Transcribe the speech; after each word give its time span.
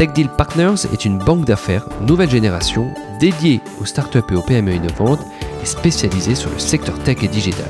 Tech 0.00 0.14
Deal 0.14 0.30
Partners 0.30 0.86
est 0.94 1.04
une 1.04 1.18
banque 1.18 1.44
d'affaires 1.44 1.86
nouvelle 2.00 2.30
génération 2.30 2.90
dédiée 3.18 3.60
aux 3.82 3.84
startups 3.84 4.22
et 4.30 4.34
aux 4.34 4.40
PME 4.40 4.72
innovantes 4.72 5.20
et 5.62 5.66
spécialisée 5.66 6.34
sur 6.34 6.48
le 6.48 6.58
secteur 6.58 6.98
tech 7.00 7.18
et 7.22 7.28
digital. 7.28 7.68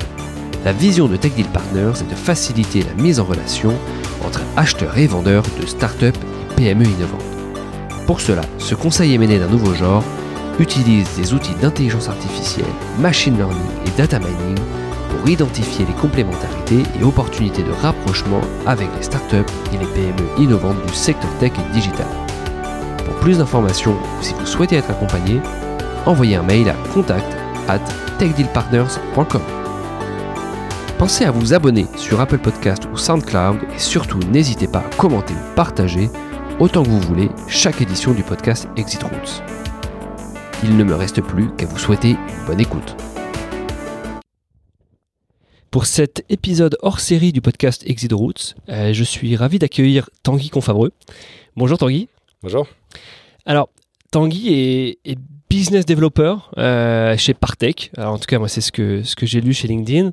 La 0.63 0.71
vision 0.71 1.09
de 1.09 1.17
Tech 1.17 1.33
Deal 1.33 1.47
Partners 1.47 1.91
est 1.99 2.09
de 2.09 2.15
faciliter 2.15 2.83
la 2.83 2.93
mise 3.03 3.19
en 3.19 3.25
relation 3.25 3.73
entre 4.25 4.39
acheteurs 4.55 4.97
et 4.97 5.07
vendeurs 5.07 5.43
de 5.59 5.65
startups 5.65 6.05
et 6.05 6.55
PME 6.55 6.85
innovantes. 6.85 7.21
Pour 8.07 8.21
cela, 8.21 8.43
ce 8.59 8.75
conseil 8.75 9.13
émené 9.13 9.37
d'un 9.37 9.49
nouveau 9.49 9.73
genre 9.73 10.05
utilise 10.57 11.09
des 11.17 11.33
outils 11.33 11.55
d'intelligence 11.61 12.07
artificielle, 12.07 12.63
machine 12.97 13.35
learning 13.35 13.57
et 13.85 13.97
data 13.97 14.19
mining 14.19 14.57
pour 15.21 15.29
identifier 15.29 15.85
les 15.85 15.93
complémentarités 15.93 16.81
et 16.99 17.03
opportunités 17.03 17.61
de 17.61 17.71
rapprochement 17.71 18.41
avec 18.65 18.87
les 18.97 19.03
startups 19.03 19.51
et 19.71 19.77
les 19.77 19.85
PME 19.85 20.27
innovantes 20.39 20.83
du 20.87 20.93
secteur 20.93 21.29
tech 21.37 21.51
et 21.59 21.73
digital. 21.73 22.07
Pour 23.05 23.13
plus 23.15 23.37
d'informations 23.37 23.93
ou 23.93 24.23
si 24.23 24.33
vous 24.33 24.47
souhaitez 24.47 24.77
être 24.77 24.89
accompagné, 24.89 25.39
envoyez 26.07 26.37
un 26.37 26.41
mail 26.41 26.69
à 26.69 26.75
contact 26.91 27.37
at 27.67 27.79
techdealpartners.com. 28.17 29.41
Pensez 30.97 31.25
à 31.25 31.31
vous 31.31 31.53
abonner 31.53 31.85
sur 31.97 32.19
Apple 32.19 32.39
Podcast 32.39 32.87
ou 32.91 32.97
SoundCloud 32.97 33.59
et 33.75 33.79
surtout 33.79 34.19
n'hésitez 34.31 34.67
pas 34.67 34.79
à 34.79 34.95
commenter 34.97 35.35
ou 35.35 35.55
partager 35.55 36.09
autant 36.59 36.81
que 36.81 36.89
vous 36.89 36.99
voulez 36.99 37.29
chaque 37.47 37.81
édition 37.81 38.13
du 38.13 38.23
podcast 38.23 38.67
Exit 38.75 39.03
Routes. 39.03 39.43
Il 40.63 40.77
ne 40.77 40.83
me 40.83 40.95
reste 40.95 41.21
plus 41.21 41.51
qu'à 41.57 41.67
vous 41.67 41.77
souhaiter 41.77 42.11
une 42.11 42.45
bonne 42.47 42.59
écoute. 42.59 42.95
Pour 45.71 45.85
cet 45.85 46.25
épisode 46.27 46.77
hors 46.81 46.99
série 46.99 47.31
du 47.31 47.39
podcast 47.39 47.81
Exit 47.87 48.11
Routes, 48.11 48.55
euh, 48.67 48.91
je 48.91 49.03
suis 49.05 49.37
ravi 49.37 49.57
d'accueillir 49.57 50.09
Tanguy 50.21 50.49
Confabreux. 50.49 50.91
Bonjour 51.55 51.77
Tanguy. 51.77 52.09
Bonjour. 52.43 52.67
Alors, 53.45 53.69
Tanguy 54.11 54.49
est, 54.49 54.99
est 55.05 55.17
business 55.49 55.85
developer 55.85 56.35
euh, 56.57 57.15
chez 57.15 57.33
Partech. 57.33 57.89
Alors, 57.95 58.15
en 58.15 58.19
tout 58.19 58.25
cas, 58.25 58.37
moi, 58.37 58.49
c'est 58.49 58.59
ce 58.59 58.73
que, 58.73 59.01
ce 59.03 59.15
que 59.15 59.25
j'ai 59.25 59.39
lu 59.39 59.53
chez 59.53 59.69
LinkedIn. 59.69 60.11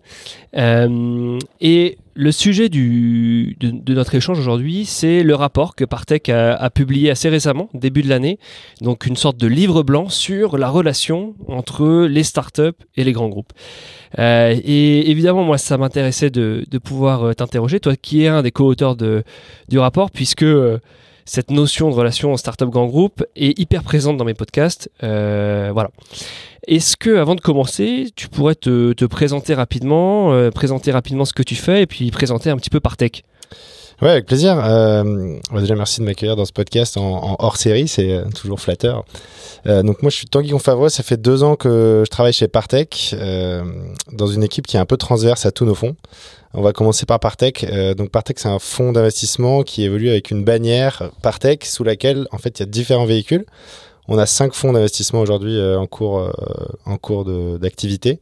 Euh, 0.57 1.41
et 1.61 1.99
le 2.21 2.33
sujet 2.33 2.69
de, 2.69 3.95
notre 3.95 4.17
échange 4.17 4.41
aujourd'hui, 4.41 4.85
c'est 4.87 5.23
le 5.23 5.37
rapport 5.37 5.77
que 5.77 5.85
Partech 5.85 6.29
a, 6.31 6.69
publié 6.69 7.11
assez 7.11 7.29
récemment, 7.29 7.69
début 7.75 8.03
de 8.03 8.09
l'année. 8.09 8.41
Donc, 8.81 9.07
une 9.07 9.15
sorte 9.15 9.37
de 9.37 9.47
livre 9.47 9.85
blanc 9.85 10.09
sur 10.09 10.59
la 10.59 10.69
relation 10.69 11.37
entre 11.47 12.07
les 12.07 12.25
startups 12.25 12.77
et 12.97 13.05
les 13.05 13.13
grands 13.13 13.29
groupes. 13.29 13.53
Euh, 14.19 14.53
et 14.65 15.09
évidemment, 15.13 15.45
moi, 15.45 15.59
ça 15.59 15.79
m'intéressait 15.79 16.31
de, 16.31 16.67
pouvoir 16.83 17.23
euh, 17.23 17.35
t'interroger, 17.35 17.79
toi 17.79 17.95
qui 17.95 18.25
es 18.25 18.27
un 18.27 18.43
des 18.43 18.51
co-auteurs 18.51 18.97
du 18.97 19.79
rapport, 19.79 20.11
puisque 20.11 20.43
euh, 20.43 20.81
cette 21.29 21.51
notion 21.51 21.91
de 21.91 21.95
relation 21.95 22.35
startup 22.39 22.71
grand 22.71 22.87
groupe 22.87 23.23
est 23.37 23.59
hyper 23.59 23.83
présente 23.83 24.17
dans 24.17 24.25
mes 24.25 24.33
podcasts. 24.33 24.91
Euh, 25.03 25.69
voilà. 25.75 25.91
Est-ce 26.67 26.97
que, 26.97 27.19
avant 27.19 27.35
de 27.35 27.43
commencer, 27.43 28.09
tu 28.17 28.29
pourrais 28.29 28.55
te, 28.55 28.95
te 28.95 29.05
présenter 29.05 29.53
rapidement, 29.53 30.33
euh, 30.33 30.51
présenter 30.51 30.91
rapidement 30.91 31.27
ce 31.27 31.35
que 31.35 31.43
tu 31.43 31.55
fais 31.55 31.83
et 31.83 31.87
puis 31.87 32.11
présenter 32.11 32.49
un 32.49 32.57
petit 32.57 32.71
peu 32.71 32.81
Partech 32.81 33.25
Ouais, 34.01 34.11
avec 34.11 34.27
plaisir. 34.27 34.57
Euh, 34.65 35.39
déjà, 35.55 35.75
merci 35.75 36.01
de 36.01 36.05
m'accueillir 36.05 36.37
dans 36.37 36.45
ce 36.45 36.53
podcast 36.53 36.97
en, 36.97 37.37
hors 37.39 37.57
série, 37.57 37.89
c'est 37.89 38.13
euh, 38.13 38.25
toujours 38.35 38.61
flatteur. 38.61 39.05
Euh, 39.67 39.83
donc 39.83 40.03
moi, 40.03 40.11
je 40.11 40.17
suis 40.17 40.27
Tanguy 40.27 40.51
Confavreux. 40.51 40.89
Ça 40.89 41.03
fait 41.03 41.17
deux 41.17 41.43
ans 41.43 41.57
que 41.57 42.03
je 42.07 42.11
travaille 42.11 42.33
chez 42.33 42.47
Partech, 42.47 43.15
euh, 43.19 43.65
dans 44.13 44.29
une 44.29 44.45
équipe 44.45 44.67
qui 44.67 44.77
est 44.77 44.81
un 44.81 44.87
peu 44.87 44.97
transverse 44.97 45.47
à 45.47 45.51
tous 45.51 45.65
nos 45.65 45.75
fonds. 45.75 45.97
On 46.55 46.63
va 46.63 46.73
commencer 46.73 47.07
par 47.07 47.21
Partech. 47.21 47.65
Euh, 47.65 47.95
donc 47.95 48.11
Partech, 48.11 48.39
c'est 48.39 48.49
un 48.49 48.59
fonds 48.59 48.93
d'investissement 48.93 49.63
qui 49.63 49.83
évolue 49.85 50.09
avec 50.09 50.31
une 50.31 50.45
bannière 50.45 51.11
Partech 51.23 51.65
sous 51.67 51.85
laquelle, 51.85 52.27
en 52.33 52.39
fait, 52.39 52.59
il 52.59 52.63
y 52.63 52.65
a 52.65 52.67
différents 52.67 53.05
véhicules. 53.05 53.45
On 54.11 54.17
a 54.17 54.25
cinq 54.25 54.55
fonds 54.55 54.73
d'investissement 54.73 55.21
aujourd'hui 55.21 55.59
euh, 55.59 55.79
en 55.79 55.87
cours, 55.87 56.19
euh, 56.19 56.31
en 56.87 56.97
cours 56.97 57.27
d'activité 57.59 58.19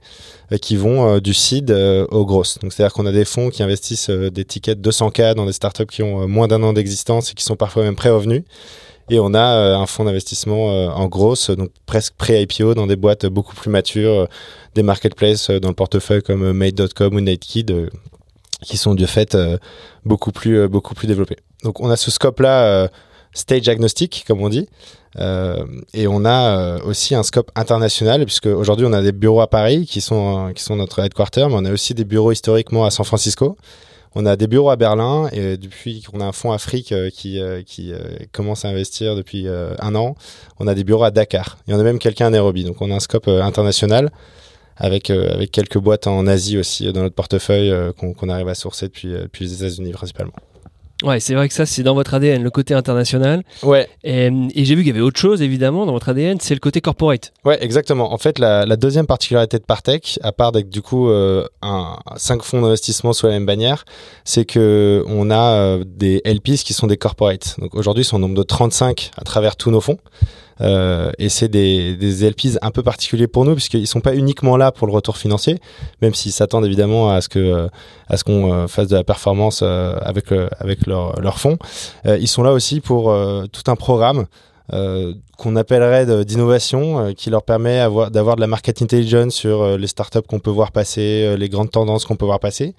euh, 0.52 0.58
qui 0.58 0.76
vont 0.76 1.18
du 1.18 1.32
seed 1.32 1.70
aux 1.70 2.26
grosses. 2.26 2.58
Donc 2.58 2.72
c'est-à-dire 2.72 2.92
qu'on 2.92 3.06
a 3.06 3.12
des 3.12 3.24
fonds 3.24 3.50
qui 3.50 3.62
investissent 3.62 4.10
des 4.10 4.44
tickets 4.44 4.80
de 4.80 4.90
200K 4.90 5.34
dans 5.34 5.46
des 5.46 5.52
startups 5.52 5.86
qui 5.86 6.02
ont 6.02 6.26
moins 6.26 6.48
d'un 6.48 6.62
an 6.64 6.72
d'existence 6.72 7.30
et 7.30 7.34
qui 7.34 7.44
sont 7.44 7.56
parfois 7.56 7.84
même 7.84 7.96
pré-revenus. 7.96 8.42
Et 9.08 9.20
on 9.20 9.34
a 9.34 9.76
un 9.76 9.86
fonds 9.86 10.02
d'investissement 10.02 10.66
en 10.88 11.06
grosse, 11.06 11.50
donc 11.50 11.70
presque 11.86 12.14
pré-IPO 12.14 12.74
dans 12.74 12.88
des 12.88 12.96
boîtes 12.96 13.26
beaucoup 13.26 13.54
plus 13.54 13.70
matures, 13.70 14.26
des 14.74 14.82
marketplaces 14.82 15.50
dans 15.50 15.68
le 15.68 15.74
portefeuille 15.74 16.22
comme 16.22 16.52
Made.com 16.52 17.14
ou 17.14 17.18
euh, 17.20 17.88
qui 18.62 18.76
sont 18.76 18.94
de 18.96 19.06
fait 19.06 19.36
beaucoup 20.04 20.32
plus 20.32 20.66
beaucoup 20.66 20.94
plus 20.94 21.06
développés. 21.06 21.36
Donc 21.62 21.80
on 21.80 21.90
a 21.90 21.96
ce 21.96 22.10
scope-là 22.10 22.64
euh, 22.64 22.88
stage 23.36 23.68
agnostic, 23.68 24.24
comme 24.26 24.40
on 24.40 24.48
dit. 24.48 24.68
Euh, 25.18 25.64
et 25.94 26.06
on 26.06 26.24
a 26.24 26.58
euh, 26.58 26.78
aussi 26.84 27.14
un 27.14 27.22
scope 27.22 27.50
international, 27.54 28.24
puisque 28.24 28.46
aujourd'hui 28.46 28.86
on 28.86 28.92
a 28.92 29.02
des 29.02 29.12
bureaux 29.12 29.40
à 29.40 29.46
Paris 29.46 29.86
qui 29.86 30.00
sont, 30.00 30.48
euh, 30.48 30.52
qui 30.52 30.62
sont 30.62 30.76
notre 30.76 30.98
headquarter, 30.98 31.46
mais 31.48 31.54
on 31.54 31.64
a 31.64 31.72
aussi 31.72 31.94
des 31.94 32.04
bureaux 32.04 32.32
historiquement 32.32 32.84
à 32.84 32.90
San 32.90 33.04
Francisco. 33.04 33.56
On 34.14 34.24
a 34.24 34.36
des 34.36 34.46
bureaux 34.46 34.70
à 34.70 34.76
Berlin, 34.76 35.28
et 35.32 35.58
depuis 35.58 36.02
qu'on 36.02 36.20
a 36.22 36.24
un 36.24 36.32
fonds 36.32 36.52
Afrique 36.52 36.94
qui, 37.12 37.38
qui 37.66 37.92
commence 38.32 38.64
à 38.64 38.68
investir 38.68 39.14
depuis 39.14 39.46
un 39.46 39.94
an, 39.94 40.14
on 40.58 40.66
a 40.66 40.74
des 40.74 40.84
bureaux 40.84 41.04
à 41.04 41.10
Dakar. 41.10 41.58
Et 41.68 41.74
on 41.74 41.78
a 41.78 41.82
même 41.82 41.98
quelqu'un 41.98 42.28
à 42.28 42.30
Nairobi. 42.30 42.64
Donc 42.64 42.80
on 42.80 42.90
a 42.90 42.94
un 42.94 43.00
scope 43.00 43.28
international 43.28 44.10
avec, 44.78 45.10
avec 45.10 45.50
quelques 45.50 45.76
boîtes 45.76 46.06
en 46.06 46.26
Asie 46.26 46.56
aussi 46.56 46.90
dans 46.94 47.02
notre 47.02 47.14
portefeuille 47.14 47.70
qu'on 47.98 48.28
arrive 48.30 48.48
à 48.48 48.54
sourcer 48.54 48.86
depuis, 48.86 49.08
depuis 49.08 49.44
les 49.44 49.54
États-Unis 49.56 49.92
principalement. 49.92 50.32
Ouais, 51.02 51.20
c'est 51.20 51.34
vrai 51.34 51.46
que 51.48 51.54
ça, 51.54 51.66
c'est 51.66 51.82
dans 51.82 51.94
votre 51.94 52.14
ADN, 52.14 52.42
le 52.42 52.50
côté 52.50 52.72
international. 52.72 53.42
Ouais, 53.62 53.86
Et, 54.02 54.30
et 54.54 54.64
j'ai 54.64 54.74
vu 54.74 54.82
qu'il 54.82 54.88
y 54.88 54.90
avait 54.96 55.00
autre 55.00 55.20
chose, 55.20 55.42
évidemment, 55.42 55.84
dans 55.84 55.92
votre 55.92 56.08
ADN, 56.08 56.38
c'est 56.40 56.54
le 56.54 56.60
côté 56.60 56.80
corporate. 56.80 57.32
Ouais, 57.44 57.62
exactement. 57.62 58.12
En 58.12 58.18
fait, 58.18 58.38
la, 58.38 58.64
la 58.64 58.76
deuxième 58.76 59.06
particularité 59.06 59.58
de 59.58 59.64
Partech, 59.64 60.18
à 60.22 60.32
part 60.32 60.52
d'être 60.52 60.70
du 60.70 60.80
coup 60.80 61.10
euh, 61.10 61.46
un, 61.60 61.96
cinq 62.16 62.42
fonds 62.42 62.62
d'investissement 62.62 63.12
sous 63.12 63.26
la 63.26 63.32
même 63.32 63.46
bannière, 63.46 63.84
c'est 64.24 64.46
que 64.46 65.04
on 65.06 65.30
a 65.30 65.58
euh, 65.58 65.84
des 65.86 66.22
LPs 66.24 66.62
qui 66.64 66.72
sont 66.72 66.86
des 66.86 66.96
corporates. 66.96 67.56
Donc 67.60 67.74
aujourd'hui, 67.74 68.04
c'est 68.04 68.16
un 68.16 68.18
nombre 68.18 68.34
de 68.36 68.42
35 68.42 69.10
à 69.18 69.22
travers 69.24 69.56
tous 69.56 69.70
nos 69.70 69.80
fonds. 69.82 69.98
Euh, 70.62 71.10
et 71.18 71.28
c'est 71.28 71.48
des, 71.48 71.96
des 71.96 72.24
LPs 72.30 72.58
un 72.62 72.70
peu 72.70 72.82
particuliers 72.82 73.26
pour 73.26 73.44
nous 73.44 73.52
puisqu'ils 73.54 73.86
sont 73.86 74.00
pas 74.00 74.14
uniquement 74.14 74.56
là 74.56 74.72
pour 74.72 74.86
le 74.86 74.92
retour 74.94 75.16
financier, 75.18 75.58
même 76.00 76.14
s'ils 76.14 76.32
s'attendent 76.32 76.64
évidemment 76.64 77.10
à 77.10 77.20
ce 77.20 77.28
que 77.28 77.38
euh, 77.38 77.68
à 78.08 78.16
ce 78.16 78.24
qu'on 78.24 78.52
euh, 78.52 78.66
fasse 78.66 78.88
de 78.88 78.96
la 78.96 79.04
performance 79.04 79.60
euh, 79.62 79.94
avec 80.00 80.32
avec 80.32 80.86
leur 80.86 81.20
leur 81.20 81.38
fonds. 81.38 81.58
Ils 82.06 82.28
sont 82.28 82.42
là 82.42 82.52
aussi 82.52 82.80
pour 82.80 83.14
tout 83.52 83.70
un 83.70 83.76
programme 83.76 84.26
euh, 84.72 85.12
qu'on 85.38 85.54
appellerait 85.54 86.24
d'innovation, 86.24 86.98
euh, 86.98 87.12
qui 87.12 87.30
leur 87.30 87.42
permet 87.44 87.78
avoir- 87.78 88.10
d'avoir 88.10 88.34
de 88.36 88.40
la 88.40 88.46
market 88.48 88.82
intelligence 88.82 89.34
sur 89.34 89.78
les 89.78 89.86
startups 89.86 90.22
qu'on 90.28 90.40
peut 90.40 90.50
voir 90.50 90.72
passer, 90.72 91.36
les 91.36 91.48
grandes 91.48 91.70
tendances 91.70 92.04
qu'on 92.04 92.16
peut 92.16 92.24
voir 92.26 92.40
passer, 92.40 92.74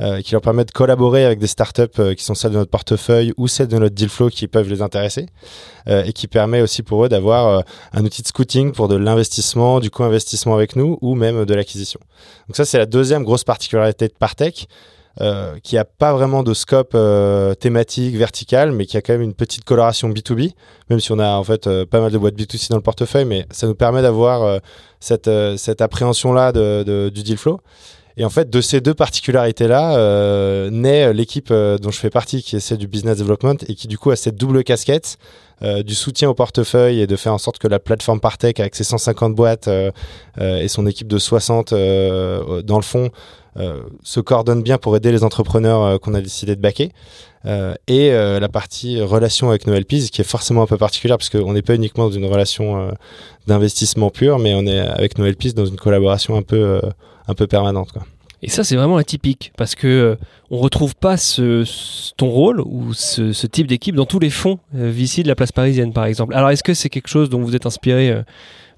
euh, 0.00 0.20
qui 0.22 0.32
leur 0.32 0.40
permet 0.42 0.64
de 0.64 0.70
collaborer 0.70 1.24
avec 1.24 1.38
des 1.38 1.46
startups 1.46 1.82
euh, 1.98 2.14
qui 2.14 2.22
sont 2.24 2.34
celles 2.34 2.52
de 2.52 2.56
notre 2.58 2.70
portefeuille 2.70 3.32
ou 3.36 3.48
celles 3.48 3.68
de 3.68 3.78
notre 3.78 3.94
deal 3.94 4.08
flow 4.08 4.28
qui 4.28 4.46
peuvent 4.46 4.68
les 4.68 4.80
intéresser, 4.82 5.26
euh, 5.88 6.04
et 6.04 6.12
qui 6.12 6.28
permet 6.28 6.60
aussi 6.62 6.82
pour 6.82 7.04
eux 7.04 7.08
d'avoir 7.08 7.48
euh, 7.48 7.60
un 7.92 8.04
outil 8.04 8.22
de 8.22 8.28
scouting 8.28 8.72
pour 8.72 8.88
de 8.88 8.96
l'investissement, 8.96 9.80
du 9.80 9.90
co-investissement 9.90 10.54
avec 10.54 10.76
nous 10.76 10.98
ou 11.00 11.14
même 11.14 11.44
de 11.44 11.54
l'acquisition. 11.54 11.98
Donc 12.48 12.56
ça, 12.56 12.64
c'est 12.64 12.78
la 12.78 12.86
deuxième 12.86 13.24
grosse 13.24 13.44
particularité 13.44 14.06
de 14.08 14.12
Partech 14.18 14.68
euh, 15.20 15.56
qui 15.64 15.76
a 15.76 15.84
pas 15.84 16.12
vraiment 16.12 16.44
de 16.44 16.54
scope 16.54 16.92
euh, 16.94 17.52
thématique 17.54 18.14
vertical, 18.14 18.70
mais 18.70 18.86
qui 18.86 18.96
a 18.96 19.02
quand 19.02 19.14
même 19.14 19.22
une 19.22 19.34
petite 19.34 19.64
coloration 19.64 20.08
B2B, 20.10 20.52
même 20.90 21.00
si 21.00 21.10
on 21.10 21.18
a 21.18 21.30
en 21.32 21.42
fait 21.42 21.68
pas 21.86 22.00
mal 22.00 22.12
de 22.12 22.18
boîtes 22.18 22.36
B2C 22.36 22.70
dans 22.70 22.76
le 22.76 22.82
portefeuille, 22.82 23.24
mais 23.24 23.44
ça 23.50 23.66
nous 23.66 23.74
permet 23.74 24.00
d'avoir 24.02 24.60
cette, 25.00 25.28
cette 25.56 25.80
appréhension-là 25.80 26.52
de, 26.52 26.84
de- 26.86 27.08
du 27.12 27.24
deal 27.24 27.36
flow. 27.36 27.60
Et 28.18 28.24
en 28.24 28.30
fait, 28.30 28.50
de 28.50 28.60
ces 28.60 28.80
deux 28.80 28.94
particularités-là, 28.94 29.96
euh, 29.96 30.70
naît 30.70 31.12
l'équipe 31.12 31.52
euh, 31.52 31.78
dont 31.78 31.92
je 31.92 32.00
fais 32.00 32.10
partie, 32.10 32.42
qui 32.42 32.56
est 32.56 32.60
celle 32.60 32.78
du 32.78 32.88
business 32.88 33.18
development 33.18 33.58
et 33.68 33.76
qui 33.76 33.86
du 33.86 33.96
coup 33.96 34.10
a 34.10 34.16
cette 34.16 34.34
double 34.34 34.64
casquette 34.64 35.18
euh, 35.62 35.84
du 35.84 35.94
soutien 35.94 36.28
au 36.28 36.34
portefeuille 36.34 37.00
et 37.00 37.06
de 37.06 37.14
faire 37.14 37.32
en 37.32 37.38
sorte 37.38 37.58
que 37.58 37.68
la 37.68 37.78
plateforme 37.78 38.18
Partech, 38.18 38.58
avec 38.58 38.74
ses 38.74 38.82
150 38.82 39.36
boîtes 39.36 39.70
et 40.40 40.68
son 40.68 40.86
équipe 40.86 41.06
de 41.06 41.18
60 41.18 41.72
dans 41.72 42.76
le 42.76 42.82
fond, 42.82 43.10
se 44.02 44.20
coordonne 44.20 44.62
bien 44.62 44.78
pour 44.78 44.96
aider 44.96 45.12
les 45.12 45.22
entrepreneurs 45.24 46.00
qu'on 46.00 46.14
a 46.14 46.20
décidé 46.20 46.56
de 46.56 46.60
baquer. 46.60 46.92
et 47.86 48.10
la 48.10 48.48
partie 48.48 49.00
relation 49.00 49.48
avec 49.48 49.66
nos 49.66 49.74
LPs, 49.74 50.10
qui 50.10 50.20
est 50.20 50.28
forcément 50.28 50.62
un 50.62 50.66
peu 50.66 50.76
particulière, 50.76 51.18
parce 51.18 51.30
qu'on 51.30 51.52
n'est 51.52 51.62
pas 51.62 51.74
uniquement 51.74 52.04
dans 52.04 52.14
une 52.14 52.26
relation 52.26 52.92
d'investissement 53.46 54.10
pur, 54.10 54.38
mais 54.38 54.54
on 54.54 54.64
est 54.66 54.78
avec 54.78 55.18
nos 55.18 55.26
LPs 55.26 55.54
dans 55.54 55.66
une 55.66 55.76
collaboration 55.76 56.36
un 56.36 56.42
peu 56.42 56.80
un 57.28 57.34
peu 57.34 57.46
permanente. 57.46 57.92
Quoi. 57.92 58.02
Et 58.42 58.48
ça, 58.48 58.62
c'est 58.62 58.76
vraiment 58.76 58.96
atypique 58.96 59.52
parce 59.56 59.74
que 59.74 59.86
euh, 59.86 60.16
on 60.50 60.58
retrouve 60.58 60.94
pas 60.94 61.16
ce, 61.16 61.64
ton 62.16 62.28
rôle 62.28 62.60
ou 62.60 62.94
ce, 62.94 63.46
type 63.46 63.66
d'équipe 63.66 63.96
dans 63.96 64.06
tous 64.06 64.20
les 64.20 64.30
fonds 64.30 64.58
euh, 64.76 64.90
VC 64.92 65.22
de 65.22 65.28
la 65.28 65.34
place 65.34 65.50
parisienne, 65.50 65.92
par 65.92 66.04
exemple. 66.04 66.34
Alors, 66.34 66.50
est-ce 66.50 66.62
que 66.62 66.74
c'est 66.74 66.88
quelque 66.88 67.08
chose 67.08 67.30
dont 67.30 67.40
vous 67.40 67.56
êtes 67.56 67.66
inspiré 67.66 68.10
euh, 68.10 68.22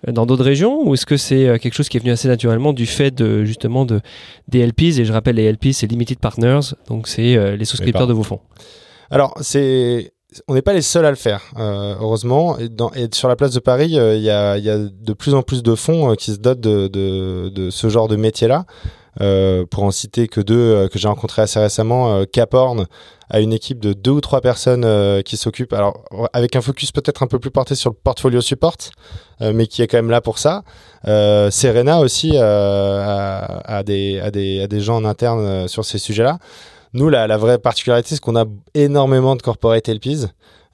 dans 0.08 0.24
d'autres 0.24 0.44
régions 0.44 0.88
ou 0.88 0.94
est-ce 0.94 1.04
que 1.04 1.18
c'est 1.18 1.58
quelque 1.58 1.74
chose 1.74 1.90
qui 1.90 1.98
est 1.98 2.00
venu 2.00 2.10
assez 2.10 2.26
naturellement 2.26 2.72
du 2.72 2.86
fait 2.86 3.10
de 3.10 3.44
justement 3.44 3.84
de 3.84 4.00
des 4.48 4.66
LPs 4.66 4.98
et 4.98 5.04
je 5.04 5.12
rappelle 5.12 5.36
les 5.36 5.52
LPs 5.52 5.74
c'est 5.74 5.86
Limited 5.86 6.18
Partners 6.20 6.72
donc 6.88 7.06
c'est 7.06 7.54
les 7.54 7.64
souscripteurs 7.66 8.06
de 8.06 8.14
vos 8.14 8.22
fonds. 8.22 8.40
Alors 9.10 9.34
c'est 9.42 10.14
on 10.48 10.54
n'est 10.54 10.62
pas 10.62 10.72
les 10.72 10.82
seuls 10.82 11.04
à 11.04 11.10
le 11.10 11.16
faire, 11.16 11.42
euh, 11.58 11.94
heureusement. 12.00 12.56
Et, 12.58 13.08
sur 13.12 13.28
la 13.28 13.36
place 13.36 13.52
de 13.52 13.60
Paris, 13.60 13.98
euh, 13.98 14.16
il 14.16 14.22
y, 14.22 14.30
a, 14.30 14.58
de 14.58 15.12
plus 15.12 15.34
en 15.34 15.42
plus 15.42 15.62
de 15.62 15.74
fonds 15.74 16.12
euh, 16.12 16.14
qui 16.14 16.32
se 16.32 16.38
dotent 16.38 16.60
de, 16.60 17.68
ce 17.70 17.88
genre 17.88 18.08
de 18.08 18.16
métier-là. 18.16 18.64
pour 19.70 19.82
en 19.82 19.90
citer 19.90 20.28
que 20.28 20.40
deux 20.40 20.88
que 20.88 20.98
j'ai 20.98 21.08
rencontrés 21.08 21.42
assez 21.42 21.58
récemment, 21.58 22.24
Caporn 22.26 22.86
a 23.28 23.40
une 23.40 23.52
équipe 23.52 23.78
de 23.78 23.92
deux 23.92 24.12
ou 24.12 24.20
trois 24.20 24.40
personnes 24.40 24.86
qui 25.22 25.36
s'occupent, 25.36 25.72
alors 25.72 26.04
avec 26.32 26.56
un 26.56 26.60
focus 26.60 26.90
peut-être 26.92 27.22
un 27.22 27.26
peu 27.26 27.38
plus 27.38 27.50
porté 27.50 27.74
sur 27.74 27.90
le 27.90 27.96
portfolio 27.96 28.40
support, 28.40 28.76
mais 29.40 29.66
qui 29.66 29.82
est 29.82 29.88
quand 29.88 29.98
même 29.98 30.10
là 30.10 30.20
pour 30.20 30.38
ça. 30.38 30.62
Serena 31.04 32.00
aussi 32.00 32.36
a, 32.36 33.60
a, 33.64 33.82
des, 33.82 34.20
a 34.20 34.30
des 34.30 34.80
gens 34.80 34.96
en 34.96 35.04
interne 35.04 35.68
sur 35.68 35.84
ces 35.84 35.98
sujets-là. 35.98 36.38
Nous, 36.92 37.08
la, 37.08 37.26
la 37.26 37.36
vraie 37.36 37.58
particularité, 37.58 38.10
c'est 38.10 38.20
qu'on 38.20 38.36
a 38.36 38.46
énormément 38.74 39.36
de 39.36 39.42
corporate 39.42 39.88
LPs. 39.88 40.26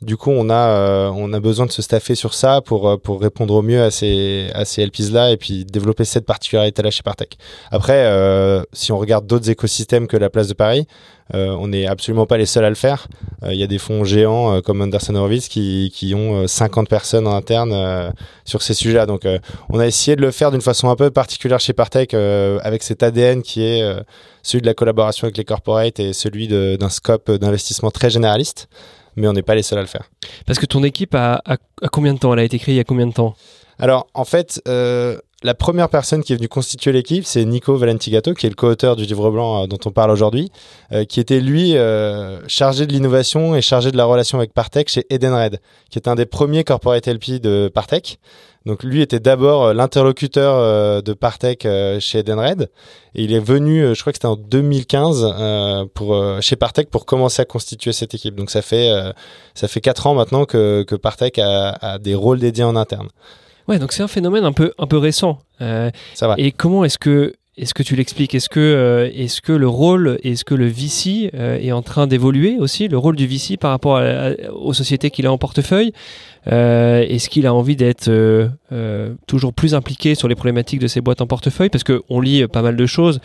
Du 0.06 0.16
coup, 0.16 0.30
on 0.30 0.48
a, 0.50 0.54
euh, 0.54 1.10
on 1.16 1.32
a 1.32 1.40
besoin 1.40 1.66
de 1.66 1.72
se 1.72 1.82
staffer 1.82 2.14
sur 2.14 2.32
ça 2.32 2.60
pour, 2.60 2.88
euh, 2.88 2.96
pour 2.96 3.20
répondre 3.20 3.52
au 3.54 3.62
mieux 3.62 3.82
à 3.82 3.90
ces, 3.90 4.48
à 4.54 4.64
ces 4.64 4.86
LPs-là 4.86 5.32
et 5.32 5.36
puis 5.36 5.64
développer 5.64 6.04
cette 6.04 6.24
particularité-là 6.24 6.92
chez 6.92 7.02
Partech. 7.02 7.36
Après, 7.72 8.06
euh, 8.06 8.62
si 8.72 8.92
on 8.92 8.98
regarde 8.98 9.26
d'autres 9.26 9.50
écosystèmes 9.50 10.06
que 10.06 10.16
la 10.16 10.30
place 10.30 10.46
de 10.46 10.54
Paris, 10.54 10.86
on 11.34 11.66
n'est 11.66 11.88
absolument 11.88 12.24
pas 12.24 12.36
les 12.36 12.46
seuls 12.46 12.64
à 12.64 12.68
le 12.68 12.76
faire. 12.76 13.08
Il 13.42 13.56
y 13.56 13.64
a 13.64 13.66
des 13.66 13.78
fonds 13.78 14.04
géants 14.04 14.60
comme 14.60 14.80
Anderson 14.80 15.16
Horowitz 15.16 15.48
qui, 15.48 15.90
qui 15.92 16.14
ont 16.14 16.46
50 16.46 16.88
personnes 16.88 17.26
en 17.26 17.34
interne 17.34 18.12
sur 18.44 18.62
ces 18.62 18.74
sujets-là. 18.74 19.06
Donc, 19.06 19.26
on 19.68 19.80
a 19.80 19.88
essayé 19.88 20.14
de 20.14 20.20
le 20.20 20.30
faire 20.30 20.52
d'une 20.52 20.60
façon 20.60 20.88
un 20.88 20.94
peu 20.94 21.10
particulière 21.10 21.58
chez 21.58 21.72
Partech 21.72 22.14
avec 22.14 22.84
cet 22.84 23.02
ADN 23.02 23.42
qui 23.42 23.64
est 23.64 23.82
celui 24.44 24.62
de 24.62 24.66
la 24.66 24.74
collaboration 24.74 25.24
avec 25.24 25.36
les 25.36 25.44
corporates 25.44 25.98
et 25.98 26.12
celui 26.12 26.46
d'un 26.46 26.90
scope 26.90 27.28
d'investissement 27.28 27.90
très 27.90 28.08
généraliste 28.08 28.68
mais 29.16 29.26
on 29.28 29.32
n'est 29.32 29.42
pas 29.42 29.54
les 29.54 29.62
seuls 29.62 29.78
à 29.78 29.82
le 29.82 29.88
faire. 29.88 30.10
Parce 30.46 30.58
que 30.58 30.66
ton 30.66 30.82
équipe 30.84 31.14
a, 31.14 31.42
combien 31.92 32.14
de 32.14 32.18
temps? 32.18 32.32
Elle 32.32 32.40
a 32.40 32.44
été 32.44 32.58
créée 32.58 32.74
il 32.74 32.78
y 32.78 32.80
a 32.80 32.84
combien 32.84 33.06
de 33.06 33.12
temps? 33.12 33.34
Alors, 33.78 34.06
en 34.14 34.24
fait, 34.24 34.62
euh, 34.68 35.18
la 35.42 35.54
première 35.54 35.90
personne 35.90 36.22
qui 36.22 36.32
est 36.32 36.36
venue 36.36 36.48
constituer 36.48 36.92
l'équipe, 36.92 37.26
c'est 37.26 37.44
Nico 37.44 37.76
Valentigato, 37.76 38.32
qui 38.32 38.46
est 38.46 38.48
le 38.48 38.54
co-auteur 38.54 38.96
du 38.96 39.04
livre 39.04 39.30
blanc 39.30 39.64
euh, 39.64 39.66
dont 39.66 39.78
on 39.84 39.90
parle 39.90 40.10
aujourd'hui, 40.10 40.50
euh, 40.92 41.04
qui 41.04 41.20
était 41.20 41.40
lui 41.40 41.74
chargé 42.48 42.86
de 42.86 42.92
l'innovation 42.92 43.54
et 43.54 43.60
chargé 43.60 43.90
de 43.90 43.96
la 43.96 44.06
relation 44.06 44.38
avec 44.38 44.54
Partech 44.54 44.88
chez 44.88 45.04
Edenred, 45.10 45.60
qui 45.90 45.98
est 45.98 46.08
un 46.08 46.14
des 46.14 46.26
premiers 46.26 46.64
corporate 46.64 47.06
LP 47.06 47.40
de 47.40 47.70
Partech. 47.72 48.18
Donc 48.64 48.82
lui 48.82 49.00
était 49.00 49.20
d'abord 49.20 49.74
l'interlocuteur 49.74 51.00
de 51.00 51.12
Partech 51.12 51.64
chez 52.00 52.18
Edenred 52.18 52.68
et 53.14 53.22
il 53.22 53.32
est 53.32 53.38
venu, 53.38 53.94
je 53.94 54.00
crois 54.00 54.12
que 54.12 54.16
c'était 54.16 54.26
en 54.26 54.34
2015 54.34 55.88
pour 55.94 56.20
chez 56.40 56.56
Partech 56.56 56.90
pour 56.90 57.06
commencer 57.06 57.42
à 57.42 57.44
constituer 57.44 57.92
cette 57.92 58.14
équipe. 58.14 58.34
Donc 58.34 58.50
ça 58.50 58.62
fait 58.62 58.90
ça 59.54 59.68
fait 59.68 59.80
quatre 59.80 60.08
ans 60.08 60.14
maintenant 60.14 60.46
que, 60.46 60.82
que 60.82 60.96
Partech 60.96 61.38
a, 61.38 61.76
a 61.80 61.98
des 61.98 62.16
rôles 62.16 62.40
dédiés 62.40 62.64
en 62.64 62.74
interne. 62.74 63.08
Ouais, 63.68 63.78
donc 63.78 63.92
c'est 63.92 64.02
un 64.02 64.08
phénomène 64.08 64.44
un 64.44 64.52
peu, 64.52 64.72
un 64.78 64.86
peu 64.86 64.98
récent. 64.98 65.38
Euh, 65.60 65.90
Ça 66.14 66.28
va. 66.28 66.34
Et 66.38 66.52
comment 66.52 66.84
est-ce 66.84 66.98
que, 66.98 67.34
est-ce 67.56 67.74
que 67.74 67.82
tu 67.82 67.96
l'expliques? 67.96 68.34
Est-ce 68.34 68.48
que, 68.48 68.60
euh, 68.60 69.10
est-ce 69.14 69.40
que 69.40 69.52
le 69.52 69.68
rôle, 69.68 70.18
est-ce 70.22 70.44
que 70.44 70.54
le 70.54 70.66
VC 70.66 71.30
euh, 71.34 71.58
est 71.58 71.72
en 71.72 71.82
train 71.82 72.06
d'évoluer 72.06 72.56
aussi, 72.58 72.86
le 72.86 72.98
rôle 72.98 73.16
du 73.16 73.26
VC 73.26 73.56
par 73.56 73.70
rapport 73.70 74.00
aux 74.54 74.72
sociétés 74.72 75.10
qu'il 75.10 75.26
a 75.26 75.32
en 75.32 75.38
portefeuille? 75.38 75.92
Est-ce 76.46 77.28
qu'il 77.28 77.46
a 77.46 77.52
envie 77.52 77.74
d'être 77.74 78.08
toujours 79.26 79.52
plus 79.52 79.74
impliqué 79.74 80.14
sur 80.14 80.28
les 80.28 80.36
problématiques 80.36 80.78
de 80.78 80.86
ses 80.86 81.00
boîtes 81.00 81.20
en 81.20 81.26
portefeuille? 81.26 81.70
Parce 81.70 81.82
qu'on 81.82 82.20
lit 82.20 82.46
pas 82.46 82.62
mal 82.62 82.76
de 82.76 82.86
choses 82.86 83.20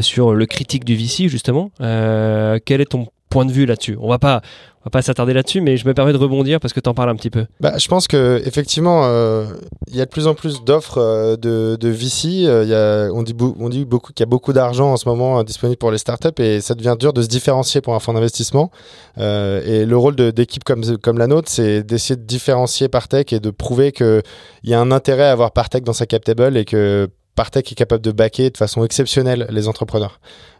sur 0.00 0.34
le 0.34 0.46
critique 0.46 0.84
du 0.84 0.96
VC 0.96 1.28
justement. 1.28 1.70
quel 1.78 2.80
est 2.80 2.90
ton 2.90 3.06
point 3.28 3.44
de 3.44 3.52
vue 3.52 3.64
là-dessus? 3.64 3.96
On 4.00 4.08
va 4.08 4.18
pas, 4.18 4.42
va 4.88 4.90
pas 4.90 5.02
s'attarder 5.02 5.32
là-dessus, 5.32 5.60
mais 5.60 5.76
je 5.76 5.86
me 5.86 5.94
permets 5.94 6.12
de 6.12 6.18
rebondir 6.18 6.60
parce 6.60 6.72
que 6.72 6.80
tu 6.80 6.88
en 6.88 6.94
parles 6.94 7.10
un 7.10 7.16
petit 7.16 7.30
peu. 7.30 7.46
Bah, 7.60 7.78
je 7.78 7.88
pense 7.88 8.08
que 8.08 8.42
effectivement, 8.44 9.02
euh, 9.04 9.46
il 9.88 9.96
y 9.96 10.00
a 10.00 10.04
de 10.04 10.10
plus 10.10 10.26
en 10.26 10.34
plus 10.34 10.64
d'offres 10.64 10.98
euh, 10.98 11.36
de, 11.36 11.88
VC. 11.88 12.46
Euh, 12.46 12.64
y 12.64 12.74
a, 12.74 13.12
on 13.12 13.22
dit, 13.22 13.84
beaucoup 13.84 14.12
qu'il 14.12 14.22
y 14.24 14.28
a 14.28 14.30
beaucoup 14.30 14.52
d'argent 14.52 14.92
en 14.92 14.96
ce 14.96 15.08
moment 15.08 15.42
disponible 15.44 15.78
pour 15.78 15.90
les 15.90 15.98
startups 15.98 16.40
et 16.42 16.60
ça 16.60 16.74
devient 16.74 16.96
dur 16.98 17.12
de 17.12 17.22
se 17.22 17.28
différencier 17.28 17.80
pour 17.80 17.94
un 17.94 18.00
fonds 18.00 18.14
d'investissement. 18.14 18.70
et 19.16 19.84
le 19.86 19.96
rôle 19.96 20.16
d'équipe 20.16 20.64
comme, 20.64 20.82
comme 20.98 21.18
la 21.18 21.26
nôtre, 21.26 21.48
c'est 21.50 21.82
d'essayer 21.82 22.16
de 22.16 22.24
différencier 22.24 22.88
Partech 22.88 23.32
et 23.32 23.40
de 23.40 23.50
prouver 23.50 23.92
qu'il 23.92 24.22
y 24.64 24.74
a 24.74 24.80
un 24.80 24.90
intérêt 24.90 25.24
à 25.24 25.32
avoir 25.32 25.52
Partech 25.52 25.84
dans 25.84 25.92
sa 25.92 26.06
cap 26.06 26.24
table 26.24 26.56
et 26.56 26.64
que 26.64 27.08
Partech 27.38 27.70
est 27.70 27.76
capable 27.76 28.02
de 28.02 28.10
backer 28.10 28.50
de 28.50 28.56
façon 28.56 28.82
exceptionnelle 28.84 29.46
les 29.50 29.68
entrepreneurs. 29.68 30.18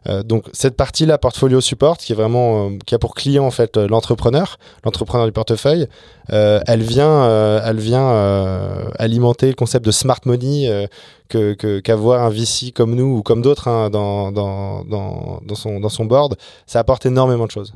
Euh, 0.09 0.23
donc 0.23 0.45
cette 0.53 0.77
partie-là, 0.77 1.19
portfolio 1.19 1.61
support, 1.61 1.99
qui 1.99 2.15
euh, 2.15 2.79
a 2.93 2.99
pour 2.99 3.17
client 3.17 3.45
en 3.45 3.51
fait 3.51 3.77
euh, 3.77 3.89
l'entrepreneur, 3.89 4.59
l'entrepreneur 4.85 5.27
du 5.27 5.33
portefeuille, 5.33 5.89
elle 6.29 6.83
vient 6.83 7.23
alimenter 8.97 9.49
le 9.49 9.55
concept 9.55 9.85
de 9.85 9.91
smart 9.91 10.21
money 10.25 10.89
que 11.29 11.81
qu'avoir 11.81 12.25
un 12.25 12.31
VC 12.31 12.73
comme 12.73 12.95
nous 12.95 13.19
ou 13.19 13.23
comme 13.23 13.43
d'autres 13.43 13.69
hein, 13.69 13.91
dans, 13.91 14.33
dans, 14.33 14.85
dans, 14.85 15.55
son, 15.55 15.81
dans 15.81 15.89
son 15.89 16.05
board, 16.05 16.37
ça 16.67 16.81
apporte 16.81 17.07
énormément 17.07 17.47
de 17.47 17.51
choses. 17.51 17.73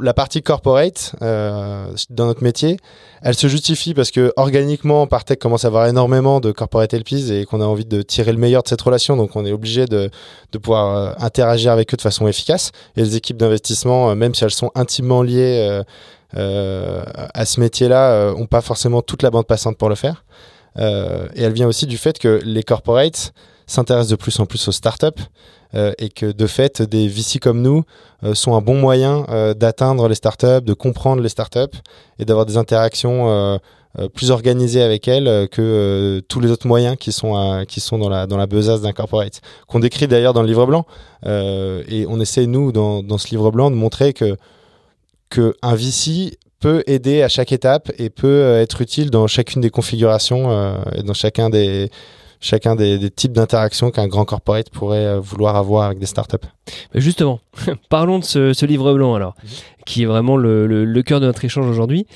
la 0.00 0.14
partie 0.14 0.42
corporate 0.42 1.14
dans 1.20 2.26
notre 2.26 2.42
métier, 2.42 2.78
elle 3.22 3.34
se 3.34 3.48
justifie 3.48 3.94
parce 3.94 4.10
que 4.10 4.32
organiquement, 4.36 5.06
Partech 5.06 5.38
commence 5.38 5.64
à 5.64 5.68
avoir 5.68 5.86
énormément 5.86 6.40
de 6.40 6.52
corporate 6.52 6.92
LPs 6.92 7.30
et 7.30 7.44
qu'on 7.44 7.60
a 7.60 7.64
envie 7.64 7.84
de 7.84 8.02
tirer 8.02 8.32
le 8.32 8.38
meilleur 8.38 8.62
de 8.62 8.68
cette 8.68 8.82
relation, 8.82 9.16
donc 9.16 9.36
on 9.36 9.44
est 9.44 9.52
obligé 9.52 9.86
de, 9.86 10.10
de 10.52 10.58
pouvoir 10.58 11.16
interagir 11.22 11.72
avec 11.72 11.92
eux 11.92 11.96
de 11.96 12.02
façon 12.02 12.28
efficace. 12.28 12.72
Et 12.96 13.00
les 13.02 13.16
équipes 13.16 13.36
d'investissement, 13.36 14.10
euh, 14.10 14.14
même 14.14 14.34
si 14.34 14.44
elles 14.44 14.50
sont 14.50 14.70
intimement 14.74 15.22
liées 15.22 15.66
euh, 15.68 15.82
euh, 16.36 17.02
à 17.34 17.44
ce 17.44 17.60
métier-là, 17.60 18.32
n'ont 18.32 18.46
pas 18.46 18.60
forcément 18.60 19.02
toute 19.02 19.22
la 19.22 19.30
bande 19.30 19.46
passante 19.46 19.76
pour 19.76 19.88
le 19.88 19.94
faire. 19.94 20.24
Et 20.78 21.42
elle 21.42 21.52
vient 21.52 21.66
aussi 21.66 21.86
du 21.86 21.96
fait 21.96 22.18
que 22.18 22.40
les 22.44 22.62
corporates 22.62 23.32
s'intéressent 23.66 24.10
de 24.10 24.16
plus 24.16 24.38
en 24.40 24.46
plus 24.46 24.68
aux 24.68 24.72
startups 24.72 25.22
et 25.74 26.08
que 26.10 26.30
de 26.32 26.46
fait, 26.46 26.82
des 26.82 27.08
VC 27.08 27.38
comme 27.38 27.62
nous 27.62 27.82
sont 28.34 28.54
un 28.54 28.60
bon 28.60 28.78
moyen 28.78 29.24
d'atteindre 29.56 30.08
les 30.08 30.14
startups, 30.14 30.62
de 30.62 30.74
comprendre 30.74 31.22
les 31.22 31.28
startups 31.28 31.78
et 32.18 32.24
d'avoir 32.24 32.46
des 32.46 32.56
interactions 32.56 33.58
euh, 33.98 34.08
plus 34.08 34.30
organisé 34.30 34.82
avec 34.82 35.08
elle 35.08 35.26
euh, 35.26 35.46
que 35.46 35.62
euh, 35.62 36.20
tous 36.28 36.40
les 36.40 36.50
autres 36.50 36.66
moyens 36.66 36.96
qui 36.98 37.12
sont 37.12 37.64
qui 37.66 37.80
sont 37.80 37.96
dans 37.98 38.10
la 38.10 38.26
dans 38.26 38.36
la 38.36 38.46
besace 38.46 38.82
d'un 38.82 38.92
corporate. 38.92 39.40
Qu'on 39.66 39.80
décrit 39.80 40.06
d'ailleurs 40.06 40.34
dans 40.34 40.42
le 40.42 40.48
livre 40.48 40.66
blanc. 40.66 40.84
Et 41.24 42.06
on 42.08 42.20
essaie 42.20 42.46
nous 42.46 42.72
dans, 42.72 43.02
dans 43.02 43.18
ce 43.18 43.28
livre 43.28 43.50
blanc 43.50 43.70
de 43.70 43.76
montrer 43.76 44.12
que 44.12 44.36
que 45.30 45.54
un 45.62 45.74
VC 45.74 46.38
peut 46.60 46.82
aider 46.86 47.22
à 47.22 47.28
chaque 47.28 47.52
étape 47.52 47.92
et 47.98 48.10
peut 48.10 48.56
être 48.56 48.80
utile 48.80 49.10
dans 49.10 49.26
chacune 49.26 49.60
des 49.60 49.70
configurations 49.70 50.80
et 50.94 51.02
dans 51.02 51.14
chacun 51.14 51.50
des 51.50 51.90
chacun 52.40 52.76
des, 52.76 53.10
types 53.10 53.32
d'interactions 53.32 53.90
qu'un 53.90 54.08
grand 54.08 54.24
corporate 54.24 54.70
pourrait 54.70 55.18
vouloir 55.18 55.56
avoir 55.56 55.86
avec 55.86 55.98
des 55.98 56.06
startups. 56.06 56.36
Justement, 56.94 57.40
parlons 57.88 58.18
de 58.18 58.24
ce, 58.24 58.66
livre 58.66 58.92
blanc 58.94 59.14
alors. 59.14 59.34
Mhm 59.42 59.50
qui 59.86 60.02
est 60.02 60.06
vraiment 60.06 60.36
le, 60.36 60.66
le, 60.66 61.02
cœur 61.02 61.20
de 61.20 61.26
notre 61.26 61.42
échange 61.44 61.66
aujourd'hui. 61.66 62.06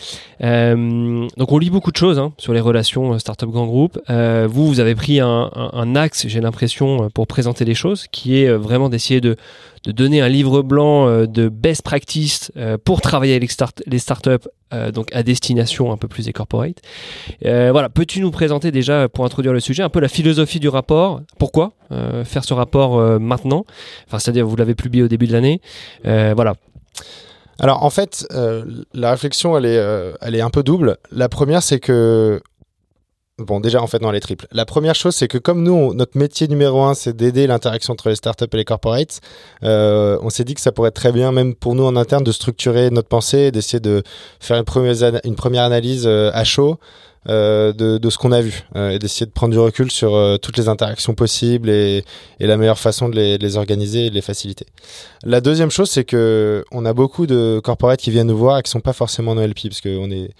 Euh, 0.43 1.27
donc 1.37 1.53
on 1.53 1.59
lit 1.59 1.71
beaucoup 1.71 1.93
de 1.93 1.97
choses 1.97 2.19
hein, 2.19 2.35
sur 2.37 2.53
les 2.53 2.61
relations 2.61 3.15
euh, 3.15 3.19
startup 3.19 3.49
grand 3.49 3.67
groupe. 3.67 3.99
Euh, 4.11 4.47
vous, 4.51 4.67
vous 4.67 4.81
avez 4.81 4.95
pris 4.95 5.21
un, 5.21 5.51
un, 5.55 5.71
un 5.73 5.97
axe, 5.97 6.27
j'ai 6.27 6.41
l'impression, 6.41 7.09
pour 7.15 7.29
présenter 7.29 7.65
les 7.65 7.75
choses, 7.75 8.07
qui 8.11 8.43
est 8.43 8.51
vraiment 8.51 8.89
d'essayer 8.89 9.21
de, 9.21 9.37
de, 9.85 9.93
donner 9.93 10.21
un 10.21 10.29
livre 10.29 10.63
blanc 10.63 11.07
de 11.27 11.49
best 11.49 11.83
practice 11.83 12.51
pour 12.85 13.01
travailler 13.01 13.35
avec 13.35 13.43
les, 13.43 13.49
start 13.49 13.83
les 13.87 13.99
startups, 14.01 14.49
donc 14.93 15.15
à 15.15 15.23
destination 15.23 15.93
un 15.93 15.97
peu 15.97 16.09
plus 16.09 16.27
des 16.27 16.33
corporate. 16.33 16.79
voilà, 17.43 17.89
peux-tu 17.89 18.21
nous 18.21 18.33
présenter 18.33 18.73
déjà, 18.73 19.09
pour 19.09 19.25
introduire 19.25 19.53
le 19.53 19.61
sujet, 19.61 19.85
un 19.85 19.89
peu 19.89 20.01
la 20.01 20.09
philosophie 20.09 20.59
du 20.59 20.69
rapport? 20.69 21.21
Pourquoi? 21.39 21.73
Faire 22.25 22.45
ce 22.45 22.55
rapport 22.55 22.99
maintenant 23.21 23.65
Enfin, 24.07 24.19
c'est-à-dire 24.19 24.47
vous 24.47 24.57
l'avez 24.57 24.75
publié 24.75 25.05
au 25.05 25.09
début 25.09 25.27
de 25.27 25.33
l'année. 25.33 25.61
voilà. 26.05 26.55
Alors 27.59 27.83
en 27.85 27.91
fait, 27.91 28.27
la 28.95 29.11
réflexion 29.11 29.57
elle 29.57 29.67
est, 29.67 30.15
elle 30.21 30.35
est 30.35 30.41
un 30.41 30.51
peu 30.51 30.63
double. 30.63 30.97
La 31.11 31.29
première 31.29 31.63
c'est 31.63 31.81
que 31.81 32.41
Bon, 33.41 33.59
déjà, 33.59 33.83
en 33.83 33.87
fait, 33.87 33.99
dans 34.01 34.11
les 34.11 34.21
triples. 34.21 34.47
La 34.53 34.67
première 34.67 34.95
chose, 34.95 35.15
c'est 35.15 35.29
que 35.29 35.39
comme 35.39 35.63
nous, 35.63 35.95
notre 35.95 36.19
métier 36.19 36.47
numéro 36.47 36.83
un, 36.83 36.95
c'est 36.95 37.17
d'aider 37.17 37.47
l'interaction 37.47 37.93
entre 37.93 38.11
les 38.11 38.17
startups 38.17 38.45
et 38.53 38.57
les 38.57 38.65
corporates, 38.65 39.21
euh, 39.65 40.19
on 40.21 40.29
s'est 40.29 40.45
dit 40.45 40.55
que 40.55 40.61
ça 40.61 40.73
pourrait 40.73 40.89
être 40.89 40.95
très 40.95 41.13
bien, 41.13 41.33
même 41.33 41.55
pour 41.55 41.75
nous 41.75 41.85
en 41.85 41.97
interne, 41.97 42.23
de 42.23 42.33
structurer 42.33 42.91
notre 42.91 43.09
pensée, 43.09 43.51
d'essayer 43.51 43.81
de 43.81 44.03
faire 44.41 44.59
une 44.59 44.65
première, 44.65 45.63
analyse 45.63 46.07
euh, 46.07 46.31
à 46.35 46.45
chaud 46.45 46.79
euh, 47.29 47.75
de, 47.75 48.09
ce 48.09 48.17
qu'on 48.17 48.33
a 48.33 48.41
vu 48.41 48.63
euh, 48.77 48.91
et 48.91 48.99
d'essayer 48.99 49.27
de 49.27 49.31
prendre 49.31 49.53
du 49.53 49.59
recul 49.59 49.91
sur 49.91 50.15
euh, 50.15 50.39
toutes 50.39 50.57
les 50.57 50.69
interactions 50.69 51.13
possibles 51.13 51.69
et, 51.69 52.03
la 52.39 52.57
meilleure 52.57 52.79
façon 52.79 53.11
de 53.11 53.37
les, 53.39 53.57
organiser 53.59 54.07
et 54.07 54.11
de 54.11 54.15
les 54.15 54.23
faciliter. 54.23 54.65
La 55.23 55.43
deuxième 55.43 55.71
chose, 55.71 55.91
c'est 55.91 56.05
que 56.05 56.65
on 56.73 56.87
a 56.87 56.95
beaucoup 56.95 57.27
de 57.27 57.61
corporates 57.63 58.01
qui 58.01 58.11
viennent 58.11 58.29
nous 58.29 58.39
voir 58.39 58.59
et 58.59 58.63
qui 58.63 58.71
sont 58.71 58.81
pas 58.81 58.95
forcément 58.95 59.35
nos 59.35 59.47
LP, 59.47 59.69
parce 59.69 59.83
qu'on 59.83 60.11
est 60.11 60.31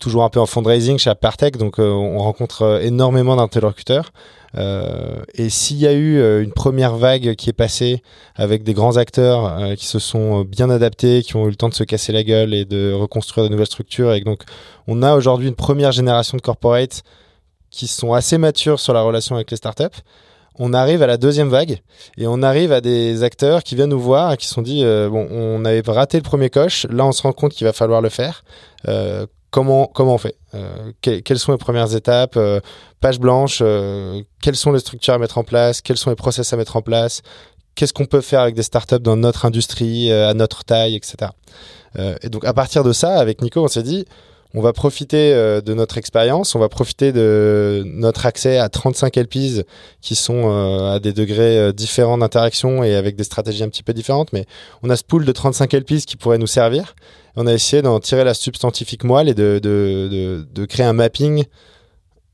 toujours 0.00 0.24
un 0.24 0.28
peu 0.28 0.40
en 0.40 0.46
fundraising 0.46 0.98
chez 0.98 1.10
Apartech, 1.10 1.56
donc 1.56 1.78
on 1.78 2.18
rencontre 2.18 2.80
énormément 2.82 3.36
d'interlocuteurs. 3.36 4.10
Euh, 4.56 5.22
et 5.34 5.50
s'il 5.50 5.76
y 5.76 5.86
a 5.86 5.92
eu 5.92 6.18
euh, 6.18 6.42
une 6.42 6.52
première 6.52 6.96
vague 6.96 7.34
qui 7.34 7.50
est 7.50 7.54
passée 7.54 8.02
avec 8.34 8.62
des 8.62 8.72
grands 8.72 8.96
acteurs 8.96 9.74
qui 9.76 9.86
se 9.86 9.98
sont 9.98 10.42
bien 10.42 10.70
adaptés, 10.70 11.22
qui 11.22 11.36
ont 11.36 11.46
eu 11.46 11.50
le 11.50 11.56
temps 11.56 11.68
de 11.68 11.74
se 11.74 11.84
casser 11.84 12.12
la 12.12 12.22
gueule 12.22 12.54
et 12.54 12.64
de 12.64 12.92
reconstruire 12.92 13.46
de 13.46 13.50
nouvelles 13.50 13.66
structures, 13.66 14.14
et 14.14 14.20
donc 14.20 14.42
on 14.86 15.02
a 15.02 15.14
aujourd'hui 15.14 15.48
une 15.48 15.54
première 15.54 15.92
génération 15.92 16.36
de 16.36 16.42
corporates 16.42 17.02
qui 17.70 17.86
sont 17.86 18.14
assez 18.14 18.38
matures 18.38 18.80
sur 18.80 18.94
la 18.94 19.02
relation 19.02 19.34
avec 19.34 19.50
les 19.50 19.56
startups 19.56 20.00
on 20.60 20.72
arrive 20.72 21.02
à 21.02 21.06
la 21.06 21.16
deuxième 21.16 21.48
vague 21.48 21.78
et 22.16 22.26
on 22.26 22.42
arrive 22.42 22.72
à 22.72 22.80
des 22.80 23.22
acteurs 23.22 23.62
qui 23.62 23.76
viennent 23.76 23.90
nous 23.90 24.00
voir 24.00 24.32
et 24.32 24.36
qui 24.36 24.46
se 24.46 24.54
sont 24.54 24.62
dit 24.62 24.82
bon 24.82 25.28
on 25.30 25.64
avait 25.64 25.82
raté 25.86 26.16
le 26.16 26.24
premier 26.24 26.50
coche 26.50 26.84
là 26.90 27.06
on 27.06 27.12
se 27.12 27.22
rend 27.22 27.32
compte 27.32 27.52
qu'il 27.52 27.64
va 27.64 27.72
falloir 27.72 28.00
le 28.00 28.08
faire. 28.08 28.42
Euh, 28.86 29.26
comment, 29.50 29.86
comment 29.86 30.14
on 30.14 30.18
fait 30.18 30.36
euh, 30.54 30.92
Quelles 31.00 31.38
sont 31.38 31.52
les 31.52 31.58
premières 31.58 31.94
étapes 31.94 32.36
euh, 32.36 32.60
Page 33.00 33.18
blanche, 33.18 33.60
euh, 33.62 34.22
quelles 34.42 34.56
sont 34.56 34.72
les 34.72 34.80
structures 34.80 35.14
à 35.14 35.18
mettre 35.18 35.38
en 35.38 35.44
place 35.44 35.80
Quels 35.80 35.96
sont 35.96 36.10
les 36.10 36.16
process 36.16 36.52
à 36.52 36.56
mettre 36.56 36.76
en 36.76 36.82
place 36.82 37.22
Qu'est-ce 37.74 37.92
qu'on 37.92 38.06
peut 38.06 38.20
faire 38.20 38.40
avec 38.40 38.54
des 38.54 38.62
startups 38.62 38.98
dans 38.98 39.16
notre 39.16 39.44
industrie, 39.44 40.10
à 40.10 40.34
notre 40.34 40.64
taille, 40.64 40.96
etc. 40.96 41.30
et 42.22 42.28
donc 42.28 42.44
à 42.44 42.52
partir 42.52 42.82
de 42.82 42.92
ça, 42.92 43.16
avec 43.20 43.40
Nico, 43.40 43.62
on 43.62 43.68
s'est 43.68 43.84
dit, 43.84 44.04
on 44.52 44.60
va 44.60 44.72
profiter 44.72 45.32
de 45.32 45.74
notre 45.74 45.96
expérience, 45.96 46.56
on 46.56 46.58
va 46.58 46.68
profiter 46.68 47.12
de 47.12 47.84
notre 47.86 48.26
accès 48.26 48.58
à 48.58 48.68
35 48.68 49.16
LPs 49.16 49.62
qui 50.00 50.16
sont 50.16 50.90
à 50.92 50.98
des 50.98 51.12
degrés 51.12 51.72
différents 51.72 52.18
d'interaction 52.18 52.82
et 52.82 52.96
avec 52.96 53.14
des 53.14 53.22
stratégies 53.22 53.62
un 53.62 53.68
petit 53.68 53.84
peu 53.84 53.92
différentes, 53.92 54.32
mais 54.32 54.46
on 54.82 54.90
a 54.90 54.96
ce 54.96 55.04
pool 55.04 55.24
de 55.24 55.30
35 55.30 55.72
LPs 55.72 56.04
qui 56.04 56.16
pourrait 56.16 56.38
nous 56.38 56.48
servir 56.48 56.96
on 57.38 57.46
a 57.46 57.54
essayé 57.54 57.82
d'en 57.82 58.00
tirer 58.00 58.24
la 58.24 58.34
substantifique 58.34 59.04
moelle 59.04 59.28
et 59.28 59.34
de, 59.34 59.60
de, 59.62 60.44
de, 60.52 60.64
créer 60.64 60.84
un 60.84 60.92
mapping 60.92 61.44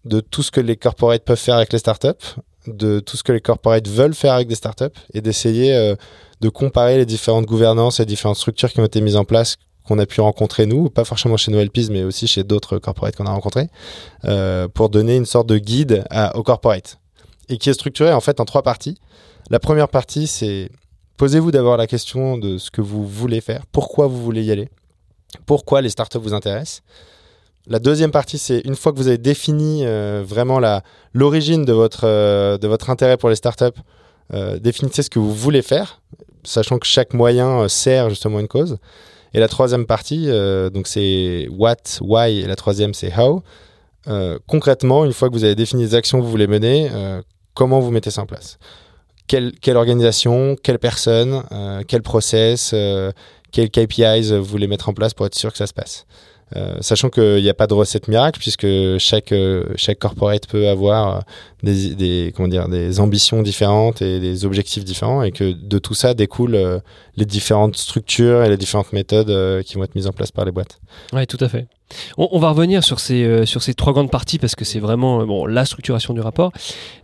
de 0.06 0.20
tout 0.20 0.42
ce 0.42 0.50
que 0.50 0.62
les 0.62 0.76
corporates 0.76 1.25
peuvent 1.25 1.38
faire 1.38 1.56
avec 1.56 1.75
les 1.75 1.78
startups, 1.78 2.37
de 2.66 3.00
tout 3.00 3.18
ce 3.18 3.23
que 3.23 3.32
les 3.32 3.42
corporates 3.42 3.87
veulent 3.87 4.14
faire 4.14 4.32
avec 4.32 4.49
des 4.49 4.54
startups 4.54 4.99
et 5.12 5.20
d'essayer 5.20 5.75
euh, 5.75 5.94
de 6.40 6.49
comparer 6.49 6.96
les 6.96 7.04
différentes 7.04 7.44
gouvernances 7.44 8.00
et 8.00 8.06
différentes 8.06 8.38
structures 8.38 8.73
qui 8.73 8.80
ont 8.80 8.84
été 8.87 9.02
mises 9.02 9.16
en 9.16 9.26
place 9.26 9.56
qu'on 9.87 9.99
a 9.99 10.06
pu 10.06 10.23
rencontrer 10.23 10.64
nous, 10.64 10.88
pas 10.88 11.04
forcément 11.04 11.37
chez 11.37 11.52
nos 11.52 11.62
LPs, 11.62 11.90
mais 11.90 12.02
aussi 12.02 12.26
chez 12.26 12.42
d'autres 12.42 12.78
corporates 12.78 13.14
qu'on 13.14 13.26
a 13.26 13.32
rencontrés, 13.32 13.68
euh, 14.25 14.68
pour 14.68 14.88
donner 14.88 15.16
une 15.16 15.26
sorte 15.26 15.46
de 15.46 15.58
guide 15.58 16.04
aux 16.34 16.42
corporates 16.42 16.99
et 17.50 17.58
qui 17.58 17.68
est 17.68 17.75
structuré 17.75 18.11
en 18.14 18.23
fait 18.23 18.40
en 18.40 18.46
trois 18.46 18.62
parties. 18.62 18.96
La 19.50 19.58
première 19.58 19.90
partie, 19.90 20.26
c'est 20.26 20.70
posez-vous 21.18 21.50
d'abord 21.50 21.76
la 21.76 21.87
question 21.87 22.38
de 22.38 22.56
ce 22.56 22.70
que 22.70 22.80
vous 22.80 23.06
voulez 23.06 23.42
faire, 23.42 23.66
pourquoi 23.70 24.06
vous 24.06 24.23
voulez 24.23 24.42
y 24.42 24.50
aller 24.50 24.70
pourquoi 25.47 25.81
les 25.81 25.91
startups 25.91 26.19
vous 26.19 26.35
intéressent. 26.35 26.83
La 27.67 27.79
deuxième 27.79 28.11
partie, 28.11 28.37
c'est 28.37 28.61
une 28.67 28.76
fois 28.76 28.93
que 28.93 28.99
vous 28.99 29.09
avez 29.09 29.17
défini 29.17 29.87
euh, 29.87 30.23
vraiment 30.25 30.61
l'origine 31.14 31.64
de, 31.64 31.73
votre, 31.73 32.05
euh, 32.05 32.59
de 32.59 32.69
votre 32.69 32.91
intérêt 32.91 33.17
pour 33.17 33.31
les 33.31 33.37
startups, 33.37 33.81
euh, 34.35 34.59
définissez 34.59 35.03
ce 35.03 35.09
que 35.09 35.19
vous 35.19 35.33
voulez 35.33 35.62
faire, 35.62 36.03
sachant 36.43 36.79
que 36.79 36.87
chaque 36.87 37.14
moyen 37.14 37.67
sert 37.69 38.11
justement 38.11 38.38
une 38.38 38.49
cause. 38.49 38.76
Et 39.33 39.41
la 39.41 39.49
troisième 39.49 39.87
partie, 39.87 40.29
donc 40.73 40.87
c'est 40.87 41.49
what, 41.50 41.76
why, 42.00 42.41
et 42.41 42.47
la 42.47 42.55
troisième 42.55 42.95
c'est 42.95 43.12
how. 43.19 43.43
concrètement, 44.47 45.05
une 45.05 45.12
fois 45.12 45.29
que 45.29 45.35
vous 45.35 45.43
avez 45.43 45.57
défini 45.57 45.83
les 45.83 45.95
actions 45.97 46.19
que 46.19 46.25
vous 46.25 46.31
voulez 46.31 46.47
mener, 46.47 46.88
comment 47.53 47.81
vous 47.81 47.91
mettez 47.91 48.11
ça 48.11 48.23
en 48.23 48.26
place? 48.26 48.59
Quelle, 49.26 49.53
quelle 49.61 49.76
organisation, 49.76 50.55
quelle 50.62 50.79
personne, 50.79 51.43
quel 51.88 52.03
process, 52.03 52.73
quels 53.54 53.70
KPIs 53.70 54.32
vous 54.32 54.44
voulez 54.44 54.66
mettre 54.66 54.88
en 54.88 54.94
place 54.94 55.14
pour 55.14 55.25
être 55.26 55.37
sûr 55.37 55.52
que 55.52 55.58
ça 55.58 55.68
se 55.68 55.73
passe. 55.73 56.06
Euh, 56.56 56.76
sachant 56.80 57.08
qu'il 57.08 57.42
n'y 57.42 57.49
a 57.49 57.54
pas 57.54 57.66
de 57.66 57.73
recette 57.73 58.06
miracle 58.06 58.38
puisque 58.38 58.66
chaque 58.99 59.32
euh, 59.32 59.64
chaque 59.76 59.99
corporate 59.99 60.46
peut 60.46 60.68
avoir 60.68 61.25
des, 61.62 61.94
des 61.94 62.32
comment 62.37 62.49
dire 62.49 62.68
des 62.68 63.00
ambitions 63.00 63.42
différentes 63.42 64.02
et 64.02 64.20
des 64.20 64.44
objectifs 64.44 64.84
différents 64.84 65.23
et 65.23 65.32
que 65.32 65.52
de 65.52 65.78
tout 65.78 65.94
ça 65.94 66.12
découlent 66.12 66.54
euh, 66.54 66.78
les 67.16 67.25
différentes 67.25 67.76
structures 67.76 68.44
et 68.44 68.50
les 68.50 68.58
différentes 68.58 68.92
méthodes 68.92 69.62
qui 69.62 69.76
vont 69.76 69.84
être 69.84 69.94
mises 69.94 70.06
en 70.06 70.12
place 70.12 70.32
par 70.32 70.44
les 70.44 70.52
boîtes. 70.52 70.80
Oui, 71.12 71.26
tout 71.26 71.38
à 71.40 71.49
fait. 71.49 71.66
On, 72.19 72.39
va 72.39 72.51
revenir 72.51 72.85
sur 72.85 73.01
ces, 73.01 73.25
euh, 73.25 73.47
sur 73.47 73.63
ces 73.63 73.75
trois 73.75 73.93
grandes 73.93 74.11
parties 74.11 74.39
parce 74.39 74.55
que 74.55 74.65
c'est 74.65 74.81
vraiment 74.81 75.21
euh, 75.21 75.25
bon, 75.25 75.47
la 75.47 75.65
structuration 75.65 76.15
du 76.15 76.21
rapport. 76.21 76.53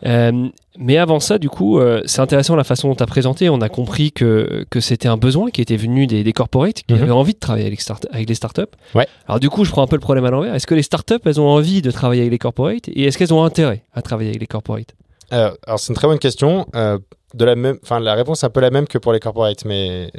Euh, 0.07 0.49
mais 0.79 0.97
avant 0.97 1.21
ça, 1.21 1.39
du 1.39 1.51
coup, 1.51 1.81
c'est 2.07 2.21
intéressant 2.21 2.57
la 2.57 2.65
façon 2.65 2.89
dont 2.89 2.95
tu 2.95 3.03
as 3.03 3.07
présenté. 3.07 3.49
On 3.51 3.61
a 3.61 3.69
compris 3.69 4.13
que, 4.13 4.65
que 4.71 4.81
c'était 4.81 5.09
un 5.09 5.17
besoin 5.17 5.51
qui 5.51 5.61
était 5.61 5.77
venu 5.77 6.07
des, 6.07 6.23
des 6.23 6.33
corporates 6.33 6.85
qui 6.87 6.95
mhm. 6.95 7.03
avaient 7.03 7.11
envie 7.11 7.35
de 7.35 7.39
travailler 7.39 7.67
avec, 7.67 7.81
start 7.81 8.07
avec 8.11 8.29
les 8.29 8.35
startups. 8.35 8.63
Ouais. 8.95 9.07
Alors, 9.27 9.41
du 9.41 9.51
coup, 9.51 9.65
je 9.65 9.71
prends 9.73 9.83
un 9.83 9.89
peu 9.89 9.97
le 9.97 10.01
problème 10.01 10.25
à 10.25 10.31
l'envers. 10.31 10.55
Est-ce 10.55 10.67
que 10.67 10.77
les 10.77 10.83
startups, 10.83 11.19
elles 11.25 11.41
ont 11.41 11.49
envie 11.49 11.83
de 11.83 11.91
travailler 11.91 12.23
avec 12.23 12.31
les 12.31 12.39
corporates 12.39 12.89
et 12.89 13.05
est-ce 13.05 13.19
qu'elles 13.19 13.35
ont 13.35 13.45
intérêt 13.45 13.85
à 13.93 14.01
travailler 14.01 14.31
avec 14.31 14.41
les 14.41 14.47
corporates? 14.47 14.95
Alors, 15.31 15.57
c'est 15.77 15.89
une 15.89 15.97
très 15.97 16.09
bonne 16.09 16.19
question. 16.19 16.67
de 16.73 17.45
la 17.45 17.57
même, 17.57 17.79
la 17.91 18.15
réponse 18.15 18.43
est 18.43 18.47
un 18.47 18.51
peu 18.51 18.61
la 18.61 18.71
même 18.71 18.87
que 18.87 18.99
pour 18.99 19.13
les 19.13 19.21
corporates, 19.21 19.65
mais 19.65 20.11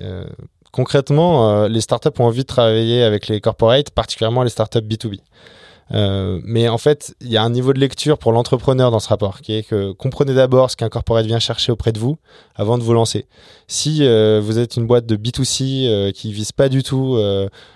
concrètement, 0.71 1.49
euh, 1.49 1.67
les 1.67 1.81
startups 1.81 2.09
ont 2.19 2.25
envie 2.25 2.41
de 2.41 2.47
travailler 2.47 3.03
avec 3.03 3.27
les 3.27 3.41
corporates, 3.41 3.91
particulièrement 3.91 4.43
les 4.43 4.49
startups 4.49 4.79
B2B. 4.79 5.19
Euh, 5.93 6.39
mais 6.43 6.69
en 6.69 6.77
fait, 6.77 7.13
il 7.21 7.29
y 7.29 7.37
a 7.37 7.43
un 7.43 7.49
niveau 7.49 7.73
de 7.73 7.79
lecture 7.79 8.17
pour 8.17 8.31
l'entrepreneur 8.31 8.91
dans 8.91 8.99
ce 8.99 9.09
rapport, 9.09 9.41
qui 9.41 9.53
est 9.53 9.63
que 9.63 9.91
comprenez 9.91 10.33
d'abord 10.33 10.71
ce 10.71 10.77
qu'un 10.77 10.89
corporate 10.89 11.25
vient 11.25 11.39
chercher 11.39 11.71
auprès 11.71 11.91
de 11.91 11.99
vous 11.99 12.17
avant 12.55 12.77
de 12.77 12.83
vous 12.83 12.93
lancer. 12.93 13.25
Si 13.67 13.99
euh, 14.01 14.39
vous 14.41 14.57
êtes 14.57 14.77
une 14.77 14.87
boîte 14.87 15.05
de 15.05 15.17
B2C 15.17 15.87
euh, 15.87 16.11
qui 16.11 16.31
vise 16.31 16.51
pas 16.51 16.69
du 16.69 16.83
tout 16.83 17.17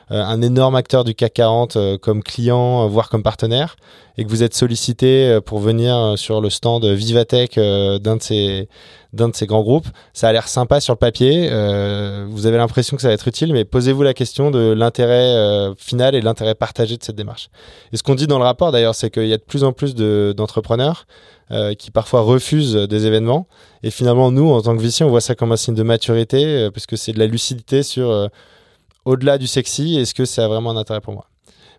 un 0.10 0.42
énorme 0.42 0.76
acteur 0.76 1.04
du 1.04 1.16
CAC 1.16 1.34
40 1.34 1.98
comme 2.00 2.22
client, 2.22 2.88
voire 2.88 3.10
comme 3.10 3.24
partenaire, 3.24 3.76
et 4.18 4.24
que 4.24 4.30
vous 4.30 4.44
êtes 4.44 4.54
sollicité 4.54 5.40
pour 5.46 5.60
venir 5.60 6.14
sur 6.16 6.42
le 6.42 6.50
stand 6.50 6.86
Vivatech 6.86 7.56
d'un 7.56 8.18
de 8.18 8.22
ces 8.22 8.70
d'un 9.16 9.30
de 9.30 9.36
ces 9.36 9.46
grands 9.46 9.64
groupes. 9.64 9.88
Ça 10.14 10.30
a 10.30 10.34
l'air 10.34 10.48
sympa 10.48 10.80
sur 10.80 10.94
le 10.94 10.98
papier. 10.98 11.50
Euh, 11.52 12.26
vous 12.30 12.46
avez 12.46 12.58
l'impression 12.58 12.96
que 12.96 13.02
ça 13.02 13.08
va 13.08 13.14
être 13.14 13.28
utile, 13.28 13.54
mais 13.54 13.66
posez-vous 13.66 14.04
la 14.04 14.14
question 14.14 14.52
de 14.52 14.74
l'intérêt 14.74 15.36
euh, 15.36 15.74
final 15.76 16.16
et 16.16 16.22
l'intérêt 16.22 16.56
partagé 16.56 16.98
de 16.98 17.04
cette 17.04 17.16
démarche. 17.16 17.50
Et 17.92 17.98
ce 17.98 18.04
qu'on 18.04 18.16
dit 18.16 18.28
dans 18.28 18.38
le 18.38 18.44
rapport 18.44 18.72
d'ailleurs, 18.72 18.96
c'est 18.96 19.10
qu'il 19.10 19.28
y 19.28 19.34
a 19.34 19.38
de 19.38 19.44
plus 19.44 19.64
en 19.64 19.72
plus 19.72 19.96
d'entrepreneurs 19.96 21.08
euh, 21.52 21.74
qui 21.74 21.92
parfois 21.92 22.22
refusent 22.22 22.76
des 22.76 23.06
événements. 23.06 23.48
Et 23.84 23.92
finalement, 23.92 24.32
nous, 24.32 24.50
en 24.50 24.62
tant 24.62 24.76
que 24.76 24.82
VC, 24.82 25.04
on 25.04 25.10
voit 25.10 25.22
ça 25.22 25.36
comme 25.36 25.52
un 25.52 25.58
signe 25.58 25.76
de 25.76 25.84
maturité, 25.84 26.70
parce 26.74 26.86
que 26.86 26.96
c'est 26.96 27.14
de 27.14 27.20
la 27.20 27.28
lucidité 27.28 27.84
sur 27.84 28.30
au-delà 29.06 29.38
du 29.38 29.48
sexy, 29.48 29.98
est-ce 29.98 30.14
que 30.14 30.26
ça 30.26 30.46
a 30.46 30.48
vraiment 30.48 30.72
un 30.72 30.78
intérêt 30.78 31.02
pour 31.02 31.14
moi? 31.14 31.28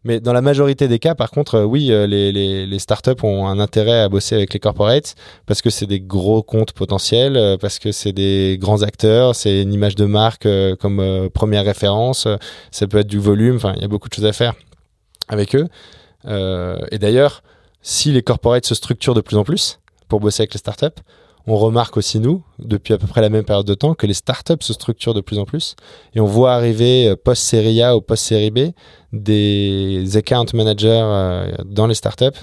Mais 0.07 0.21
dans 0.21 0.33
la 0.33 0.41
majorité 0.41 0.87
des 0.87 1.01
cas, 1.01 1.17
par 1.17 1.33
contre, 1.33 1.57
euh, 1.57 1.65
oui, 1.65 1.91
euh, 1.91 2.07
les, 2.07 2.31
les, 2.33 2.79
startups 2.79 3.25
ont 3.25 3.49
un 3.49 3.59
intérêt 3.59 4.03
à 4.03 4.09
bosser 4.09 4.37
avec 4.37 4.55
les 4.55 4.61
corporates 4.61 5.17
parce 5.47 5.63
que 5.63 5.69
c'est 5.69 5.87
des 5.87 6.01
gros 6.01 6.45
comptes 6.45 6.73
potentiels, 6.73 7.37
euh, 7.37 7.57
parce 7.57 7.81
que 7.81 7.91
c'est 7.91 8.13
des 8.13 8.57
grands 8.61 8.83
acteurs, 8.83 9.35
c'est 9.35 9.63
une 9.63 9.73
image 9.73 9.97
de 9.97 10.05
marque 10.05 10.47
comme 10.79 11.29
première 11.35 11.65
référence, 11.65 12.29
ça 12.71 12.87
peut 12.87 12.99
être 12.99 13.09
du 13.09 13.19
volume, 13.19 13.57
enfin, 13.57 13.73
il 13.77 13.83
y 13.83 13.85
a 13.85 13.89
beaucoup 13.89 14.09
de 14.09 14.15
choses 14.15 14.27
à 14.27 14.33
faire 14.33 14.55
avec 15.29 15.57
eux. 15.57 15.67
et 16.29 16.99
d'ailleurs, 16.99 17.43
si 17.83 18.13
les 18.13 18.23
corporates 18.23 18.67
se 18.67 18.77
structurent 18.77 19.15
de 19.15 19.21
plus 19.21 19.37
en 19.37 19.43
plus 19.43 19.81
pour 20.09 20.21
bosser 20.21 20.43
avec 20.43 20.55
les 20.55 20.59
startups, 20.59 21.03
on 21.47 21.57
remarque 21.57 21.97
aussi, 21.97 22.19
nous, 22.19 22.43
depuis 22.59 22.93
à 22.93 22.99
peu 22.99 23.07
près 23.07 23.21
la 23.21 23.29
même 23.29 23.45
période 23.45 23.67
de 23.67 23.75
temps, 23.75 23.95
que 23.95 24.07
les 24.07 24.15
startups 24.15 24.55
se 24.61 24.73
structurent 24.73 25.15
de 25.15 25.21
plus 25.21 25.39
en 25.39 25.45
plus. 25.45 25.77
Et 26.15 26.21
on 26.21 26.27
voit 26.27 26.55
arriver 26.55 27.09
euh, 27.09 27.17
post-série 27.17 27.83
A 27.83 27.97
ou 27.97 28.01
post-série 28.01 28.51
B 28.51 28.59
des 29.13 30.17
account 30.17 30.47
managers 30.55 31.01
euh, 31.03 31.53
dans 31.65 31.87
les 31.87 31.95
startups 31.95 32.39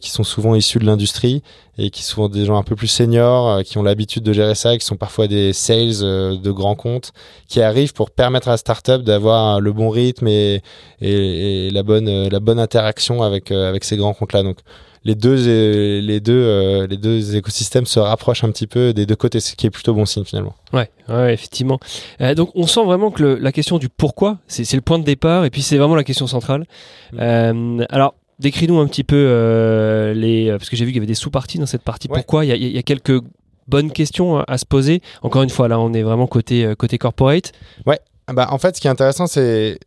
qui 0.00 0.10
sont 0.10 0.24
souvent 0.24 0.54
issus 0.54 0.78
de 0.78 0.84
l'industrie 0.84 1.42
et 1.78 1.90
qui 1.90 2.02
sont 2.02 2.28
des 2.28 2.44
gens 2.44 2.58
un 2.58 2.62
peu 2.62 2.76
plus 2.76 2.88
seniors, 2.88 3.62
qui 3.62 3.78
ont 3.78 3.82
l'habitude 3.82 4.22
de 4.22 4.32
gérer 4.32 4.54
ça, 4.54 4.76
qui 4.76 4.84
sont 4.84 4.96
parfois 4.96 5.28
des 5.28 5.52
sales 5.52 6.00
de 6.00 6.50
grands 6.50 6.74
comptes, 6.74 7.12
qui 7.46 7.62
arrivent 7.62 7.94
pour 7.94 8.10
permettre 8.10 8.48
à 8.48 8.52
la 8.52 8.56
startup 8.56 9.02
d'avoir 9.02 9.60
le 9.60 9.72
bon 9.72 9.88
rythme 9.88 10.28
et, 10.28 10.62
et, 11.00 11.70
la 11.70 11.82
bonne 11.82 12.28
la 12.28 12.40
bonne 12.40 12.58
interaction 12.58 13.22
avec 13.22 13.50
avec 13.52 13.84
ces 13.84 13.96
grands 13.96 14.14
comptes 14.14 14.32
là. 14.32 14.42
Donc 14.42 14.58
les 15.04 15.14
deux, 15.14 16.00
les, 16.00 16.20
deux, 16.20 16.32
euh, 16.32 16.86
les 16.86 16.96
deux 16.96 17.36
écosystèmes 17.36 17.86
se 17.86 17.98
rapprochent 17.98 18.44
un 18.44 18.50
petit 18.50 18.66
peu 18.66 18.92
des 18.92 19.06
deux 19.06 19.16
côtés, 19.16 19.40
ce 19.40 19.54
qui 19.54 19.66
est 19.66 19.70
plutôt 19.70 19.94
bon 19.94 20.04
signe 20.04 20.24
finalement. 20.24 20.54
Ouais, 20.72 20.90
ouais 21.08 21.32
effectivement. 21.32 21.78
Euh, 22.20 22.34
donc 22.34 22.50
on 22.54 22.66
sent 22.66 22.84
vraiment 22.84 23.10
que 23.10 23.22
la 23.22 23.52
question 23.52 23.78
du 23.78 23.88
pourquoi, 23.88 24.38
c'est 24.48 24.70
le 24.74 24.82
point 24.82 24.98
de 24.98 25.04
départ, 25.04 25.44
et 25.44 25.50
puis 25.50 25.62
c'est 25.62 25.78
vraiment 25.78 25.94
la 25.94 26.04
question 26.04 26.26
centrale. 26.26 26.66
Mm. 27.12 27.18
Euh, 27.20 27.86
alors, 27.88 28.14
décris-nous 28.38 28.78
un 28.78 28.86
petit 28.86 29.04
peu 29.04 30.12
les... 30.14 30.50
Parce 30.50 30.68
que 30.68 30.76
j'ai 30.76 30.84
vu 30.84 30.90
qu'il 30.90 30.96
y 30.96 31.00
avait 31.00 31.06
des 31.06 31.14
sous-parties 31.14 31.58
dans 31.58 31.66
cette 31.66 31.82
partie. 31.82 32.08
Pourquoi? 32.08 32.44
Il 32.44 32.50
y, 32.50 32.78
a, 32.78 32.82
quelques 32.82 33.22
bonnes 33.66 33.92
questions 33.92 34.38
à 34.40 34.58
se 34.58 34.66
poser. 34.66 35.02
Encore 35.22 35.42
une 35.42 35.50
fois, 35.50 35.68
là, 35.68 35.78
on 35.78 35.92
est 35.92 36.02
vraiment 36.02 36.26
côté, 36.26 36.74
côté 36.78 36.98
corporate. 36.98 37.52
Ouais, 37.86 38.00
bah, 38.32 38.48
en 38.50 38.58
fait, 38.58 38.76
ce 38.76 38.80
qui 38.80 38.86
est 38.86 38.90
intéressant, 38.90 39.26
c'est 39.26 39.78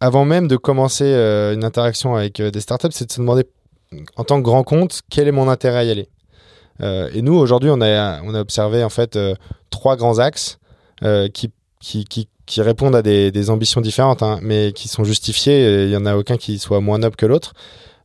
avant 0.00 0.24
même 0.24 0.48
de 0.48 0.56
commencer 0.56 1.06
une 1.54 1.64
interaction 1.64 2.16
avec 2.16 2.40
des 2.42 2.60
startups, 2.60 2.88
c'est 2.90 3.06
de 3.06 3.12
se 3.12 3.20
demander 3.20 3.44
en 4.16 4.24
tant 4.24 4.38
que 4.38 4.44
grand 4.44 4.64
compte, 4.64 5.02
quel 5.10 5.28
est 5.28 5.32
mon 5.32 5.48
intérêt 5.48 5.78
à 5.78 5.84
y 5.84 5.90
aller 5.90 6.08
euh, 6.80 7.10
Et 7.14 7.22
nous, 7.22 7.34
aujourd'hui, 7.34 7.70
on 7.70 7.80
a, 7.80 8.22
on 8.22 8.34
a 8.34 8.40
observé 8.40 8.84
en 8.84 8.88
fait 8.88 9.16
euh, 9.16 9.34
trois 9.70 9.96
grands 9.96 10.18
axes 10.18 10.58
euh, 11.02 11.28
qui, 11.28 11.50
qui, 11.80 12.04
qui, 12.04 12.28
qui, 12.46 12.62
répondent 12.62 12.96
à 12.96 13.02
des, 13.02 13.30
des 13.30 13.50
ambitions 13.50 13.80
différentes, 13.80 14.22
hein, 14.22 14.38
mais 14.42 14.72
qui 14.72 14.88
sont 14.88 15.04
justifiées. 15.04 15.84
Il 15.84 15.88
n'y 15.88 15.96
en 15.96 16.06
a 16.06 16.16
aucun 16.16 16.36
qui 16.36 16.58
soit 16.58 16.80
moins 16.80 16.98
noble 16.98 17.16
que 17.16 17.26
l'autre. 17.26 17.54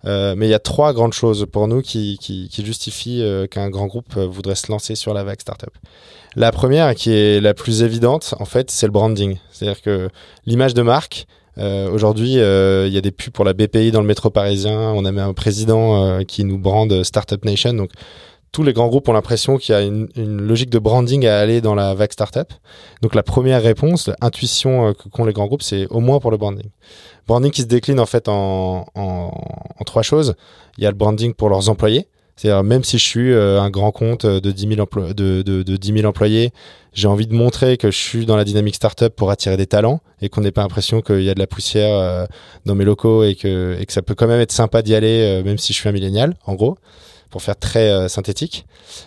Mais 0.08 0.48
il 0.48 0.50
y 0.50 0.54
a 0.54 0.60
trois 0.60 0.94
grandes 0.94 1.14
choses 1.14 1.46
pour 1.52 1.68
nous 1.68 1.82
qui, 1.82 2.18
justifient 2.64 3.24
qu'un 3.52 3.70
grand 3.70 3.88
groupe 3.88 4.18
voudrait 4.18 4.56
se 4.56 4.72
lancer 4.72 4.96
sur 4.96 5.14
la 5.14 5.24
vague 5.24 5.42
startup. 5.42 5.72
La 6.36 6.52
première, 6.52 6.96
qui 6.96 7.12
est 7.12 7.42
la 7.42 7.54
plus 7.54 7.84
évidente, 7.84 8.36
en 8.40 8.46
fait, 8.46 8.72
c'est 8.72 8.86
le 8.86 8.92
branding. 8.92 9.38
C'est-à-dire 9.52 9.82
que 9.82 10.10
l'image 10.46 10.74
de 10.74 10.82
marque, 10.82 11.28
euh, 11.58 11.90
Aujourd'hui, 11.90 12.40
euh, 12.40 12.88
il 12.88 12.94
y 12.94 12.98
a 12.98 13.02
des 13.02 13.12
pubs 13.12 13.34
pour 13.34 13.46
la 13.46 13.54
BPI 13.54 13.92
dans 13.92 14.02
le 14.02 14.08
métro 14.08 14.30
parisien. 14.30 14.80
On 14.92 15.06
a 15.06 15.12
même 15.12 15.28
un 15.28 15.34
président 15.34 16.04
euh, 16.04 16.24
qui 16.24 16.44
nous 16.44 16.58
brande 16.58 17.04
Startup 17.04 17.44
Nation. 17.44 17.74
Donc, 17.74 17.92
tous 18.52 18.64
les 18.64 18.74
grands 18.74 18.88
groupes 18.88 19.08
ont 19.10 19.14
l'impression 19.14 19.58
qu'il 19.58 19.74
y 19.74 19.78
a 19.78 19.82
une, 19.82 20.08
logique 20.16 20.70
de 20.70 20.80
branding 20.80 21.26
à 21.26 21.40
aller 21.40 21.62
dans 21.62 21.76
la 21.76 21.94
vague 21.94 22.12
startup. 22.12 22.54
Donc, 23.02 23.16
la 23.16 23.24
première 23.24 23.62
réponse, 23.62 24.10
l'intuition 24.22 24.94
qu'ont 25.12 25.26
les 25.26 25.34
grands 25.34 25.48
groupes, 25.48 25.62
c'est 25.62 25.88
au 25.88 26.00
moins 26.00 26.20
pour 26.20 26.32
le 26.32 26.38
branding. 26.38 26.70
Branding 27.28 27.52
qui 27.52 27.62
se 27.62 27.68
décline 27.68 28.00
en 28.00 28.06
fait 28.06 28.28
en, 28.28 28.86
trois 29.86 30.04
choses. 30.04 30.36
Il 30.78 30.84
y 30.84 30.88
a 30.88 30.92
le 30.92 30.98
branding 30.98 31.34
pour 31.34 31.50
leurs 31.50 31.70
employés. 31.70 32.08
C'est-à-dire, 32.36 32.64
même 32.64 32.84
si 32.84 33.00
je 33.00 33.04
suis 33.04 33.34
un 33.34 33.70
grand 33.72 33.92
compte 33.92 34.26
de 34.26 34.52
10 34.52 34.76
000, 34.76 34.88
de, 34.96 35.42
de, 35.42 35.64
de 35.64 35.76
10 35.76 35.94
000 35.94 36.06
employés, 36.06 36.52
j'ai 36.98 37.08
envie 37.08 37.28
de 37.28 37.36
montrer 37.36 37.78
que 37.78 37.92
je 37.92 37.98
suis 37.98 38.26
dans 38.26 38.36
la 38.36 38.44
dynamique 38.44 38.74
startup 38.74 39.16
pour 39.16 39.30
attirer 39.30 39.56
des 39.56 39.68
talents 39.68 40.02
et 40.20 40.30
qu'on 40.30 40.42
n'ait 40.42 40.52
pas 40.52 40.64
l'impression 40.64 41.02
qu'il 41.02 41.22
y 41.22 41.30
a 41.30 41.36
de 41.36 41.40
la 41.40 41.46
poussière 41.46 41.94
euh, 41.94 42.26
dans 42.66 42.74
mes 42.74 42.86
locaux 42.86 43.24
et 43.24 43.36
que, 43.36 43.78
ça 43.88 44.02
peut 44.02 44.16
quand 44.16 44.26
même 44.26 44.42
être 44.42 44.52
sympa 44.52 44.82
d'y 44.82 44.96
aller, 44.96 45.22
euh, 45.22 45.44
même 45.44 45.60
si 45.60 45.74
je 45.74 45.80
suis 45.80 45.88
un 45.88 45.92
millénial, 45.92 46.34
en 46.48 46.56
gros, 46.56 46.76
pour 47.30 47.42
faire 47.42 47.58
très 47.58 47.90
euh, 47.90 48.08
synthétique. 48.08 48.66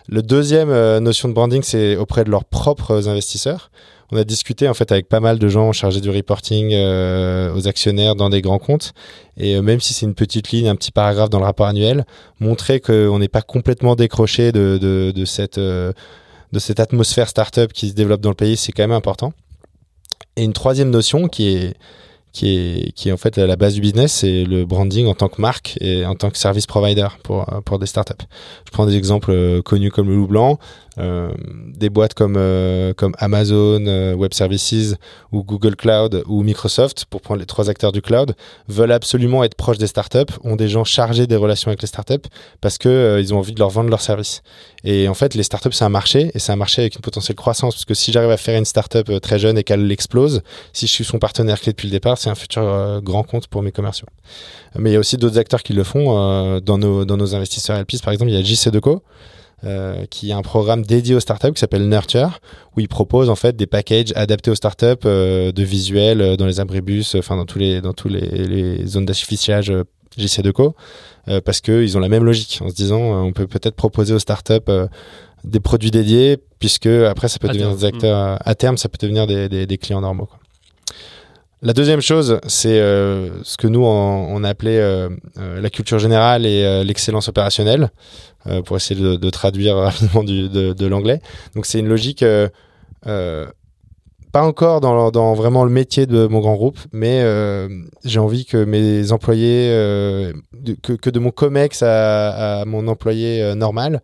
Le 0.09 0.23
deuxième 0.23 0.71
notion 0.99 1.29
de 1.29 1.35
branding, 1.35 1.63
c'est 1.63 1.97
auprès 1.97 2.25
de 2.25 2.31
leurs 2.31 2.45
propres 2.45 3.09
investisseurs. 3.09 3.71
On 4.13 4.17
a 4.17 4.25
discuté 4.25 4.69
en 4.69 4.75
fait 4.75 4.91
avec 4.91 5.09
pas 5.09 5.21
mal 5.21 5.39
de 5.39 5.49
gens 5.49 5.73
chargés 5.73 6.01
du 6.01 6.11
reporting 6.11 6.75
aux 6.75 7.69
actionnaires 7.69 8.17
dans 8.17 8.29
des 8.29 8.43
grands 8.43 8.59
comptes 8.59 8.93
et 9.37 9.61
même 9.61 9.79
si 9.79 9.95
c'est 9.95 10.05
une 10.05 10.17
petite 10.17 10.51
ligne, 10.51 10.67
un 10.67 10.75
petit 10.75 10.91
paragraphe 10.91 11.31
dans 11.31 11.39
le 11.39 11.45
rapport 11.45 11.67
annuel, 11.67 12.05
montrer 12.41 12.81
qu'on 12.81 13.21
n'est 13.21 13.29
pas 13.29 13.43
complètement 13.43 13.95
décroché 13.95 14.51
de 14.51 15.25
cette 15.27 15.61
de 16.53 16.59
cette 16.59 16.81
atmosphère 16.81 17.29
startup 17.29 17.73
qui 17.73 17.89
se 17.89 17.95
développe 17.95 18.21
dans 18.21 18.31
le 18.31 18.35
pays, 18.35 18.57
c'est 18.57 18.73
quand 18.73 18.83
même 18.83 18.93
important. 18.93 19.33
Et 20.37 20.45
une 20.45 20.53
troisième 20.53 20.91
notion 20.91 21.29
qui 21.29 21.49
est, 21.49 21.75
qui 22.33 22.57
est, 22.57 22.93
qui 22.93 23.09
est 23.09 23.13
en 23.13 23.17
fait 23.17 23.37
la 23.39 23.57
base 23.57 23.75
du 23.75 23.81
business, 23.81 24.13
c'est 24.13 24.45
le 24.45 24.65
branding 24.65 25.07
en 25.07 25.15
tant 25.15 25.29
que 25.29 25.41
marque 25.41 25.77
et 25.81 26.07
en 26.07 26.15
tant 26.15 26.31
que 26.31 26.39
service 26.39 26.67
provider 26.67 27.09
pour, 27.23 27.45
pour 27.65 27.79
des 27.79 27.87
startups. 27.87 28.25
Je 28.67 28.71
prends 28.71 28.87
des 28.87 28.97
exemples 28.97 29.33
euh, 29.33 29.63
connus 29.63 29.91
comme 29.91 30.09
le 30.09 30.17
loup 30.17 30.29
blanc. 30.29 30.59
Euh, 31.01 31.31
des 31.77 31.89
boîtes 31.89 32.13
comme, 32.13 32.35
euh, 32.37 32.93
comme 32.93 33.15
Amazon 33.19 33.87
euh, 33.87 34.15
Web 34.15 34.35
Services 34.35 34.97
ou 35.33 35.43
Google 35.43 35.75
Cloud 35.75 36.23
ou 36.27 36.43
Microsoft, 36.43 37.07
pour 37.07 37.23
prendre 37.23 37.41
les 37.41 37.47
trois 37.47 37.71
acteurs 37.71 37.93
du 37.93 38.03
cloud, 38.03 38.35
veulent 38.69 38.93
absolument 38.93 39.43
être 39.43 39.55
proches 39.55 39.79
des 39.79 39.87
startups, 39.87 40.33
ont 40.45 40.57
des 40.57 40.69
gens 40.69 40.85
chargés 40.85 41.27
des 41.27 41.37
relations 41.37 41.69
avec 41.69 41.81
les 41.81 41.89
startups 41.89 42.29
parce 42.61 42.77
que 42.77 43.19
ils 43.21 43.33
ont 43.33 43.39
envie 43.39 43.55
de 43.55 43.59
leur 43.59 43.71
vendre 43.71 43.89
leurs 43.89 44.03
services. 44.03 44.43
Et 44.85 45.09
en 45.09 45.15
fait, 45.15 45.35
les 45.35 45.43
startups, 45.43 45.73
c'est 45.73 45.85
un 45.85 45.91
marché 45.91 46.31
et 46.35 46.39
c'est 46.39 46.53
un 46.53 46.57
marché 46.57 46.83
avec 46.83 46.97
une 46.97 47.01
potentielle 47.01 47.37
croissance 47.37 47.75
parce 47.75 47.85
que 47.87 47.95
si 47.95 48.13
j'arrive 48.13 48.31
à 48.31 48.37
faire 48.37 48.59
une 48.59 48.65
startup 48.67 49.21
très 49.23 49.39
jeune 49.39 49.57
et 49.57 49.65
qu'elle 49.65 49.91
explose, 49.91 50.43
si 50.73 50.87
je 50.87 50.93
suis 50.93 51.05
son 51.05 51.19
partenaire 51.19 51.61
clé 51.61 51.73
depuis 51.73 51.89
le 51.89 51.93
départ, 51.93 52.19
c'est 52.19 52.31
un 52.31 52.35
futur 52.35 53.01
grand 53.03 53.23
compte 53.23 53.47
pour 53.47 53.63
mes 53.63 53.73
commerciaux. 53.73 54.09
Mais 54.77 54.91
il 54.91 54.93
y 54.93 54.97
a 54.97 55.01
aussi 55.01 55.17
d'autres 55.17 55.39
acteurs 55.39 55.63
qui 55.63 55.73
le 55.73 55.85
font 55.85 56.61
dans, 56.61 56.79
nos, 56.79 57.05
dans 57.05 57.17
nos 57.17 57.35
investisseurs 57.35 57.79
LPs. 57.81 58.03
Par 58.03 58.13
exemple, 58.13 58.31
il 58.31 58.39
y 58.39 58.39
a 58.39 58.45
JC 58.45 58.71
Deco 58.71 59.03
euh, 59.65 60.07
qui 60.07 60.33
a 60.33 60.39
un 60.39 60.43
programme 60.43 60.83
dédié 60.83 61.15
aux 61.15 61.21
startups 61.21 61.53
qui 61.53 61.61
s'appelle 61.61 61.87
Nurture, 61.87 62.41
où 62.77 62.81
il 62.81 62.89
propose 62.89 63.29
en 63.29 63.35
fait 63.35 63.57
des 63.57 63.67
packages 63.67 64.13
adaptés 64.17 64.51
aux 64.51 64.55
startups 64.55 64.87
euh, 65.05 65.53
de 65.53 65.63
visuels 65.63 66.23
euh, 66.23 66.37
dans 66.37 66.47
les 66.47 66.61
abribus, 66.61 67.15
enfin 67.15 67.37
dans 67.37 67.45
tous 67.45 67.59
les 67.59 67.83
dans 67.83 67.93
tous 67.93 68.09
les, 68.09 68.21
les 68.21 68.87
zones 68.87 69.05
d'affichage 69.05 69.71
JC2Co, 70.19 70.73
parce 71.45 71.61
qu'ils 71.61 71.97
ont 71.97 72.01
la 72.01 72.09
même 72.09 72.25
logique 72.25 72.59
en 72.63 72.69
se 72.69 72.75
disant 72.75 73.01
on 73.01 73.33
peut 73.33 73.47
peut-être 73.47 73.77
proposer 73.77 74.13
aux 74.15 74.19
startups 74.19 74.55
des 75.45 75.61
produits 75.61 75.93
dédiés, 75.93 76.39
puisque 76.59 76.87
après 76.87 77.29
ça 77.29 77.39
peut 77.39 77.49
devenir 77.49 77.77
des 77.77 77.85
acteurs 77.85 78.39
à 78.45 78.55
terme, 78.55 78.77
ça 78.77 78.89
peut 78.89 78.99
devenir 79.01 79.27
des, 79.27 79.49
des, 79.49 79.67
des 79.67 79.79
clients 79.79 80.01
normaux. 80.01 80.27
Quoi. 80.27 80.40
La 81.63 81.75
deuxième 81.75 82.01
chose, 82.01 82.41
c'est 82.47 82.81
euh, 82.81 83.43
ce 83.43 83.59
que 83.59 83.67
nous 83.67 83.85
on, 83.85 84.35
on 84.35 84.45
appelait 84.45 84.81
euh, 84.81 85.11
la 85.37 85.69
culture 85.69 85.99
générale 85.99 86.47
et 86.47 86.83
l'excellence 86.85 87.29
opérationnelle. 87.29 87.91
Euh, 88.47 88.63
pour 88.63 88.79
essayer 88.79 88.99
de, 88.99 89.31
traduire 89.31 89.77
rapidement 89.77 90.25
de, 90.25 90.87
l'anglais. 90.87 91.21
Donc 91.55 91.67
c'est 91.67 91.79
une 91.79 91.89
logique 91.89 92.23
euh, 92.23 92.49
euh, 93.07 93.47
pas 94.33 94.43
encore 94.43 94.81
dans, 94.81 95.35
vraiment 95.35 95.65
le 95.65 95.71
métier 95.71 96.07
de 96.07 96.27
mon 96.27 96.41
grand 96.41 96.55
groupe, 96.55 96.79
mais 96.91 97.21
euh, 97.21 97.69
j'ai 98.03 98.19
envie 98.19 98.47
que 98.47 98.65
mes 98.65 99.13
employés, 99.13 99.69
euh, 99.71 100.33
que, 100.83 101.11
de 101.11 101.19
mon 101.19 101.33
COMEX 101.33 101.83
à, 101.83 102.61
à 102.61 102.65
mon 102.65 102.89
employé 102.89 103.55
normal, 103.55 104.01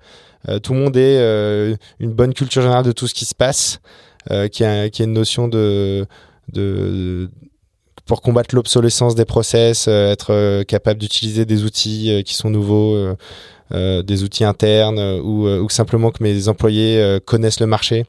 tout 0.63 0.75
le 0.75 0.81
monde 0.81 0.97
ait 0.99 1.77
une 1.99 2.13
bonne 2.13 2.35
culture 2.35 2.61
générale 2.61 2.85
de 2.85 2.93
tout 2.93 3.07
ce 3.07 3.15
qui 3.15 3.25
se 3.25 3.35
passe, 3.35 3.81
qui 4.53 4.65
a, 4.65 4.91
qui 4.91 5.03
a 5.03 5.05
une 5.05 5.13
notion 5.13 5.49
de, 5.49 6.07
de, 6.53 7.31
pour 8.07 8.23
combattre 8.23 8.55
l'obsolescence 8.55 9.15
des 9.15 9.25
process, 9.25 9.89
être 9.89 10.63
capable 10.65 11.01
d'utiliser 11.01 11.45
des 11.45 11.65
outils 11.65 12.23
qui 12.25 12.35
sont 12.35 12.51
nouveaux, 12.51 13.17
euh, 13.73 14.03
des 14.05 14.23
outils 14.23 14.45
internes 14.45 15.01
euh, 15.01 15.19
euh, 15.19 15.61
ou, 15.61 15.69
simplement 15.69 16.13
que 16.13 16.23
mes 16.23 16.47
employés 16.47 17.19
connaissent 17.25 17.59
le 17.59 17.67
marché. 17.67 18.07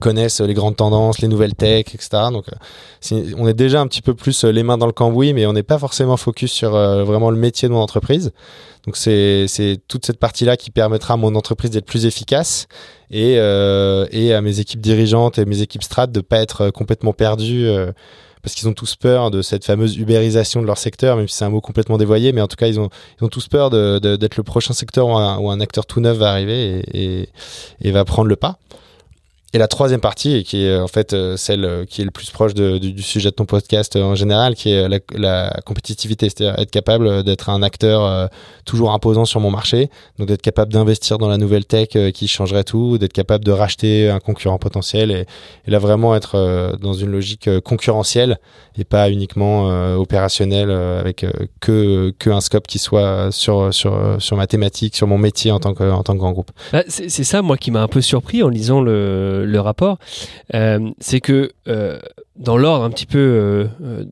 Connaissent 0.00 0.40
les 0.40 0.54
grandes 0.54 0.76
tendances, 0.76 1.20
les 1.20 1.28
nouvelles 1.28 1.54
tech, 1.54 1.86
etc. 1.94 2.08
Donc, 2.32 2.46
on 3.36 3.46
est 3.46 3.54
déjà 3.54 3.80
un 3.80 3.86
petit 3.86 4.02
peu 4.02 4.14
plus 4.14 4.44
les 4.44 4.62
mains 4.62 4.78
dans 4.78 4.86
le 4.86 4.92
cambouis, 4.92 5.32
mais 5.32 5.46
on 5.46 5.52
n'est 5.52 5.62
pas 5.62 5.78
forcément 5.78 6.16
focus 6.16 6.52
sur 6.52 6.72
vraiment 6.72 7.30
le 7.30 7.36
métier 7.36 7.68
de 7.68 7.72
mon 7.72 7.80
entreprise. 7.80 8.32
Donc, 8.86 8.96
c'est 8.96 9.46
toute 9.88 10.04
cette 10.04 10.18
partie-là 10.18 10.56
qui 10.56 10.70
permettra 10.70 11.14
à 11.14 11.16
mon 11.16 11.34
entreprise 11.34 11.70
d'être 11.70 11.86
plus 11.86 12.06
efficace 12.06 12.66
et, 13.10 13.34
et 13.34 14.34
à 14.34 14.40
mes 14.40 14.60
équipes 14.60 14.80
dirigeantes 14.80 15.38
et 15.38 15.44
mes 15.44 15.62
équipes 15.62 15.82
strat 15.82 16.06
de 16.06 16.20
pas 16.20 16.38
être 16.38 16.70
complètement 16.70 17.12
perdues 17.12 17.68
parce 18.42 18.54
qu'ils 18.54 18.68
ont 18.68 18.74
tous 18.74 18.96
peur 18.96 19.30
de 19.30 19.40
cette 19.40 19.64
fameuse 19.64 19.96
ubérisation 19.96 20.60
de 20.60 20.66
leur 20.66 20.78
secteur, 20.78 21.16
même 21.16 21.28
si 21.28 21.36
c'est 21.36 21.44
un 21.44 21.50
mot 21.50 21.60
complètement 21.60 21.96
dévoyé, 21.96 22.32
mais 22.32 22.40
en 22.40 22.48
tout 22.48 22.56
cas, 22.56 22.66
ils 22.66 22.80
ont, 22.80 22.90
ils 23.20 23.24
ont 23.24 23.28
tous 23.28 23.46
peur 23.46 23.70
d'être 23.70 24.36
le 24.36 24.42
prochain 24.42 24.74
secteur 24.74 25.06
où 25.06 25.50
un, 25.50 25.60
acteur 25.60 25.86
tout 25.86 26.00
neuf 26.00 26.18
va 26.18 26.30
arriver 26.30 26.82
et, 26.92 27.28
et 27.80 27.90
va 27.92 28.04
prendre 28.04 28.28
le 28.28 28.36
pas. 28.36 28.58
Et 29.54 29.58
la 29.58 29.68
troisième 29.68 30.00
partie, 30.00 30.44
qui 30.44 30.64
est 30.64 30.78
en 30.78 30.88
fait 30.88 31.12
euh, 31.12 31.36
celle 31.36 31.66
euh, 31.66 31.84
qui 31.84 32.00
est 32.00 32.06
le 32.06 32.10
plus 32.10 32.30
proche 32.30 32.54
du, 32.54 33.02
sujet 33.02 33.28
de 33.28 33.34
ton 33.34 33.44
podcast 33.44 33.96
euh, 33.96 34.02
en 34.02 34.14
général, 34.14 34.54
qui 34.54 34.70
est 34.70 34.88
la, 35.14 35.50
compétitivité, 35.66 36.30
c'est-à-dire 36.30 36.58
être 36.58 36.70
capable 36.70 37.22
d'être 37.22 37.50
un 37.50 37.62
acteur 37.62 38.30
toujours 38.64 38.92
imposant 38.92 39.24
sur 39.24 39.40
mon 39.40 39.50
marché, 39.50 39.90
donc 40.18 40.28
d'être 40.28 40.42
capable 40.42 40.72
d'investir 40.72 41.18
dans 41.18 41.28
la 41.28 41.36
nouvelle 41.36 41.66
tech 41.66 41.88
qui 42.14 42.28
changerait 42.28 42.64
tout, 42.64 42.98
d'être 42.98 43.12
capable 43.12 43.44
de 43.44 43.52
racheter 43.52 44.08
un 44.08 44.20
concurrent 44.20 44.58
potentiel, 44.58 45.10
et, 45.10 45.26
et 45.66 45.70
là 45.70 45.78
vraiment 45.78 46.14
être 46.14 46.76
dans 46.80 46.92
une 46.92 47.10
logique 47.10 47.48
concurrentielle 47.60 48.38
et 48.76 48.84
pas 48.84 49.10
uniquement 49.10 49.94
opérationnelle 49.96 50.70
avec 50.70 51.26
que, 51.60 52.12
que 52.18 52.30
un 52.30 52.40
scope 52.40 52.66
qui 52.66 52.78
soit 52.78 53.30
sur, 53.30 53.72
sur, 53.72 54.16
sur 54.18 54.36
ma 54.36 54.46
thématique, 54.46 54.96
sur 54.96 55.06
mon 55.06 55.18
métier 55.18 55.50
en 55.50 55.60
tant 55.60 55.74
que, 55.74 55.84
en 55.84 56.02
tant 56.02 56.14
que 56.14 56.18
grand 56.18 56.32
groupe. 56.32 56.50
Bah, 56.72 56.82
c'est 56.88 57.08
ça, 57.08 57.42
moi, 57.42 57.56
qui 57.56 57.70
m'a 57.70 57.82
un 57.82 57.88
peu 57.88 58.00
surpris 58.00 58.42
en 58.42 58.48
lisant 58.48 58.80
le 58.80 59.41
le 59.44 59.60
rapport, 59.60 59.98
euh, 60.54 60.90
c'est 60.98 61.20
que 61.20 61.52
euh, 61.68 61.98
dans 62.36 62.56
l'ordre 62.56 62.84
un 62.84 62.90
petit 62.90 63.06
peu 63.06 63.18
euh, 63.18 64.04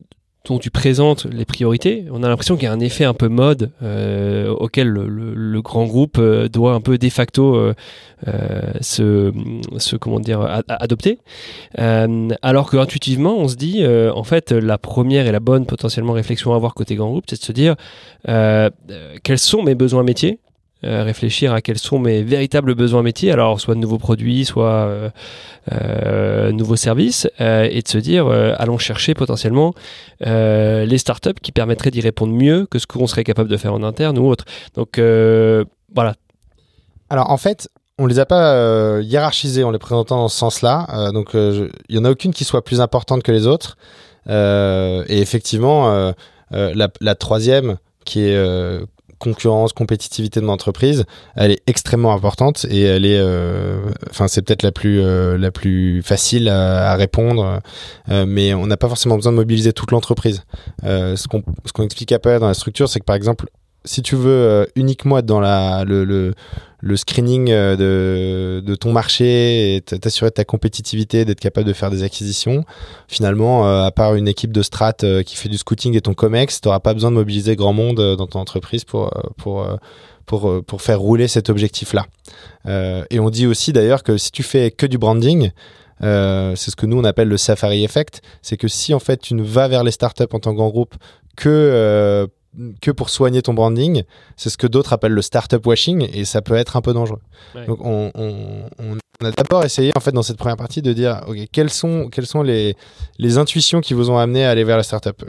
dont 0.45 0.57
tu 0.57 0.71
présentes 0.71 1.25
les 1.25 1.45
priorités, 1.45 2.05
on 2.11 2.23
a 2.23 2.29
l'impression 2.29 2.55
qu'il 2.55 2.63
y 2.63 2.67
a 2.67 2.71
un 2.71 2.79
effet 2.79 3.05
un 3.05 3.13
peu 3.13 3.27
mode 3.27 3.71
auquel 4.59 4.87
le, 4.87 5.61
grand 5.61 5.85
groupe 5.85 6.19
doit 6.51 6.73
un 6.73 6.81
peu 6.81 6.97
de 6.97 7.09
facto 7.09 7.71
se, 8.81 9.31
se, 9.77 9.95
comment 9.97 10.19
dire 10.19 10.63
adopter. 10.67 11.19
alors 11.77 12.71
que 12.71 12.77
intuitivement, 12.77 13.37
on 13.37 13.47
se 13.47 13.55
dit 13.55 13.85
en 13.85 14.23
fait 14.23 14.51
la 14.51 14.79
première 14.79 15.27
et 15.27 15.31
la 15.31 15.39
bonne 15.39 15.67
potentiellement 15.67 16.13
réflexion 16.13 16.53
à 16.53 16.55
avoir 16.55 16.73
côté 16.73 16.95
grand 16.95 17.11
groupe, 17.11 17.25
c'est 17.29 17.39
de 17.39 17.45
se 17.45 17.51
dire 17.51 17.75
quels 18.25 19.39
sont 19.39 19.61
mes 19.61 19.75
besoins 19.75 20.01
métiers 20.01 20.39
euh, 20.83 21.03
réfléchir 21.03 21.53
à 21.53 21.61
quels 21.61 21.77
sont 21.77 21.99
mes 21.99 22.23
véritables 22.23 22.73
besoins 22.73 23.03
métiers, 23.03 23.31
alors 23.31 23.61
soit 23.61 23.75
de 23.75 23.79
nouveaux 23.79 23.99
produits, 23.99 24.45
soit 24.45 24.65
euh, 24.65 25.09
euh 25.71 26.51
nouveaux 26.51 26.75
services, 26.75 27.27
euh, 27.39 27.67
et 27.69 27.83
de 27.83 27.87
se 27.87 27.99
dire 27.99 28.27
allons 28.27 28.79
chercher 28.79 29.13
potentiellement 29.13 29.75
les 30.21 30.97
startups 30.97 31.39
qui 31.39 31.51
permettraient 31.51 31.91
d'y 31.91 32.01
répondre 32.01 32.33
mieux 32.33 32.65
que 32.65 32.79
ce 32.79 32.87
qu'on 32.87 33.05
serait 33.05 33.23
capable 33.23 33.47
de 33.47 33.57
faire 33.57 33.75
en 33.75 33.83
interne 33.83 34.17
ou 34.17 34.27
autre. 34.27 34.45
Donc 34.73 34.99
voilà. 35.93 36.15
Alors 37.11 37.29
en 37.29 37.37
fait, 37.37 37.69
on 37.99 38.07
les 38.07 38.17
a 38.17 38.25
pas 38.25 38.99
hiérarchisés 39.01 39.63
en 39.63 39.69
les 39.69 39.77
présentant 39.77 40.17
dans 40.17 40.29
ce 40.29 40.37
sens-là. 40.37 41.11
donc 41.13 41.35
il 41.35 41.95
y 41.95 41.99
en 41.99 42.05
a 42.05 42.09
aucune 42.09 42.33
qui 42.33 42.43
soit 42.43 42.63
plus 42.63 42.81
importante 42.81 43.21
que 43.21 43.31
les 43.31 43.45
autres. 43.45 43.77
et 44.27 45.21
effectivement, 45.21 46.11
la, 46.49 47.15
troisième 47.15 47.77
qui 48.03 48.21
est 48.21 48.83
concurrence, 49.21 49.71
compétitivité 49.71 50.41
de 50.41 50.45
l'entreprise, 50.45 51.05
elle 51.35 51.51
est 51.51 51.61
extrêmement 51.67 52.13
importante 52.13 52.65
et 52.69 52.81
elle 52.81 53.05
est, 53.05 53.19
euh, 53.19 53.79
enfin 54.09 54.27
c'est 54.27 54.41
peut-être 54.41 54.63
la 54.63 54.71
plus 54.71 54.99
euh, 54.99 55.37
la 55.37 55.51
plus 55.51 56.01
facile 56.01 56.49
à, 56.49 56.95
répondre, 56.95 57.61
euh, 58.09 58.25
mais 58.27 58.53
on 58.53 58.65
n'a 58.65 58.77
pas 58.77 58.89
forcément 58.89 59.15
besoin 59.15 59.31
de 59.31 59.37
mobiliser 59.37 59.73
toute 59.73 59.91
l'entreprise. 59.91 60.43
ce 60.83 61.27
qu'on 61.27 61.43
ce 61.65 61.71
qu'on 61.71 61.83
explique 61.83 62.11
après 62.11 62.39
dans 62.39 62.47
la 62.47 62.55
structure, 62.55 62.89
c'est 62.89 62.99
que 62.99 63.05
par 63.05 63.15
exemple 63.15 63.45
si 63.85 64.01
tu 64.01 64.15
veux 64.15 64.67
uniquement 64.75 65.17
être 65.17 65.25
dans 65.25 65.39
le, 65.39 66.03
le, 66.03 66.33
le 66.81 66.97
screening 66.97 67.49
euh, 67.51 67.75
de, 67.75 68.65
de, 68.65 68.75
ton 68.75 68.91
marché 68.91 69.75
et 69.75 69.81
t'assurer 69.81 70.31
de 70.31 70.35
ta 70.35 70.43
compétitivité, 70.43 71.25
d'être 71.25 71.39
capable 71.39 71.67
de 71.67 71.73
faire 71.73 71.91
des 71.91 72.03
acquisitions. 72.03 72.65
Finalement, 73.07 73.67
euh, 73.67 73.83
à 73.83 73.91
part 73.91 74.15
une 74.15 74.27
équipe 74.27 74.51
de 74.51 74.61
strat 74.61 74.93
euh, 75.03 75.23
qui 75.23 75.35
fait 75.35 75.49
du 75.49 75.57
scouting 75.57 75.95
et 75.95 76.01
ton 76.01 76.13
comex, 76.13 76.59
tu 76.59 76.67
n'auras 76.67 76.79
pas 76.79 76.93
besoin 76.93 77.11
de 77.11 77.15
mobiliser 77.15 77.55
grand 77.55 77.73
monde 77.73 78.15
dans 78.17 78.27
ton 78.27 78.39
entreprise 78.39 78.83
pour, 78.83 79.11
pour, 79.37 79.65
pour, 80.25 80.63
pour 80.65 80.81
faire 80.81 80.99
rouler 80.99 81.27
cet 81.27 81.49
objectif-là. 81.49 82.05
et 82.65 83.19
on 83.19 83.29
dit 83.29 83.45
aussi 83.45 83.73
d'ailleurs 83.73 84.03
que 84.03 84.17
si 84.17 84.31
tu 84.31 84.43
fais 84.43 84.71
que 84.71 84.85
du 84.85 84.97
branding, 84.97 85.51
c'est 86.01 86.71
ce 86.71 86.75
que 86.75 86.85
nous 86.85 86.97
on 86.97 87.03
appelle 87.03 87.27
le 87.27 87.37
Safari 87.37 87.83
Effect, 87.83 88.21
c'est 88.41 88.57
que 88.57 88.67
si 88.67 88.93
en 88.93 88.99
fait 88.99 89.21
tu 89.21 89.35
ne 89.35 89.43
vas 89.43 89.67
vers 89.67 89.83
les 89.83 89.91
startups 89.91 90.23
en 90.31 90.39
tant 90.39 90.51
que 90.51 90.57
grand 90.57 90.69
groupe 90.69 90.95
que 91.35 92.27
que 92.81 92.91
pour 92.91 93.09
soigner 93.09 93.41
ton 93.41 93.53
branding, 93.53 94.03
c'est 94.35 94.49
ce 94.49 94.57
que 94.57 94.67
d'autres 94.67 94.93
appellent 94.93 95.13
le 95.13 95.21
startup 95.21 95.65
washing 95.65 96.07
et 96.13 96.25
ça 96.25 96.41
peut 96.41 96.55
être 96.55 96.75
un 96.75 96.81
peu 96.81 96.93
dangereux. 96.93 97.21
Donc 97.67 97.79
on, 97.83 98.11
a 99.23 99.31
d'abord 99.31 99.63
essayé 99.63 99.91
en 99.95 99.99
fait 99.99 100.11
dans 100.11 100.23
cette 100.23 100.37
première 100.37 100.57
partie 100.57 100.81
de 100.81 100.93
dire 100.93 101.21
ok 101.27 101.37
quelles 101.51 101.69
sont 101.69 102.09
quelles 102.09 102.25
sont 102.25 102.41
les, 102.41 102.75
les 103.19 103.37
intuitions 103.37 103.79
qui 103.79 103.93
vous 103.93 104.09
ont 104.09 104.17
amené 104.17 104.43
à 104.45 104.49
aller 104.49 104.63
vers 104.63 104.77
la 104.77 104.83
startup? 104.83 105.23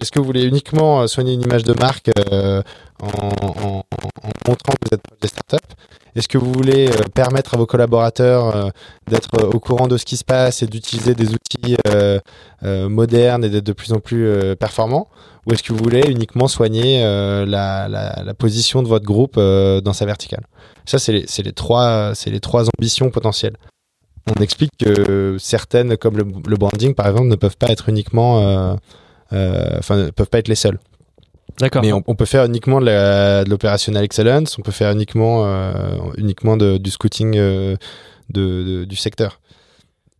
Est-ce 0.00 0.10
que 0.10 0.18
vous 0.18 0.24
voulez 0.24 0.44
uniquement 0.44 1.02
euh, 1.02 1.06
soigner 1.06 1.34
une 1.34 1.42
image 1.42 1.64
de 1.64 1.74
marque 1.74 2.10
euh, 2.30 2.62
en, 3.02 3.82
montrant 4.46 4.72
que 4.74 4.88
vous 4.88 4.94
êtes 4.94 5.04
des 5.20 5.28
startups? 5.28 5.74
Est-ce 6.14 6.28
que 6.28 6.38
vous 6.38 6.52
voulez 6.52 6.88
euh, 6.88 7.02
permettre 7.14 7.54
à 7.54 7.56
vos 7.56 7.66
collaborateurs 7.66 8.70
d'être 9.08 9.44
au 9.54 9.60
courant 9.60 9.88
de 9.88 9.96
ce 9.96 10.04
qui 10.04 10.16
se 10.16 10.24
passe 10.24 10.62
et 10.62 10.66
d'utiliser 10.66 11.14
des 11.14 11.30
outils 11.32 11.76
modernes 12.62 13.44
et 13.44 13.48
d'être 13.48 13.64
de 13.64 13.72
plus 13.72 13.92
en 13.92 14.00
plus 14.00 14.56
performants? 14.56 15.08
Ou 15.46 15.52
est-ce 15.52 15.62
que 15.62 15.72
vous 15.72 15.82
voulez 15.82 16.08
uniquement 16.08 16.46
soigner 16.46 17.02
euh, 17.04 17.44
la, 17.44 18.34
position 18.34 18.82
de 18.82 18.88
votre 18.88 19.04
groupe 19.04 19.34
euh, 19.38 19.80
dans 19.80 19.92
sa 19.92 20.06
verticale? 20.06 20.44
Ça, 20.84 20.98
c'est 20.98 21.12
les, 21.12 21.52
trois, 21.52 22.14
ambitions 22.78 23.10
potentielles. 23.10 23.56
On 24.36 24.40
explique 24.40 24.70
que 24.78 25.36
certaines, 25.40 25.96
comme 25.96 26.16
le, 26.16 26.56
branding 26.56 26.94
par 26.94 27.08
exemple, 27.08 27.26
ne 27.26 27.34
peuvent 27.34 27.56
pas 27.56 27.70
être 27.70 27.88
uniquement, 27.88 28.40
euh, 29.32 29.80
ne 29.90 30.10
peuvent 30.10 30.28
pas 30.28 30.38
être 30.38 30.48
les 30.48 30.54
seules. 30.54 30.78
D'accord. 31.58 31.82
Mais 31.82 31.92
on, 31.92 32.02
peut 32.02 32.24
faire 32.24 32.44
uniquement 32.44 32.80
de 32.80 33.48
l'opérationnel 33.48 34.04
excellence, 34.04 34.58
on 34.58 34.62
peut 34.62 34.72
faire 34.72 34.90
uniquement, 34.92 35.46
uniquement 36.16 36.56
de, 36.56 36.78
du 36.78 36.90
scouting 36.90 37.34
de, 37.34 37.78
de, 38.30 38.84
du 38.84 38.96
secteur. 38.96 39.40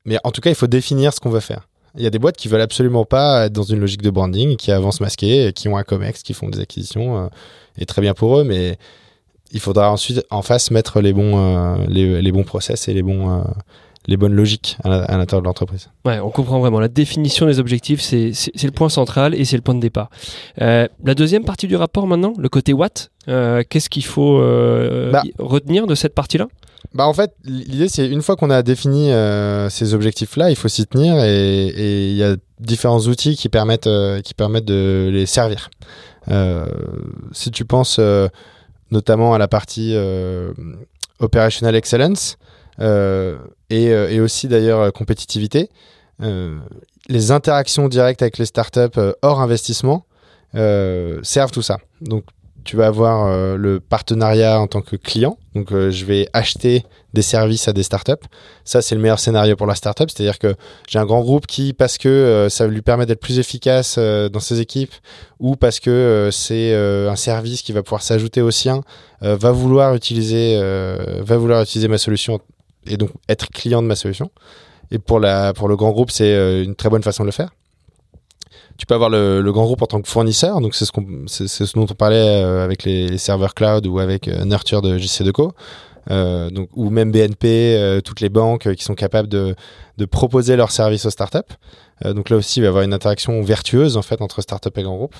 Mais 0.04 0.18
en 0.24 0.30
tout 0.30 0.40
cas, 0.40 0.50
il 0.50 0.56
faut 0.56 0.66
définir 0.66 1.12
ce 1.12 1.20
qu'on 1.20 1.30
veut 1.30 1.40
faire. 1.40 1.68
Il 1.96 2.02
y 2.02 2.06
a 2.06 2.10
des 2.10 2.18
boîtes 2.18 2.36
qui 2.36 2.48
veulent 2.48 2.62
absolument 2.62 3.04
pas 3.04 3.46
être 3.46 3.52
dans 3.52 3.62
une 3.62 3.80
logique 3.80 4.02
de 4.02 4.10
branding, 4.10 4.56
qui 4.56 4.72
avancent 4.72 5.00
masqués, 5.00 5.52
qui 5.52 5.68
ont 5.68 5.76
un 5.76 5.82
comex, 5.82 6.22
qui 6.22 6.32
font 6.32 6.48
des 6.48 6.60
acquisitions, 6.60 7.18
euh, 7.18 7.28
et 7.76 7.84
très 7.84 8.00
bien 8.00 8.14
pour 8.14 8.38
eux, 8.38 8.44
mais 8.44 8.78
il 9.50 9.60
faudra 9.60 9.90
ensuite 9.90 10.24
en 10.30 10.40
face 10.40 10.70
mettre 10.70 11.00
les 11.00 11.12
bons, 11.12 11.38
euh, 11.38 11.84
les, 11.88 12.32
bons 12.32 12.44
process 12.44 12.88
et 12.88 12.94
les 12.94 13.02
bons, 13.02 13.30
euh, 13.30 13.42
les 14.06 14.16
bonnes 14.16 14.34
logiques 14.34 14.78
à 14.84 15.16
l'intérieur 15.16 15.42
de 15.42 15.46
l'entreprise. 15.46 15.90
Ouais, 16.04 16.18
on 16.18 16.30
comprend 16.30 16.58
vraiment. 16.58 16.80
La 16.80 16.88
définition 16.88 17.46
des 17.46 17.60
objectifs, 17.60 18.00
c'est 18.00 18.32
le 18.62 18.70
point 18.70 18.88
central 18.88 19.34
et 19.34 19.44
c'est 19.44 19.56
le 19.56 19.62
point 19.62 19.74
de 19.74 19.80
départ. 19.80 20.10
la 20.58 20.88
deuxième 21.14 21.44
partie 21.44 21.66
du 21.66 21.76
rapport 21.76 22.06
maintenant, 22.06 22.34
le 22.38 22.48
côté 22.48 22.72
what, 22.72 22.88
qu'est-ce 23.26 23.88
qu'il 23.88 24.04
faut 24.04 24.38
bah. 25.12 25.22
retenir 25.38 25.86
de 25.86 25.94
cette 25.94 26.14
partie-là? 26.14 26.48
Bah 26.94 27.06
en 27.06 27.14
fait, 27.14 27.34
l'idée 27.44 27.88
c'est 27.88 28.06
une 28.06 28.20
fois 28.20 28.36
qu'on 28.36 28.50
a 28.50 28.62
défini 28.62 29.12
euh, 29.12 29.70
ces 29.70 29.94
objectifs-là, 29.94 30.50
il 30.50 30.56
faut 30.56 30.68
s'y 30.68 30.86
tenir 30.86 31.22
et 31.24 32.10
il 32.10 32.16
y 32.16 32.22
a 32.22 32.36
différents 32.60 33.00
outils 33.00 33.34
qui 33.36 33.48
permettent, 33.48 33.86
euh, 33.86 34.20
qui 34.20 34.34
permettent 34.34 34.66
de 34.66 35.08
les 35.10 35.24
servir. 35.24 35.70
Euh, 36.28 36.66
si 37.32 37.50
tu 37.50 37.64
penses 37.64 37.98
notamment 38.90 39.32
à 39.32 39.38
la 39.38 39.48
partie 39.48 39.96
operational 41.18 41.74
excellence 41.76 42.36
et, 42.80 43.86
et, 43.86 44.20
aussi 44.20 44.48
d'ailleurs 44.48 44.92
compétitivité, 44.92 45.70
les 46.20 47.30
interactions 47.30 47.88
directes 47.88 48.22
avec 48.22 48.38
les 48.38 48.46
startups 48.46 48.98
hors 49.22 49.40
investissement 49.40 50.04
servent 50.54 51.52
tout 51.52 51.62
ça. 51.62 51.78
Donc 52.00 52.24
tu 52.64 52.76
vas 52.76 52.86
avoir 52.86 53.26
euh, 53.26 53.56
le 53.56 53.80
partenariat 53.80 54.60
en 54.60 54.66
tant 54.66 54.80
que 54.80 54.96
client. 54.96 55.38
Donc, 55.54 55.72
euh, 55.72 55.90
je 55.90 56.04
vais 56.04 56.28
acheter 56.32 56.84
des 57.12 57.22
services 57.22 57.68
à 57.68 57.72
des 57.72 57.82
startups. 57.82 58.12
Ça, 58.64 58.80
c'est 58.80 58.94
le 58.94 59.00
meilleur 59.00 59.18
scénario 59.18 59.56
pour 59.56 59.66
la 59.66 59.74
startup. 59.74 60.10
C'est-à-dire 60.10 60.38
que 60.38 60.54
j'ai 60.88 60.98
un 60.98 61.04
grand 61.04 61.20
groupe 61.20 61.46
qui, 61.46 61.72
parce 61.72 61.98
que 61.98 62.08
euh, 62.08 62.48
ça 62.48 62.66
lui 62.66 62.82
permet 62.82 63.06
d'être 63.06 63.20
plus 63.20 63.38
efficace 63.38 63.98
dans 63.98 64.40
ses 64.40 64.60
équipes, 64.60 64.94
ou 65.40 65.56
parce 65.56 65.80
que 65.80 66.30
c'est 66.32 66.74
un 66.74 67.16
service 67.16 67.62
qui 67.62 67.72
va 67.72 67.82
pouvoir 67.82 68.02
s'ajouter 68.02 68.40
au 68.40 68.50
sien, 68.50 68.82
va 69.20 69.52
vouloir 69.52 69.94
utiliser, 69.94 70.58
va 71.20 71.36
vouloir 71.36 71.62
utiliser 71.62 71.88
ma 71.88 71.98
solution 71.98 72.40
et 72.86 72.96
donc 72.96 73.10
être 73.28 73.48
client 73.50 73.82
de 73.82 73.86
ma 73.86 73.96
solution. 73.96 74.30
Et 74.90 74.98
pour 74.98 75.20
la, 75.20 75.52
pour 75.54 75.68
le 75.68 75.76
grand 75.76 75.92
groupe, 75.92 76.10
c'est 76.10 76.62
une 76.64 76.74
très 76.74 76.90
bonne 76.90 77.02
façon 77.02 77.22
de 77.22 77.28
le 77.28 77.32
faire 77.32 77.50
tu 78.76 78.86
peux 78.86 78.94
avoir 78.94 79.10
le, 79.10 79.48
grand 79.52 79.64
groupe 79.64 79.82
en 79.82 79.86
tant 79.86 80.00
que 80.00 80.08
fournisseur, 80.08 80.60
donc 80.60 80.74
c'est 80.74 80.84
ce, 80.84 81.74
dont 81.74 81.86
on 81.88 81.94
parlait 81.94 82.42
euh, 82.42 82.64
avec 82.64 82.84
les, 82.84 83.18
serveurs 83.18 83.54
cloud 83.54 83.86
ou 83.86 83.98
avec 83.98 84.28
euh, 84.28 84.44
Nurture 84.44 84.82
de 84.82 84.98
JC 84.98 85.22
euh, 86.10 86.50
donc, 86.50 86.68
ou 86.74 86.90
même 86.90 87.12
BNP, 87.12 88.00
toutes 88.04 88.20
les 88.20 88.28
banques 88.28 88.74
qui 88.74 88.84
sont 88.84 88.94
capables 88.94 89.28
de, 89.28 89.54
de 89.98 90.04
proposer 90.04 90.56
leurs 90.56 90.70
services 90.70 91.06
aux 91.06 91.10
startups. 91.10 91.38
donc 92.04 92.30
là 92.30 92.36
aussi, 92.36 92.60
il 92.60 92.62
va 92.62 92.66
y 92.66 92.68
avoir 92.68 92.84
une 92.84 92.94
interaction 92.94 93.40
vertueuse 93.42 93.96
en 93.96 94.02
fait 94.02 94.20
entre 94.20 94.40
startups 94.40 94.70
et 94.76 94.82
grands 94.82 94.96
groupes. 94.96 95.16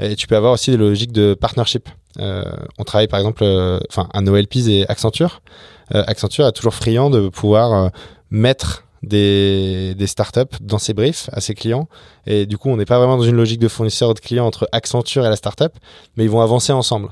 Et 0.00 0.16
tu 0.16 0.26
peux 0.26 0.36
avoir 0.36 0.52
aussi 0.52 0.70
des 0.70 0.76
logiques 0.76 1.12
de 1.12 1.34
partnership. 1.34 1.88
on 2.18 2.84
travaille 2.84 3.08
par 3.08 3.20
exemple, 3.20 3.44
enfin, 3.88 4.08
un 4.14 4.26
OLPs 4.26 4.68
et 4.68 4.86
Accenture. 4.88 5.42
Accenture 5.90 6.46
est 6.46 6.52
toujours 6.52 6.74
friand 6.74 7.10
de 7.10 7.28
pouvoir 7.28 7.90
mettre 8.30 8.84
des, 9.02 9.94
des 9.96 10.06
startups 10.06 10.56
dans 10.60 10.78
ses 10.78 10.94
briefs 10.94 11.28
à 11.32 11.40
ses 11.40 11.54
clients. 11.54 11.88
Et 12.26 12.46
du 12.46 12.58
coup, 12.58 12.70
on 12.70 12.76
n'est 12.76 12.84
pas 12.84 12.98
vraiment 12.98 13.16
dans 13.16 13.24
une 13.24 13.36
logique 13.36 13.60
de 13.60 13.68
fournisseur 13.68 14.10
ou 14.10 14.14
de 14.14 14.20
client 14.20 14.46
entre 14.46 14.68
Accenture 14.72 15.26
et 15.26 15.28
la 15.28 15.36
startup, 15.36 15.72
mais 16.16 16.24
ils 16.24 16.30
vont 16.30 16.40
avancer 16.40 16.72
ensemble. 16.72 17.08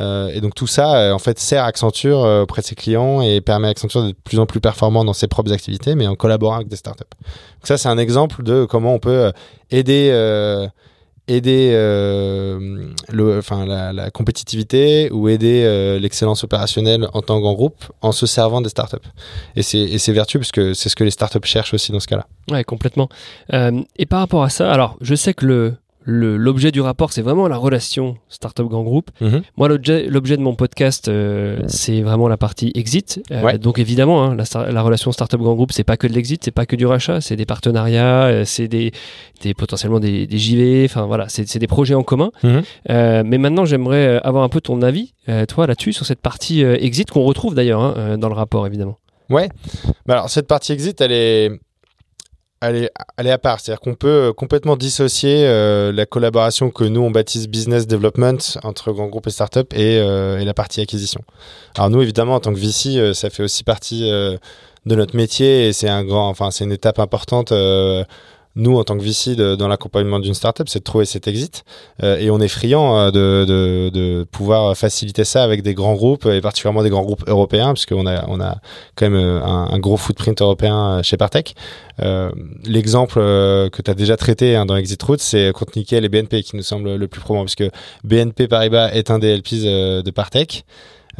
Euh, 0.00 0.30
et 0.32 0.40
donc 0.40 0.54
tout 0.54 0.66
ça, 0.66 0.96
euh, 0.96 1.12
en 1.12 1.18
fait, 1.18 1.38
sert 1.38 1.64
Accenture 1.64 2.24
euh, 2.24 2.42
auprès 2.42 2.62
de 2.62 2.66
ses 2.66 2.74
clients 2.74 3.20
et 3.20 3.40
permet 3.40 3.68
à 3.68 3.70
Accenture 3.70 4.02
d'être 4.02 4.16
de 4.16 4.22
plus 4.22 4.38
en 4.38 4.46
plus 4.46 4.60
performant 4.60 5.04
dans 5.04 5.12
ses 5.12 5.28
propres 5.28 5.52
activités, 5.52 5.94
mais 5.94 6.06
en 6.06 6.14
collaborant 6.14 6.56
avec 6.56 6.68
des 6.68 6.76
startups. 6.76 7.04
Donc 7.20 7.66
ça, 7.66 7.76
c'est 7.76 7.88
un 7.88 7.98
exemple 7.98 8.42
de 8.42 8.64
comment 8.64 8.94
on 8.94 8.98
peut 8.98 9.32
aider 9.70 10.10
aider 11.30 11.74
enfin, 13.38 13.66
la, 13.66 14.10
compétitivité 14.10 15.10
ou 15.10 15.28
aider 15.28 15.98
l'excellence 16.00 16.42
opérationnelle 16.44 17.06
en 17.12 17.20
tant 17.20 17.38
que 17.38 17.54
groupe 17.54 17.84
en 18.00 18.12
se 18.12 18.26
servant 18.26 18.60
des 18.60 18.70
startups. 18.70 18.96
Et 19.56 19.62
c'est 19.62 20.12
vertueux 20.12 20.38
parce 20.38 20.52
que 20.52 20.72
c'est 20.72 20.88
ce 20.88 20.96
que 20.96 21.04
les 21.04 21.10
startups 21.10 21.44
cherchent 21.44 21.74
aussi 21.74 21.92
dans 21.92 22.00
ce 22.00 22.06
cas-là. 22.06 22.26
Ouais, 22.50 22.64
complètement. 22.64 23.08
Et 23.52 24.06
par 24.06 24.20
rapport 24.20 24.42
à 24.42 24.48
ça, 24.48 24.72
alors 24.72 24.96
je 25.02 25.14
sais 25.14 25.34
que 25.34 25.44
le, 25.44 25.74
l'objet 26.10 26.72
du 26.72 26.80
rapport, 26.80 27.12
c'est 27.12 27.20
vraiment 27.20 27.48
la 27.48 27.58
relation 27.58 28.16
startup 28.30 28.66
grand 28.66 28.82
groupe. 28.82 29.10
Mhm. 29.20 29.42
Moi, 29.58 29.68
l'objet 29.68 30.36
de 30.36 30.40
mon 30.42 30.54
podcast, 30.54 31.08
euh, 31.08 31.58
c'est 31.66 32.00
vraiment 32.00 32.28
la 32.28 32.38
partie 32.38 32.72
exit. 32.74 33.20
Euh, 33.30 33.42
Ouais. 33.42 33.58
Donc 33.58 33.78
évidemment, 33.78 34.24
hein, 34.24 34.34
la, 34.36 34.70
la 34.72 34.82
relation 34.82 35.12
startup 35.12 35.38
grand 35.40 35.54
groupe, 35.54 35.70
c'est 35.72 35.84
pas 35.84 35.96
que 35.98 36.06
de 36.06 36.12
l'exit, 36.14 36.42
c'est 36.42 36.50
pas 36.50 36.64
que 36.66 36.76
du 36.76 36.86
rachat, 36.86 37.20
c'est 37.20 37.36
des 37.36 37.44
partenariats, 37.44 38.24
euh, 38.24 38.44
c'est 38.46 38.68
des, 38.68 38.92
des 39.42 39.52
potentiellement 39.52 40.00
des, 40.00 40.26
des 40.26 40.38
JV. 40.38 40.86
Enfin 40.86 41.04
voilà, 41.06 41.28
c'est 41.28 41.58
des 41.58 41.66
projets 41.66 41.94
en 41.94 42.02
commun. 42.02 42.30
Mhm. 42.42 42.62
Mais 42.88 43.38
maintenant, 43.38 43.66
j'aimerais 43.66 44.18
avoir 44.24 44.44
un 44.44 44.48
peu 44.48 44.60
ton 44.62 44.80
avis, 44.80 45.12
toi, 45.48 45.66
là-dessus, 45.66 45.92
sur 45.92 46.06
cette 46.06 46.20
partie 46.22 46.62
exit 46.62 47.10
qu'on 47.10 47.22
retrouve 47.24 47.54
d'ailleurs 47.54 47.82
hein, 47.82 48.16
dans 48.16 48.28
le 48.28 48.34
rapport, 48.34 48.66
évidemment. 48.66 48.98
Ouais. 49.30 49.50
Bah 50.06 50.14
alors 50.14 50.30
cette 50.30 50.46
partie 50.46 50.72
exit, 50.72 50.98
elle 51.02 51.12
est, 51.12 51.50
elle 52.60 52.76
est, 53.26 53.30
à 53.30 53.38
part. 53.38 53.60
C'est-à-dire 53.60 53.80
qu'on 53.80 53.94
peut 53.94 54.08
euh, 54.28 54.32
complètement 54.32 54.76
dissocier 54.76 55.46
euh, 55.46 55.92
la 55.92 56.06
collaboration 56.06 56.70
que 56.70 56.84
nous 56.84 57.00
on 57.00 57.10
baptise 57.10 57.48
business 57.48 57.86
development 57.86 58.38
entre 58.62 58.92
grand 58.92 59.06
groupe 59.06 59.26
et 59.26 59.30
startup 59.30 59.72
et, 59.74 59.98
euh, 59.98 60.38
et 60.38 60.44
la 60.44 60.54
partie 60.54 60.80
acquisition. 60.80 61.20
Alors 61.76 61.90
nous 61.90 62.02
évidemment 62.02 62.34
en 62.34 62.40
tant 62.40 62.52
que 62.52 62.58
VC, 62.58 63.14
ça 63.14 63.30
fait 63.30 63.42
aussi 63.42 63.64
partie 63.64 64.10
de 64.10 64.94
notre 64.94 65.16
métier 65.16 65.68
et 65.68 65.72
c'est 65.72 65.88
un 65.88 66.04
grand, 66.04 66.28
enfin 66.28 66.50
c'est 66.50 66.64
une 66.64 66.72
étape 66.72 66.98
importante. 66.98 67.52
Nous, 68.58 68.76
en 68.76 68.84
tant 68.84 68.98
que 68.98 69.02
VC, 69.02 69.36
de- 69.36 69.54
dans 69.54 69.68
l'accompagnement 69.68 70.18
d'une 70.18 70.34
startup, 70.34 70.68
c'est 70.68 70.80
de 70.80 70.84
trouver 70.84 71.04
cet 71.06 71.26
exit. 71.28 71.64
Euh, 72.02 72.18
et 72.18 72.30
on 72.30 72.40
est 72.40 72.48
friand 72.48 72.98
euh, 72.98 73.10
de, 73.10 73.44
de, 73.46 73.88
de 73.90 74.24
pouvoir 74.30 74.76
faciliter 74.76 75.24
ça 75.24 75.44
avec 75.44 75.62
des 75.62 75.72
grands 75.74 75.94
groupes, 75.94 76.26
et 76.26 76.40
particulièrement 76.40 76.82
des 76.82 76.90
grands 76.90 77.04
groupes 77.04 77.24
européens, 77.28 77.72
puisqu'on 77.72 78.06
a, 78.06 78.24
on 78.28 78.40
a 78.40 78.56
quand 78.96 79.08
même 79.08 79.14
euh, 79.14 79.40
un, 79.42 79.78
gros 79.78 79.96
footprint 79.96 80.42
européen 80.42 80.98
euh, 80.98 81.02
chez 81.02 81.16
Partech. 81.16 81.54
Euh, 82.00 82.30
L'exemple 82.64 83.18
que 83.20 83.80
tu 83.82 83.90
as 83.90 83.94
déjà 83.94 84.16
traité 84.16 84.56
hein, 84.56 84.66
dans 84.66 84.76
Exit 84.76 85.02
Route, 85.02 85.20
c'est 85.20 85.52
Compte 85.52 85.76
et 85.76 86.08
BNP 86.08 86.42
qui 86.42 86.56
nous 86.56 86.62
semble 86.62 86.96
le 86.96 87.08
plus 87.08 87.20
probant, 87.20 87.44
puisque 87.44 87.64
BNP 88.04 88.48
Paribas 88.48 88.90
est 88.90 89.10
un 89.10 89.18
des 89.18 89.36
LPs 89.36 89.62
de 90.04 90.10
Partech. 90.10 90.64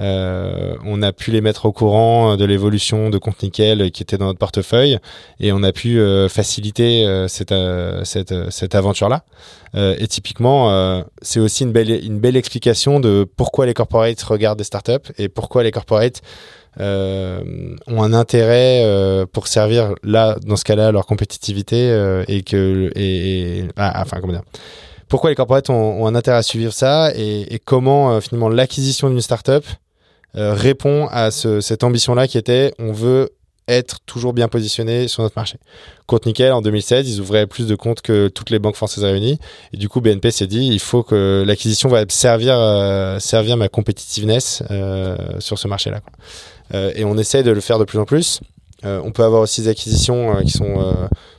Euh, 0.01 0.75
on 0.85 1.03
a 1.03 1.13
pu 1.13 1.31
les 1.33 1.41
mettre 1.41 1.67
au 1.67 1.73
courant 1.73 2.37
de 2.37 2.45
l'évolution 2.45 3.11
de 3.11 3.19
Compte 3.19 3.43
Nickel 3.43 3.91
qui 3.91 4.03
était 4.03 4.17
dans 4.17 4.27
notre 4.27 4.39
portefeuille 4.39 4.99
et 5.41 5.51
on 5.53 5.63
a 5.65 5.73
pu 5.73 5.99
euh, 5.99 6.29
faciliter 6.29 7.05
euh, 7.05 7.27
cette, 7.27 7.51
euh, 7.53 8.05
cette, 8.05 8.31
euh, 8.33 8.47
cette 8.51 8.75
aventure-là. 8.75 9.25
Euh, 9.75 9.97
et 9.99 10.07
typiquement, 10.07 11.03
c'est 11.21 11.41
aussi 11.41 11.65
une 11.65 11.73
belle, 11.73 11.91
une 12.05 12.21
belle 12.21 12.37
explication 12.37 13.01
de 13.01 13.27
pourquoi 13.37 13.67
les 13.67 13.75
corporates 13.75 14.23
regardent 14.23 14.59
des 14.59 14.65
startups 14.65 15.13
et 15.19 15.29
pourquoi 15.29 15.63
les 15.63 15.71
corporates 15.73 16.23
ont 16.81 18.03
un 18.03 18.13
intérêt 18.13 19.27
pour 19.33 19.49
servir 19.49 19.95
là, 20.05 20.37
dans 20.47 20.57
ce 20.57 20.65
cas-là, 20.65 20.93
leur 20.93 21.07
compétitivité 21.07 22.23
et 22.29 22.43
que 22.43 22.91
et, 22.95 23.59
et- 23.59 23.65
ah, 23.77 24.01
enfin 24.03 24.19
comment 24.21 24.33
dire. 24.33 24.43
Pourquoi 25.09 25.31
les 25.31 25.37
corporates 25.37 25.71
ont, 25.71 26.03
ont 26.03 26.07
un 26.07 26.15
intérêt 26.15 26.37
à 26.39 26.43
suivre 26.43 26.73
ça 26.73 27.11
et, 27.17 27.53
et 27.55 27.59
comment 27.59 28.13
euh, 28.13 28.21
finalement 28.21 28.49
l'acquisition 28.51 29.09
d'une 29.09 29.23
startup 29.23 29.65
euh, 30.37 30.53
répond 30.55 31.07
à 31.11 31.31
ce- 31.31 31.61
cette 31.61 31.85
ambition-là 31.85 32.29
qui 32.29 32.39
était 32.39 32.73
on 32.79 32.93
veut 32.93 33.31
être 33.67 33.99
toujours 34.07 34.33
bien 34.33 34.49
positionné 34.49 35.09
sur 35.09 35.23
notre 35.23 35.37
marché. 35.37 35.59
Compte 36.07 36.25
Nickel, 36.25 36.53
en 36.53 36.63
2016, 36.63 37.07
ils 37.11 37.21
ouvraient 37.21 37.47
plus 37.47 37.67
de 37.67 37.75
comptes 37.75 38.01
que 38.01 38.29
toutes 38.29 38.49
les 38.49 38.59
banques 38.59 38.77
françaises 38.77 39.05
réunies. 39.05 39.39
Et 39.75 39.77
du 39.77 39.91
coup, 39.91 40.01
BNP 40.01 40.31
s'est 40.31 40.47
dit, 40.47 40.67
il 40.69 40.79
faut 40.81 41.03
que 41.03 41.45
l'acquisition 41.47 41.91
va 41.91 42.03
servir, 42.09 42.55
euh, 42.59 43.19
servir 43.19 43.59
ma 43.59 43.69
competitiveness 43.69 44.63
euh, 44.71 45.17
sur 45.39 45.59
ce 45.59 45.69
marché-là. 45.69 46.01
Euh, 46.73 46.93
et 46.95 47.05
on 47.05 47.19
essaie 47.19 47.43
de 47.43 47.51
le 47.51 47.61
faire 47.61 47.79
de 47.79 47.85
plus 47.85 47.99
en 47.99 48.07
plus. 48.07 48.41
Euh, 48.85 49.01
on 49.05 49.11
peut 49.11 49.25
avoir 49.25 49.43
aussi 49.43 49.63
des 49.63 49.69
acquisitions 49.69 50.37
euh, 50.37 50.43
qui 50.43 50.51
sont 50.53 50.79
euh, 50.81 50.93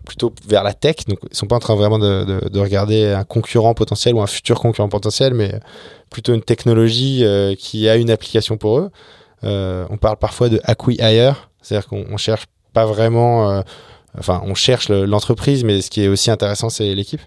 plutôt 0.06 0.34
vers 0.46 0.62
la 0.64 0.74
tech, 0.74 1.06
donc 1.08 1.20
ils 1.32 1.38
sont 1.38 1.48
pas 1.48 1.56
en 1.56 1.60
train 1.60 1.76
vraiment 1.76 1.98
de, 1.98 2.26
de- 2.26 2.50
de 2.50 2.60
regarder 2.60 3.06
un 3.14 3.24
concurrent 3.24 3.74
potentiel 3.74 4.14
ou 4.16 4.22
un 4.22 4.28
futur 4.28 4.60
concurrent 4.60 4.90
potentiel, 4.90 5.34
mais 5.34 5.60
plutôt 6.10 6.34
une 6.34 6.42
technologie 6.42 7.24
euh, 7.24 7.56
qui 7.56 7.88
a 7.88 7.96
une 7.96 8.10
application 8.12 8.58
pour 8.58 8.80
eux. 8.80 8.92
Euh, 9.46 9.86
on 9.90 9.96
parle 9.96 10.18
parfois 10.18 10.50
de 10.50 10.60
acquire, 10.66 11.50
c'est-à-dire 11.62 11.88
qu'on 11.88 12.06
on 12.12 12.18
cherche 12.18 12.44
pas 12.74 12.86
vraiment, 12.86 13.64
enfin 14.18 14.42
on 14.46 14.54
cherche 14.54 14.90
le- 14.90 15.06
l'entreprise, 15.06 15.64
mais 15.64 15.80
ce 15.82 15.90
qui 15.90 16.04
est 16.04 16.10
aussi 16.10 16.30
intéressant 16.32 16.70
c'est 16.70 16.94
l'équipe. 16.94 17.22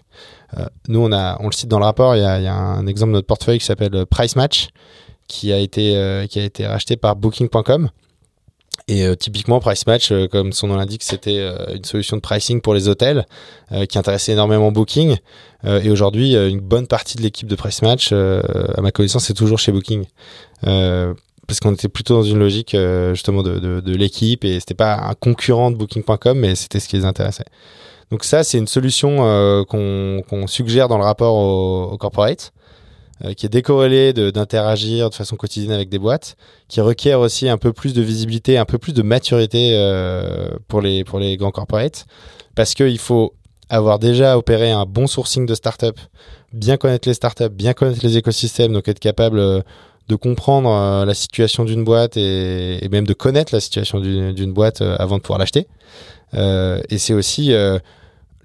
Nous 0.87 0.99
on 0.99 1.11
a, 1.11 1.37
on 1.39 1.47
le 1.47 1.51
cite 1.53 1.69
dans 1.69 1.79
le 1.79 1.85
rapport, 1.85 2.15
il 2.15 2.21
y 2.21 2.25
a, 2.25 2.39
y 2.39 2.45
a 2.45 2.53
un 2.53 2.85
exemple 2.85 3.13
de 3.13 3.15
notre 3.17 3.25
portefeuille 3.27 3.57
qui 3.57 3.65
s'appelle 3.65 4.05
Price 4.05 4.35
Match, 4.35 4.67
qui 5.27 5.51
a 5.51 5.57
été 5.57 6.27
qui 6.29 6.39
a 6.39 6.43
été 6.43 6.67
racheté 6.67 6.97
par 6.97 7.15
Booking.com. 7.15 7.89
Et 8.87 9.05
euh, 9.05 9.15
typiquement, 9.15 9.59
Price 9.59 9.87
Match, 9.87 10.11
euh, 10.11 10.27
comme 10.27 10.51
son 10.51 10.67
nom 10.67 10.75
l'indique, 10.75 11.03
c'était 11.03 11.39
euh, 11.39 11.75
une 11.75 11.85
solution 11.85 12.17
de 12.17 12.21
pricing 12.21 12.59
pour 12.59 12.73
les 12.73 12.89
hôtels 12.89 13.25
euh, 13.71 13.85
qui 13.85 13.97
intéressait 13.97 14.33
énormément 14.33 14.71
Booking. 14.71 15.17
Euh, 15.63 15.81
et 15.81 15.89
aujourd'hui, 15.89 16.35
euh, 16.35 16.49
une 16.49 16.59
bonne 16.59 16.87
partie 16.87 17.17
de 17.17 17.21
l'équipe 17.21 17.47
de 17.47 17.55
Price 17.55 17.81
Match, 17.81 18.11
à 18.11 18.81
ma 18.81 18.91
connaissance, 18.91 19.29
est 19.29 19.33
toujours 19.33 19.59
chez 19.59 19.71
Booking. 19.71 20.05
Parce 20.61 21.59
qu'on 21.59 21.73
était 21.73 21.89
plutôt 21.89 22.15
dans 22.15 22.23
une 22.23 22.39
logique 22.39 22.75
justement 23.11 23.43
de, 23.43 23.59
de, 23.59 23.81
de 23.81 23.95
l'équipe 23.95 24.45
et 24.45 24.61
c'était 24.61 24.73
pas 24.73 24.95
un 24.95 25.13
concurrent 25.13 25.71
de 25.71 25.75
Booking.com, 25.75 26.39
mais 26.39 26.55
c'était 26.55 26.79
ce 26.79 26.87
qui 26.87 26.95
les 26.95 27.05
intéressait. 27.05 27.45
Donc 28.11 28.23
ça, 28.23 28.43
c'est 28.45 28.57
une 28.57 28.67
solution 28.67 29.17
qu'on 29.69 30.23
qu'on 30.29 30.47
suggère 30.47 30.87
dans 30.87 30.97
le 30.97 31.03
rapport 31.03 31.35
au, 31.35 31.91
au 31.91 31.97
corporate, 31.97 32.53
euh, 33.25 33.33
qui 33.33 33.45
est 33.45 33.49
décorrélée 33.49 34.11
de- 34.11 34.31
d'interagir 34.31 35.09
de, 35.09 35.15
façon 35.15 35.35
quotidienne 35.37 35.71
avec 35.71 35.87
des 35.87 35.99
boîtes, 35.99 36.35
qui 36.67 36.81
requiert 36.81 37.19
aussi 37.19 37.47
un 37.47 37.57
peu 37.57 37.71
plus 37.71 37.93
de 37.93 38.01
visibilité, 38.01 38.57
un 38.57 38.65
peu 38.65 38.77
plus 38.77 38.93
de 38.93 39.01
maturité 39.01 39.71
euh, 39.73 40.49
pour 40.67 40.81
les 40.81 41.03
pour 41.05 41.19
les 41.19 41.37
grands 41.37 41.51
corporates, 41.51 42.05
parce 42.55 42.73
qu'il 42.73 42.99
faut 42.99 43.33
avoir 43.69 43.97
déjà 43.97 44.37
opéré 44.37 44.71
un 44.71 44.85
bon 44.85 45.07
sourcing 45.07 45.45
de 45.45 45.55
startups, 45.55 46.01
bien 46.51 46.75
connaître 46.75 47.07
les 47.07 47.13
startups, 47.13 47.49
bien 47.49 47.73
connaître 47.73 48.01
les 48.03 48.17
écosystèmes, 48.17 48.73
donc 48.73 48.87
être 48.89 48.99
capable 48.99 49.39
euh, 49.39 49.61
de 50.09 50.15
comprendre 50.15 51.05
la 51.05 51.13
situation 51.13 51.63
d'une 51.63 51.85
boîte 51.85 52.17
et, 52.17 52.85
même 52.91 53.07
de 53.07 53.13
connaître 53.13 53.55
la 53.55 53.61
situation 53.61 54.01
d'une 54.01 54.51
boîte 54.51 54.81
avant 54.81 55.15
de 55.15 55.21
pouvoir 55.21 55.39
l'acheter. 55.39 55.65
Et 56.33 56.97
c'est 56.97 57.13
aussi 57.13 57.53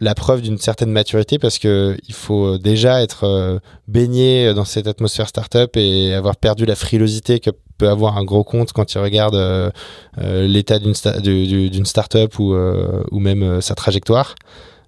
la 0.00 0.14
preuve 0.14 0.42
d'une 0.42 0.58
certaine 0.58 0.90
maturité 0.90 1.38
parce 1.38 1.58
que 1.58 1.96
il 2.06 2.14
faut 2.14 2.58
déjà 2.58 3.02
être 3.02 3.24
euh, 3.24 3.58
baigné 3.88 4.54
dans 4.54 4.64
cette 4.64 4.87
atmosphère 4.87 5.28
startup 5.28 5.76
et 5.76 6.14
avoir 6.14 6.37
perdu 6.37 6.66
la 6.66 6.76
frilosité 6.76 7.40
que 7.40 7.50
peut 7.78 7.88
avoir 7.88 8.16
un 8.16 8.24
gros 8.24 8.44
compte 8.44 8.72
quand 8.72 8.92
il 8.94 8.98
regarde 8.98 9.34
euh, 9.37 9.70
euh, 10.18 10.46
l'état 10.46 10.78
d'une 10.78 10.92
sta- 10.92 11.20
du- 11.20 11.46
du- 11.46 11.70
d'une 11.70 11.87
startup 11.87 12.38
ou, 12.38 12.54
euh, 12.54 13.02
même 13.12 13.42
euh, 13.42 13.61
sa 13.61 13.74
trajectoire 13.74 14.34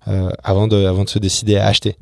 euh, 0.08 0.30
avant, 0.42 0.66
de, 0.66 0.76
se 1.08 1.18
décider 1.18 1.56
à 1.56 1.66
acheter. 1.66 1.96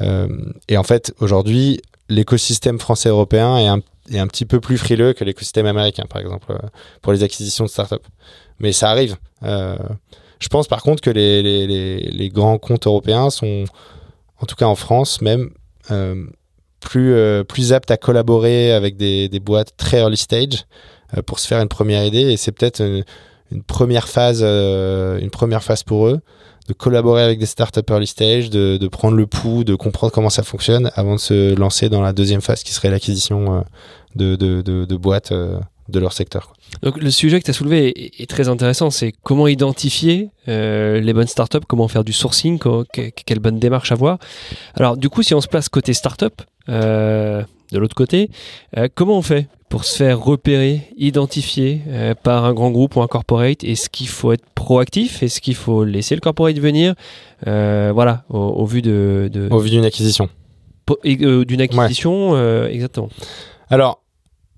Euh, 0.00 0.28
et 0.68 0.76
en 0.76 0.82
fait, 0.82 1.14
aujourd'hui, 1.20 1.80
l'écosystème 2.08 2.78
français 2.78 3.08
européen 3.08 3.56
est 3.58 3.66
un, 3.68 3.80
est 4.12 4.18
un 4.18 4.26
petit 4.26 4.44
peu 4.44 4.60
plus 4.60 4.76
frileux 4.76 5.12
que 5.14 5.24
l'écosystème 5.24 5.66
américain, 5.66 6.04
par 6.08 6.20
exemple, 6.20 6.52
euh, 6.52 6.58
pour 7.00 7.12
les 7.12 7.22
acquisitions 7.22 7.64
de 7.64 7.70
startups. 7.70 8.06
Mais 8.58 8.72
ça 8.72 8.90
arrive. 8.90 9.16
Je 10.40 10.48
pense 10.48 10.68
par 10.68 10.82
contre 10.82 11.00
que 11.00 11.10
les, 11.10 12.30
grands 12.32 12.58
comptes 12.58 12.86
européens 12.86 13.30
sont, 13.30 13.64
en 14.40 14.46
tout 14.46 14.56
cas 14.56 14.66
en 14.66 14.74
France 14.74 15.20
même, 15.20 15.50
euh, 15.90 16.26
plus, 16.80 17.14
euh, 17.14 17.44
plus 17.44 17.72
aptes 17.72 17.90
à 17.90 17.96
collaborer 17.96 18.72
avec 18.72 18.96
des, 18.96 19.28
boîtes 19.40 19.76
très 19.76 19.98
early 19.98 20.18
stage 20.18 20.66
euh, 21.16 21.22
pour 21.22 21.38
se 21.38 21.46
faire 21.46 21.60
une 21.60 21.68
première 21.68 22.04
idée. 22.04 22.32
Et 22.32 22.36
c'est 22.36 22.52
peut-être 22.52 22.82
une, 22.82 23.62
première 23.62 24.08
phase, 24.08 24.40
pour 25.86 26.08
eux 26.08 26.20
de 26.66 26.72
collaborer 26.72 27.22
avec 27.22 27.38
des 27.38 27.46
startups 27.46 27.80
early 27.90 28.06
stage, 28.06 28.50
de, 28.50 28.88
prendre 28.88 29.16
le 29.16 29.26
pouls, 29.26 29.64
de 29.64 29.74
comprendre 29.74 30.12
comment 30.12 30.30
ça 30.30 30.42
fonctionne 30.42 30.90
avant 30.94 31.14
de 31.14 31.20
se 31.20 31.54
lancer 31.54 31.88
dans 31.88 32.00
la 32.02 32.12
deuxième 32.12 32.40
phase 32.40 32.62
qui 32.62 32.72
serait 32.72 32.90
l'acquisition 32.90 33.64
de, 34.14 34.96
boîtes 34.96 35.32
de 35.88 35.98
leur 36.00 36.12
secteur. 36.12 36.52
Donc 36.82 36.96
le 37.00 37.10
sujet 37.10 37.38
que 37.40 37.44
tu 37.44 37.50
as 37.50 37.54
soulevé 37.54 37.88
est, 37.88 38.20
est 38.22 38.26
très 38.30 38.48
intéressant, 38.48 38.90
c'est 38.90 39.12
comment 39.22 39.46
identifier 39.48 40.30
euh, 40.48 41.00
les 41.00 41.12
bonnes 41.12 41.26
startups, 41.26 41.58
comment 41.68 41.88
faire 41.88 42.04
du 42.04 42.12
sourcing, 42.12 42.58
que- 42.58 42.84
quelle 43.26 43.38
bonne 43.40 43.58
démarche 43.58 43.92
avoir. 43.92 44.18
Alors 44.74 44.96
du 44.96 45.08
coup, 45.10 45.22
si 45.22 45.34
on 45.34 45.40
se 45.40 45.48
place 45.48 45.68
côté 45.68 45.92
startup, 45.92 46.40
euh, 46.68 47.42
de 47.72 47.78
l'autre 47.78 47.94
côté, 47.94 48.30
euh, 48.78 48.88
comment 48.94 49.18
on 49.18 49.22
fait 49.22 49.48
pour 49.68 49.84
se 49.84 49.96
faire 49.96 50.20
repérer, 50.20 50.82
identifier 50.96 51.80
par 52.22 52.44
un 52.44 52.54
grand 52.54 52.70
groupe 52.70 52.94
ou 52.96 53.02
un 53.02 53.08
corporate? 53.08 53.64
Est-ce 53.64 53.90
qu'il 53.90 54.06
faut 54.08 54.30
être 54.32 54.44
proactif? 54.54 55.22
Est-ce 55.24 55.40
qu'il 55.40 55.56
faut 55.56 55.82
laisser 55.84 56.14
le 56.14 56.20
corporate 56.20 56.56
venir? 56.58 56.94
Voilà, 57.44 58.24
au, 58.30 58.38
au 58.38 58.64
vu 58.66 58.82
de, 58.82 59.28
de- 59.32 59.48
Au 59.50 59.58
vu 59.58 59.70
d'une 59.70 59.84
acquisition. 59.84 60.28
po- 60.86 60.98
d'une 61.02 61.60
acquisition, 61.60 62.36
exactement. 62.68 63.08
Alors, 63.68 64.03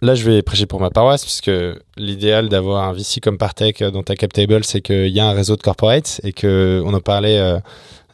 là, 0.06 0.14
je 0.14 0.28
vais 0.28 0.42
prêcher 0.42 0.66
pour 0.66 0.80
ma 0.80 0.90
paroisse, 0.90 1.24
puisque 1.24 1.50
l'idéal 1.96 2.48
d'avoir 2.48 2.88
un 2.88 2.92
VC 2.92 3.20
comme 3.20 3.36
Partech 3.36 3.82
dans 3.82 4.02
ta 4.02 4.14
cap 4.14 4.32
table, 4.32 4.64
c'est 4.64 4.80
qu'il 4.80 5.08
y 5.08 5.20
a 5.20 5.26
un 5.26 5.32
réseau 5.32 5.56
de 5.56 5.62
corporates 5.62 6.20
et 6.22 6.32
que 6.32 6.82
on 6.86 6.94
en 6.94 7.00
parlait 7.00 7.38
euh, 7.38 7.58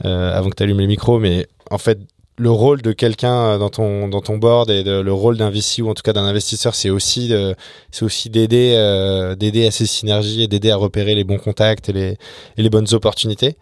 euh, 0.05 0.37
avant 0.37 0.51
que 0.51 0.57
tu 0.57 0.63
allumes 0.63 0.81
les 0.81 0.87
micros, 0.87 1.21
mais 1.21 1.47
en 1.71 1.79
fait, 1.79 1.99
le 2.39 2.51
rôle 2.51 2.81
de 2.83 2.93
quelqu'un 2.93 3.59
dans 3.59 3.69
ton, 3.69 4.09
dans 4.09 4.23
ton 4.23 4.39
board 4.39 4.71
et 4.71 4.83
le 4.83 5.13
rôle 5.13 5.37
d'un 5.37 5.51
VC 5.51 5.83
ou 5.83 5.91
en 5.91 5.95
tout 5.95 6.03
cas 6.03 6.15
d'un 6.15 6.25
investisseur, 6.25 6.75
c'est 6.75 6.89
aussi 6.89 7.33
aussi 8.01 8.31
d'aider 8.31 8.73
euh, 8.75 9.37
d'aider 9.37 9.67
à 9.67 9.71
ces 9.71 9.87
synergies 9.87 10.43
et 10.43 10.49
d'aider 10.49 10.71
à 10.71 10.77
repérer 10.77 11.15
les 11.15 11.25
bons 11.25 11.39
contacts 11.39 11.91
et 11.91 11.93
les, 11.93 12.17
et 12.57 12.63
les 12.63 12.71
bonnes 12.71 12.93
opportunités. 12.93 13.57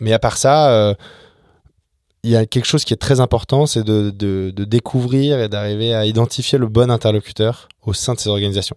Mais 0.00 0.12
à 0.12 0.18
part 0.18 0.38
ça, 0.38 0.96
il 2.24 2.30
y 2.30 2.36
a 2.36 2.46
quelque 2.46 2.64
chose 2.64 2.84
qui 2.84 2.94
est 2.94 2.98
très 2.98 3.20
important, 3.20 3.66
c'est 3.66 3.84
de, 3.84 4.10
de, 4.10 4.64
découvrir 4.64 5.40
et 5.40 5.48
d'arriver 5.48 5.94
à 5.94 6.06
identifier 6.06 6.58
le 6.58 6.66
bon 6.66 6.90
interlocuteur 6.90 7.68
au 7.84 7.92
sein 7.92 8.14
de 8.14 8.18
ces 8.18 8.30
organisations. 8.30 8.76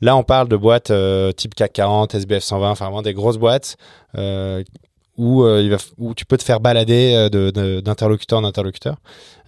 Là, 0.00 0.16
on 0.16 0.24
parle 0.24 0.48
de 0.48 0.56
boîtes 0.56 0.90
euh, 0.90 1.30
type 1.30 1.54
CAC 1.54 1.72
40, 1.74 2.16
SBF 2.16 2.42
120, 2.42 2.68
enfin 2.70 2.86
vraiment 2.86 3.02
des 3.02 3.14
grosses 3.14 3.38
boîtes 3.38 3.76
euh, 4.16 4.64
où, 5.16 5.44
euh, 5.44 5.76
où 5.98 6.14
tu 6.14 6.24
peux 6.24 6.36
te 6.36 6.42
faire 6.42 6.58
balader 6.58 7.28
d'interlocuteur 7.84 8.40
en 8.40 8.44
interlocuteur. 8.44 8.96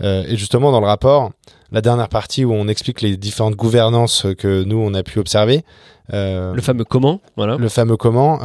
et 0.00 0.36
justement, 0.36 0.70
dans 0.70 0.80
le 0.80 0.86
rapport, 0.86 1.32
la 1.72 1.80
dernière 1.80 2.08
partie 2.08 2.44
où 2.44 2.52
on 2.52 2.68
explique 2.68 3.00
les 3.00 3.16
différentes 3.16 3.56
gouvernances 3.56 4.26
que 4.38 4.62
nous, 4.62 4.76
on 4.78 4.94
a 4.94 5.02
pu 5.02 5.18
observer. 5.18 5.64
Le 6.10 6.60
fameux 6.60 6.84
comment, 6.84 7.20
voilà. 7.36 7.56
Le 7.56 7.68
fameux 7.68 7.96
comment 7.96 8.40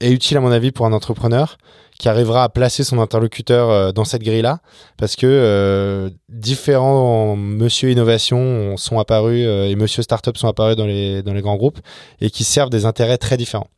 est 0.00 0.10
utile, 0.10 0.36
à 0.36 0.40
mon 0.40 0.50
avis, 0.50 0.72
pour 0.72 0.86
un 0.86 0.92
entrepreneur 0.92 1.56
qui 1.98 2.08
arrivera 2.08 2.44
à 2.44 2.48
placer 2.48 2.84
son 2.84 3.00
interlocuteur 3.00 3.70
euh, 3.70 3.92
dans 3.92 4.04
cette 4.04 4.22
grille-là, 4.22 4.60
parce 4.96 5.16
que 5.16 5.26
euh, 5.26 6.10
différents 6.28 7.36
Monsieur 7.36 7.90
Innovation 7.90 8.76
sont 8.76 9.00
apparus 9.00 9.44
euh, 9.46 9.68
et 9.68 9.74
Monsieur 9.74 10.02
Startup 10.02 10.36
sont 10.36 10.46
apparus 10.46 10.76
dans 10.76 10.86
les, 10.86 11.22
dans 11.22 11.34
les 11.34 11.42
grands 11.42 11.56
groupes 11.56 11.80
et 12.20 12.30
qui 12.30 12.44
servent 12.44 12.70
des 12.70 12.86
intérêts 12.86 13.18
très 13.18 13.36
différents. 13.36 13.68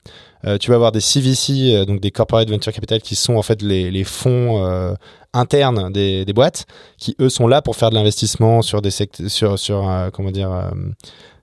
tu 0.60 0.70
vas 0.70 0.76
avoir 0.76 0.92
des 0.92 1.00
CVC, 1.00 1.84
donc 1.86 2.00
des 2.00 2.10
Corporate 2.10 2.48
Venture 2.48 2.72
Capital, 2.72 3.00
qui 3.00 3.14
sont 3.14 3.36
en 3.36 3.42
fait 3.42 3.62
les, 3.62 3.90
les 3.90 4.04
fonds 4.04 4.96
internes 5.32 5.92
des, 5.92 6.24
des, 6.24 6.32
boîtes, 6.32 6.66
qui 6.98 7.14
eux 7.20 7.28
sont 7.28 7.46
là 7.46 7.60
pour 7.62 7.76
faire 7.76 7.90
de 7.90 7.94
l'investissement 7.94 8.62
sur 8.62 8.80
des 8.80 8.90
sur 8.90 9.58
sur 9.58 10.10
comment 10.12 10.30
dire 10.30 10.50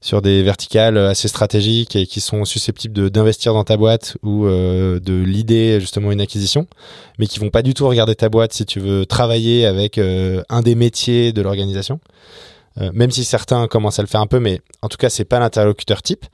sur 0.07 0.21
des 0.21 0.41
verticales 0.41 0.97
assez 0.97 1.27
stratégiques 1.27 1.97
et 1.97 2.07
qui 2.07 2.21
sont 2.21 2.45
susceptibles 2.45 3.09
d'investir 3.09 3.53
dans 3.53 3.65
ta 3.65 3.75
boîte 3.75 4.15
ou 4.23 4.45
euh, 4.45 5.01
de 5.01 5.21
l'idée 5.21 5.81
justement 5.81 6.13
une 6.13 6.21
acquisition, 6.21 6.65
mais 7.19 7.27
qui 7.27 7.39
vont 7.39 7.49
pas 7.49 7.61
du 7.61 7.73
tout 7.73 7.85
regarder 7.85 8.15
ta 8.15 8.29
boîte 8.29 8.53
si 8.53 8.65
tu 8.65 8.79
veux 8.79 9.05
travailler 9.05 9.65
avec 9.65 9.97
euh, 9.97 10.43
un 10.47 10.61
des 10.61 10.75
métiers 10.75 11.33
de 11.33 11.41
l'organisation. 11.41 11.99
Euh, 12.79 12.89
même 12.93 13.11
si 13.11 13.25
certains 13.25 13.67
commencent 13.67 13.99
à 13.99 14.01
le 14.01 14.07
faire 14.07 14.21
un 14.21 14.27
peu, 14.27 14.39
mais 14.39 14.61
en 14.81 14.87
tout 14.87 14.95
cas 14.95 15.09
c'est 15.09 15.25
pas 15.25 15.39
l'interlocuteur 15.39 16.01
type. 16.01 16.25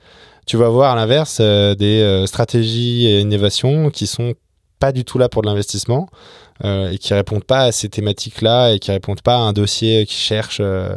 Tu 0.46 0.56
vas 0.56 0.68
voir 0.68 0.92
à 0.92 0.94
l'inverse 0.94 1.40
des 1.40 2.24
stratégies 2.28 3.06
et 3.06 3.20
innovations 3.20 3.90
qui 3.90 4.06
sont 4.06 4.34
pas 4.78 4.92
du 4.92 5.04
tout 5.04 5.18
là 5.18 5.28
pour 5.28 5.42
de 5.42 5.48
l'investissement 5.48 6.08
euh, 6.62 6.92
et 6.92 6.98
qui 6.98 7.12
répondent 7.14 7.44
pas 7.44 7.62
à 7.62 7.72
ces 7.72 7.88
thématiques-là 7.88 8.74
et 8.74 8.78
qui 8.78 8.92
répondent 8.92 9.22
pas 9.22 9.34
à 9.34 9.40
un 9.40 9.52
dossier 9.52 10.06
qui 10.06 10.14
cherche, 10.14 10.58
euh, 10.60 10.96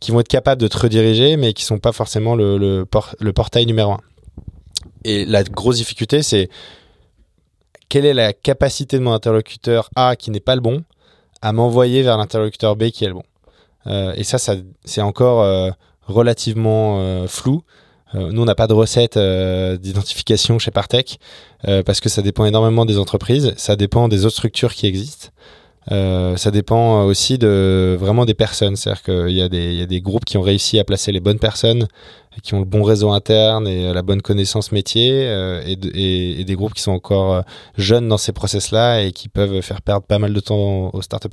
qui 0.00 0.10
vont 0.10 0.20
être 0.20 0.28
capables 0.28 0.60
de 0.60 0.68
te 0.68 0.76
rediriger, 0.76 1.38
mais 1.38 1.54
qui 1.54 1.64
sont 1.64 1.78
pas 1.78 1.92
forcément 1.92 2.36
le, 2.36 2.84
portail 2.84 3.64
numéro 3.64 3.92
un. 3.92 4.00
Et 5.04 5.24
la 5.24 5.44
grosse 5.44 5.76
difficulté, 5.76 6.22
c'est 6.22 6.50
quelle 7.88 8.04
est 8.04 8.12
la 8.12 8.34
capacité 8.34 8.98
de 8.98 9.02
mon 9.02 9.12
interlocuteur 9.12 9.88
A 9.96 10.14
qui 10.14 10.30
n'est 10.30 10.40
pas 10.40 10.54
le 10.54 10.60
bon 10.60 10.84
à 11.40 11.52
m'envoyer 11.52 12.02
vers 12.02 12.18
l'interlocuteur 12.18 12.76
B 12.76 12.90
qui 12.90 13.04
est 13.04 13.08
le 13.08 13.14
bon? 13.14 13.24
Euh, 13.86 14.12
et 14.14 14.24
ça, 14.24 14.36
c'est 14.84 15.00
encore 15.00 15.72
relativement 16.02 17.26
flou. 17.26 17.62
Euh, 18.14 18.30
nous, 18.32 18.42
on 18.42 18.44
n'a 18.44 18.54
pas 18.54 18.66
de 18.66 18.72
recette 18.72 19.16
euh, 19.16 19.76
d'identification 19.76 20.58
chez 20.58 20.70
Partech 20.70 21.18
euh, 21.66 21.82
parce 21.82 22.00
que 22.00 22.08
ça 22.08 22.22
dépend 22.22 22.44
énormément 22.44 22.86
des 22.86 22.98
entreprises, 22.98 23.52
ça 23.56 23.76
dépend 23.76 24.08
des 24.08 24.24
autres 24.24 24.36
structures 24.36 24.74
qui 24.74 24.86
existent. 24.86 25.28
ça 25.90 26.50
dépend 26.50 27.04
aussi 27.04 27.38
de 27.38 27.96
vraiment 27.98 28.24
des 28.26 28.34
personnes, 28.34 28.76
c'est-à-dire 28.76 29.02
qu'il 29.02 29.30
y, 29.30 29.38
y 29.38 29.82
a 29.82 29.86
des 29.86 30.00
groupes 30.00 30.24
qui 30.24 30.36
ont 30.36 30.42
réussi 30.42 30.78
à 30.78 30.84
placer 30.84 31.12
les 31.12 31.20
bonnes 31.20 31.38
personnes, 31.38 31.88
qui 32.42 32.54
ont 32.54 32.60
le 32.60 32.64
bon 32.64 32.82
réseau 32.82 33.10
interne 33.10 33.66
et 33.66 33.92
la 33.92 34.02
bonne 34.02 34.22
connaissance 34.22 34.72
métier, 34.72 35.24
et, 35.66 36.40
et, 36.40 36.44
des 36.44 36.54
groupes 36.54 36.74
qui 36.74 36.82
sont 36.82 36.92
encore 36.92 37.42
jeunes 37.76 38.08
dans 38.08 38.16
ces 38.16 38.32
process-là 38.32 39.02
et 39.02 39.12
qui 39.12 39.28
peuvent 39.28 39.60
faire 39.60 39.82
perdre 39.82 40.06
pas 40.06 40.18
mal 40.18 40.32
de 40.32 40.40
temps 40.40 40.90
aux 40.92 41.02
start 41.02 41.26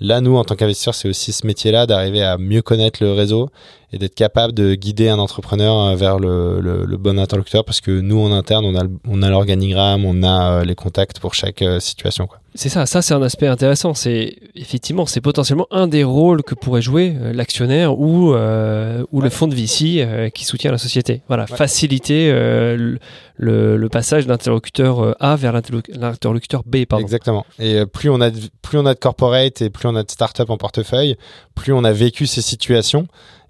Là, 0.00 0.20
nous, 0.20 0.36
en 0.36 0.44
tant 0.44 0.54
qu'investisseurs, 0.54 0.94
c'est 0.94 1.08
aussi 1.08 1.32
ce 1.32 1.46
métier-là 1.46 1.86
d'arriver 1.86 2.22
à 2.22 2.38
mieux 2.38 2.62
connaître 2.62 3.02
le 3.02 3.12
réseau 3.12 3.50
et 3.94 3.98
d'être 3.98 4.14
capable 4.14 4.52
de 4.52 4.74
guider 4.74 5.08
un 5.08 5.18
entrepreneur 5.18 5.76
euh, 5.76 5.94
vers 5.94 6.18
le, 6.18 6.60
le, 6.60 6.96
bon 6.96 7.18
interlocuteur 7.18 7.64
parce 7.64 7.80
que 7.80 8.00
nous 8.00 8.18
en 8.18 8.32
interne 8.32 8.64
on 8.64 8.76
a 8.76 8.82
on 9.08 9.22
a 9.22 9.28
l'organigramme 9.28 10.04
on 10.04 10.22
a 10.22 10.60
euh, 10.60 10.64
les 10.64 10.74
contacts 10.74 11.20
pour 11.20 11.34
chaque 11.34 11.62
euh, 11.62 11.80
situation 11.80 12.26
quoi. 12.26 12.38
C'est 12.56 12.68
ça, 12.68 12.86
ça 12.86 13.02
c'est 13.02 13.14
un 13.14 13.22
aspect 13.22 13.48
intéressant. 13.48 13.94
C'est 13.94 14.36
effectivement, 14.54 15.06
c'est 15.06 15.20
potentiellement 15.20 15.66
un 15.72 15.88
des 15.88 16.04
rôles 16.04 16.44
que 16.44 16.54
pourrait 16.54 16.82
jouer 16.82 17.12
l'actionnaire 17.32 17.98
ou 17.98 18.28
ou 18.32 19.20
le 19.20 19.28
fonds 19.28 19.48
de 19.48 19.56
VC 19.56 20.30
qui 20.34 20.44
soutient 20.44 20.70
la 20.70 20.78
société. 20.78 21.22
Voilà, 21.28 21.46
faciliter 21.46 22.30
le, 22.32 22.98
le, 23.36 23.88
passage 23.88 24.26
d'interlocuteur 24.26 25.16
A 25.20 25.36
vers 25.36 25.52
l'interlocuteur 25.52 26.62
B. 26.66 26.84
Pardon. 26.84 27.04
Exactement. 27.04 27.46
Et 27.58 27.86
plus 27.86 28.10
on 28.10 28.20
a 28.20 28.30
de, 28.30 28.40
plus 28.62 28.78
on 28.78 28.86
a 28.86 28.94
de 28.94 28.98
corporate 28.98 29.62
et 29.62 29.70
plus 29.70 29.88
on 29.88 29.96
a 29.96 30.02
de 30.02 30.10
start-up 30.10 30.50
en 30.50 30.56
portefeuille, 30.56 31.16
plus 31.54 31.72
on 31.72 31.84
a 31.84 31.92
vécu 31.92 32.26
ces 32.26 32.42
situations 32.42 33.06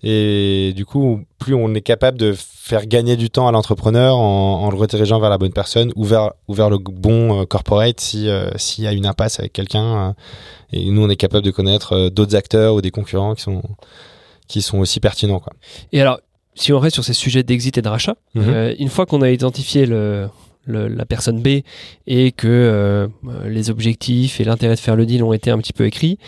et 0.06 0.74
du 0.76 0.84
coup, 0.84 1.22
plus 1.38 1.54
on 1.54 1.72
est 1.74 1.80
capable 1.80 2.18
de 2.18 2.34
faire 2.36 2.86
gagner 2.86 3.16
du 3.16 3.30
temps 3.30 3.48
à 3.48 3.52
l'entrepreneur 3.52 4.18
en, 4.18 4.70
le 4.70 4.76
redirigeant 4.76 5.18
vers 5.18 5.30
la 5.30 5.38
bonne 5.38 5.54
personne 5.54 5.92
ou 5.96 6.04
vers, 6.04 6.34
le 6.46 6.76
bon 6.76 7.40
euh, 7.40 7.46
corporate 7.46 7.98
si 8.00 8.28
euh, 8.28 8.50
s'il 8.56 8.84
y 8.84 8.86
a 8.86 8.92
une 8.92 9.06
impasse 9.06 9.40
avec 9.40 9.54
quelqu'un. 9.54 10.08
Euh, 10.08 10.12
et 10.74 10.90
nous, 10.90 11.02
on 11.02 11.08
est 11.08 11.16
capable 11.16 11.42
de 11.42 11.50
connaître 11.50 12.10
d'autres 12.10 12.36
acteurs 12.36 12.74
ou 12.74 12.82
des 12.82 12.90
concurrents 12.90 13.34
qui 13.34 13.42
sont 13.42 13.62
qui 14.46 14.60
sont 14.60 14.78
aussi 14.78 15.00
pertinents. 15.00 15.40
Quoi. 15.40 15.54
Et 15.92 16.02
alors, 16.02 16.20
si 16.54 16.72
on 16.72 16.78
reste 16.78 16.94
sur 16.94 17.04
ces 17.04 17.14
sujets 17.14 17.42
d'exit 17.42 17.76
et 17.78 17.82
de 17.82 17.88
rachat, 17.88 18.16
mhm. 18.34 18.74
une 18.78 18.88
fois 18.88 19.06
qu'on 19.06 19.22
a 19.22 19.30
identifié 19.30 19.86
le, 19.86 20.28
la 20.66 21.04
personne 21.04 21.42
B 21.42 21.60
et 22.06 22.32
que 22.32 23.08
les 23.46 23.70
objectifs 23.70 24.40
et 24.40 24.44
l'intérêt 24.44 24.74
de 24.74 24.80
faire 24.80 24.96
le 24.96 25.06
deal 25.06 25.22
ont 25.22 25.32
été 25.32 25.50
un 25.50 25.58
petit 25.58 25.72
peu 25.72 25.84
écrits, 25.84 26.18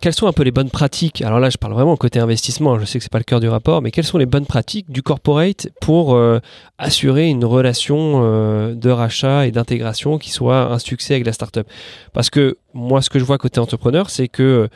quelles 0.00 0.14
sont 0.14 0.26
un 0.26 0.32
peu 0.32 0.42
les 0.42 0.50
bonnes 0.50 0.70
pratiques? 0.70 1.22
Alors 1.22 1.40
là, 1.40 1.48
je 1.48 1.56
parle 1.56 1.72
vraiment 1.72 1.96
côté 1.96 2.18
investissement. 2.18 2.78
Je 2.78 2.84
sais 2.84 2.98
que 2.98 3.02
c'est 3.02 3.12
pas 3.12 3.18
le 3.18 3.24
cœur 3.24 3.40
du 3.40 3.48
rapport, 3.48 3.80
mais 3.80 3.90
quelles 3.90 4.04
sont 4.04 4.18
les 4.18 4.26
bonnes 4.26 4.44
pratiques 4.44 4.90
du 4.90 5.02
corporate 5.02 5.68
pour 5.80 6.14
euh, 6.14 6.38
assurer 6.78 7.28
une 7.28 7.44
relation 7.44 8.20
euh, 8.22 8.74
de 8.74 8.90
rachat 8.90 9.46
et 9.46 9.52
d'intégration 9.52 10.18
qui 10.18 10.30
soit 10.30 10.70
un 10.70 10.78
succès 10.78 11.14
avec 11.14 11.26
la 11.26 11.32
startup? 11.32 11.66
Parce 12.12 12.28
que 12.28 12.58
moi, 12.74 13.00
ce 13.00 13.08
que 13.08 13.18
je 13.18 13.24
vois 13.24 13.38
côté 13.38 13.58
entrepreneur, 13.58 14.10
c'est 14.10 14.28
que 14.28 14.68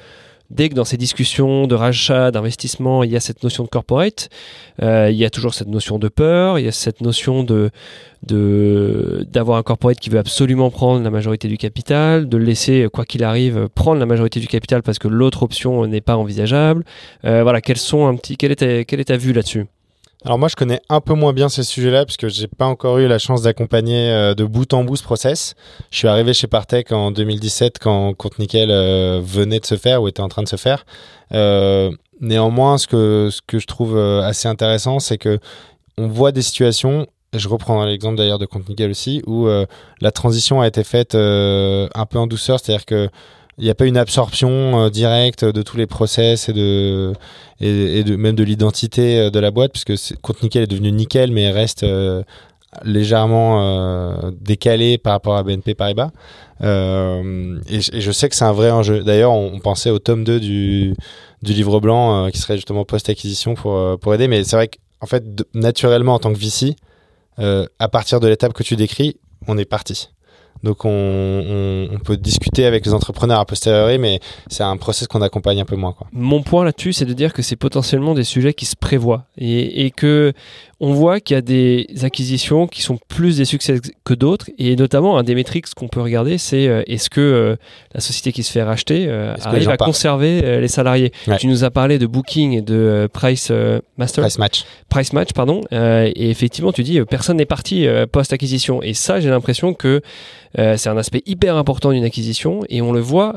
dès 0.50 0.68
que 0.68 0.74
dans 0.74 0.84
ces 0.84 0.96
discussions 0.96 1.66
de 1.66 1.74
rachat, 1.74 2.30
d'investissement, 2.30 3.04
il 3.04 3.10
y 3.10 3.16
a 3.16 3.20
cette 3.20 3.42
notion 3.42 3.64
de 3.64 3.68
corporate, 3.68 4.28
euh, 4.82 5.08
il 5.10 5.16
y 5.16 5.24
a 5.24 5.30
toujours 5.30 5.54
cette 5.54 5.68
notion 5.68 5.98
de 5.98 6.08
peur, 6.08 6.58
il 6.58 6.64
y 6.64 6.68
a 6.68 6.72
cette 6.72 7.00
notion 7.00 7.44
de 7.44 7.70
d'avoir 8.22 9.56
un 9.56 9.62
corporate 9.62 9.98
qui 9.98 10.10
veut 10.10 10.18
absolument 10.18 10.70
prendre 10.70 11.02
la 11.02 11.10
majorité 11.10 11.48
du 11.48 11.56
capital, 11.56 12.28
de 12.28 12.36
laisser 12.36 12.86
quoi 12.92 13.06
qu'il 13.06 13.24
arrive 13.24 13.68
prendre 13.74 13.98
la 13.98 14.04
majorité 14.04 14.40
du 14.40 14.46
capital 14.46 14.82
parce 14.82 14.98
que 14.98 15.08
l'autre 15.08 15.42
option 15.42 15.86
n'est 15.86 16.02
pas 16.02 16.16
envisageable. 16.16 16.84
Euh, 17.24 17.42
voilà, 17.42 17.62
quels 17.62 17.78
sont 17.78 18.06
un 18.06 18.16
petit 18.16 18.36
quelle 18.36 18.52
est 18.52 18.56
ta, 18.56 18.84
quelle 18.84 19.00
est 19.00 19.04
ta 19.04 19.16
vue 19.16 19.32
là-dessus? 19.32 19.66
Alors 20.24 20.38
moi, 20.38 20.48
je 20.48 20.56
connais 20.56 20.80
un 20.90 21.00
peu 21.00 21.14
moins 21.14 21.32
bien 21.32 21.48
ces 21.48 21.62
sujets-là 21.62 22.04
puisque 22.04 22.28
j'ai 22.28 22.46
pas 22.46 22.66
encore 22.66 22.98
eu 22.98 23.08
la 23.08 23.18
chance 23.18 23.42
d'accompagner 23.42 24.10
euh, 24.10 24.34
de 24.34 24.44
bout 24.44 24.70
en 24.74 24.84
bout 24.84 24.96
ce 24.96 25.02
process. 25.02 25.54
Je 25.90 25.96
suis 25.96 26.08
arrivé 26.08 26.34
chez 26.34 26.46
Partech 26.46 26.92
en 26.92 27.10
2017 27.10 27.78
quand 27.78 28.12
Compte 28.14 28.38
Nickel 28.38 28.70
euh, 28.70 29.22
venait 29.24 29.60
de 29.60 29.64
se 29.64 29.76
faire 29.76 30.02
ou 30.02 30.08
était 30.08 30.20
en 30.20 30.28
train 30.28 30.42
de 30.42 30.48
se 30.48 30.56
faire. 30.56 30.84
Euh, 31.32 31.90
néanmoins, 32.20 32.76
ce 32.76 32.86
que 32.86 33.30
ce 33.32 33.40
que 33.46 33.58
je 33.58 33.66
trouve 33.66 33.98
assez 33.98 34.46
intéressant, 34.46 34.98
c'est 34.98 35.16
que 35.16 35.38
on 35.96 36.08
voit 36.08 36.32
des 36.32 36.42
situations. 36.42 37.06
Je 37.32 37.48
reprends 37.48 37.82
l'exemple 37.86 38.16
d'ailleurs 38.16 38.38
de 38.38 38.46
Compte 38.46 38.68
Nickel 38.68 38.90
aussi 38.90 39.22
où 39.26 39.48
la 40.00 40.10
transition 40.10 40.60
a 40.60 40.66
été 40.66 40.82
faite 40.84 41.14
un 41.14 42.06
peu 42.10 42.18
en 42.18 42.26
douceur, 42.26 42.58
c'est-à-dire 42.58 42.84
que 42.84 43.08
il 43.60 43.64
n'y 43.64 43.70
a 43.70 43.74
pas 43.74 43.84
une 43.84 43.98
absorption 43.98 44.86
euh, 44.86 44.90
directe 44.90 45.44
de 45.44 45.62
tous 45.62 45.76
les 45.76 45.86
process 45.86 46.48
et 46.48 46.54
de 46.54 48.16
même 48.16 48.34
de 48.34 48.42
l'identité 48.42 49.20
euh, 49.20 49.30
de 49.30 49.38
la 49.38 49.50
boîte 49.50 49.72
puisque 49.72 50.16
compte 50.22 50.42
nickel 50.42 50.62
est 50.62 50.66
devenu 50.66 50.90
nickel 50.90 51.30
mais 51.30 51.50
reste 51.50 51.82
euh, 51.82 52.22
légèrement 52.84 54.30
décalé 54.40 54.96
par 54.96 55.14
rapport 55.14 55.36
à 55.36 55.42
BNP 55.42 55.74
Paribas. 55.74 56.10
Et, 56.62 57.80
je 57.80 58.12
sais 58.12 58.28
que 58.28 58.36
c'est 58.36 58.44
un 58.44 58.52
vrai 58.52 58.70
enjeu. 58.70 59.02
D'ailleurs 59.02 59.32
on, 59.32 59.58
pensait 59.58 59.90
au 59.90 59.98
tome 59.98 60.22
2 60.22 60.38
du, 60.38 60.94
du 61.42 61.52
livre 61.52 61.80
blanc 61.80 62.30
qui 62.30 62.38
serait 62.38 62.54
justement 62.54 62.84
post-acquisition 62.84 63.54
pour, 63.54 63.98
pour 63.98 64.14
aider. 64.14 64.28
Mais 64.28 64.44
c'est 64.44 64.54
vrai 64.54 64.68
qu'en 64.68 65.06
fait 65.06 65.24
naturellement 65.52 66.14
en 66.14 66.20
tant 66.20 66.32
que 66.32 66.38
VC 66.38 66.76
à 67.38 67.88
partir 67.88 68.20
de 68.20 68.28
l'étape 68.28 68.52
que 68.52 68.62
tu 68.62 68.76
décris 68.76 69.16
on 69.48 69.58
est 69.58 69.64
parti 69.64 70.10
donc 70.62 70.84
on, 70.84 71.88
peut 72.04 72.16
discuter 72.16 72.66
avec 72.66 72.84
les 72.84 72.92
entrepreneurs 72.92 73.40
a 73.40 73.44
posteriori, 73.44 73.98
mais 73.98 74.20
c'est 74.48 74.62
un 74.62 74.76
process 74.76 75.08
qu'on 75.08 75.22
accompagne 75.22 75.60
un 75.60 75.64
peu 75.64 75.76
moins. 75.76 75.92
Quoi. 75.92 76.06
Mon 76.12 76.42
point 76.42 76.64
là-dessus, 76.64 76.92
c'est 76.92 77.04
de 77.04 77.12
dire 77.12 77.32
que 77.32 77.42
c'est 77.42 77.56
potentiellement 77.56 78.14
des 78.14 78.24
sujets 78.24 78.52
qui 78.52 78.66
se 78.66 78.76
prévoient 78.76 79.24
et, 79.38 79.86
et 79.86 79.90
que 79.90 80.32
on 80.82 80.94
voit 80.94 81.20
qu'il 81.20 81.34
y 81.34 81.38
a 81.38 81.42
des 81.42 81.86
acquisitions 82.02 82.66
qui 82.66 82.80
sont 82.80 82.98
plus 83.08 83.36
des 83.36 83.44
succès 83.44 83.78
que 84.04 84.14
d'autres, 84.14 84.46
et 84.58 84.76
notamment 84.76 85.18
un 85.18 85.22
des 85.22 85.34
métriques 85.34 85.66
qu'on 85.74 85.88
peut 85.88 86.00
regarder, 86.00 86.38
c'est 86.38 86.66
euh, 86.66 86.82
est-ce 86.86 87.10
que 87.10 87.20
euh, 87.20 87.56
la 87.94 88.00
société 88.00 88.32
qui 88.32 88.42
se 88.42 88.50
fait 88.50 88.62
racheter 88.62 89.04
euh, 89.06 89.34
arrive 89.44 89.68
à 89.68 89.76
conserver 89.76 90.60
les 90.60 90.68
salariés? 90.68 91.12
Tu 91.38 91.48
nous 91.48 91.64
as 91.64 91.70
parlé 91.70 91.98
de 91.98 92.06
Booking 92.06 92.52
et 92.56 92.62
de 92.62 93.08
Price 93.12 93.52
Master. 93.98 94.24
Price 94.24 94.38
Match. 94.38 94.64
Price 94.88 95.12
Match, 95.12 95.32
pardon. 95.34 95.60
et 95.70 96.30
effectivement, 96.30 96.72
tu 96.72 96.82
dis 96.82 96.98
personne 97.02 97.36
n'est 97.36 97.44
parti 97.44 97.86
post-acquisition. 98.10 98.82
Et 98.82 98.94
ça, 98.94 99.20
j'ai 99.20 99.28
l'impression 99.28 99.74
que 99.74 100.00
c'est 100.56 100.88
un 100.88 100.96
aspect 100.96 101.22
hyper 101.26 101.56
important 101.56 101.92
d'une 101.92 102.04
acquisition, 102.04 102.60
et 102.70 102.80
on 102.80 102.92
le 102.92 103.00
voit 103.00 103.34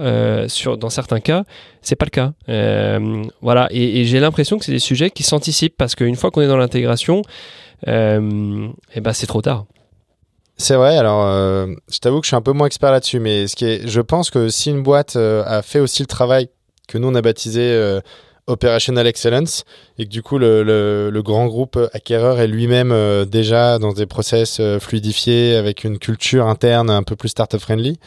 sur, 0.47 0.77
dans 0.77 0.89
certains 0.89 1.19
cas, 1.19 1.43
c'est 1.81 1.97
pas 1.97 2.05
le 2.05 2.09
cas. 2.09 2.31
voilà, 3.41 3.67
et, 3.71 4.01
et 4.01 4.05
j'ai 4.05 4.21
l'impression 4.21 4.57
que 4.57 4.65
c'est 4.65 4.71
des 4.71 4.79
sujets 4.79 5.09
qui 5.09 5.23
s'anticipent 5.23 5.75
parce 5.77 5.95
qu'une 5.95 6.15
fois 6.15 6.31
qu'on 6.31 6.41
est 6.41 6.47
dans 6.47 6.57
l'intégration, 6.57 7.21
euh, 7.87 8.69
et 8.93 9.01
ben 9.01 9.13
c'est 9.13 9.27
trop 9.27 9.41
tard. 9.41 9.65
C'est 10.57 10.75
vrai, 10.75 10.97
alors 10.97 11.25
euh, 11.25 11.67
je 11.91 11.99
t'avoue 11.99 12.19
que 12.19 12.25
je 12.25 12.29
suis 12.29 12.35
un 12.35 12.41
peu 12.41 12.51
moins 12.51 12.67
expert 12.67 12.91
là-dessus, 12.91 13.19
mais 13.19 13.47
ce 13.47 13.55
qui 13.55 13.65
est, 13.65 13.87
je 13.87 14.01
pense 14.01 14.29
que 14.29 14.49
si 14.49 14.69
une 14.69 14.83
boîte 14.83 15.15
euh, 15.15 15.43
a 15.45 15.61
fait 15.61 15.79
aussi 15.79 16.03
le 16.03 16.07
travail 16.07 16.49
que 16.87 16.97
nous 16.97 17.07
on 17.07 17.15
a 17.15 17.21
baptisé 17.21 17.99
Operational 18.47 19.07
Excellence 19.07 19.63
et 19.97 20.05
que 20.05 20.09
du 20.09 20.21
coup 20.21 20.37
le, 20.37 20.63
le, 20.63 21.21
grand 21.21 21.45
groupe 21.47 21.79
acquéreur 21.93 22.41
est 22.41 22.47
lui-même 22.47 22.91
euh, 22.91 23.23
déjà 23.23 23.79
dans 23.79 23.93
des 23.93 24.05
process 24.05 24.57
euh, 24.59 24.79
fluidifiés 24.79 25.55
avec 25.55 25.85
une 25.85 25.97
culture 25.97 26.47
interne 26.47 26.89
un 26.89 27.03
peu 27.03 27.15
plus 27.15 27.29
startup 27.29 27.61
friendly, 27.61 27.99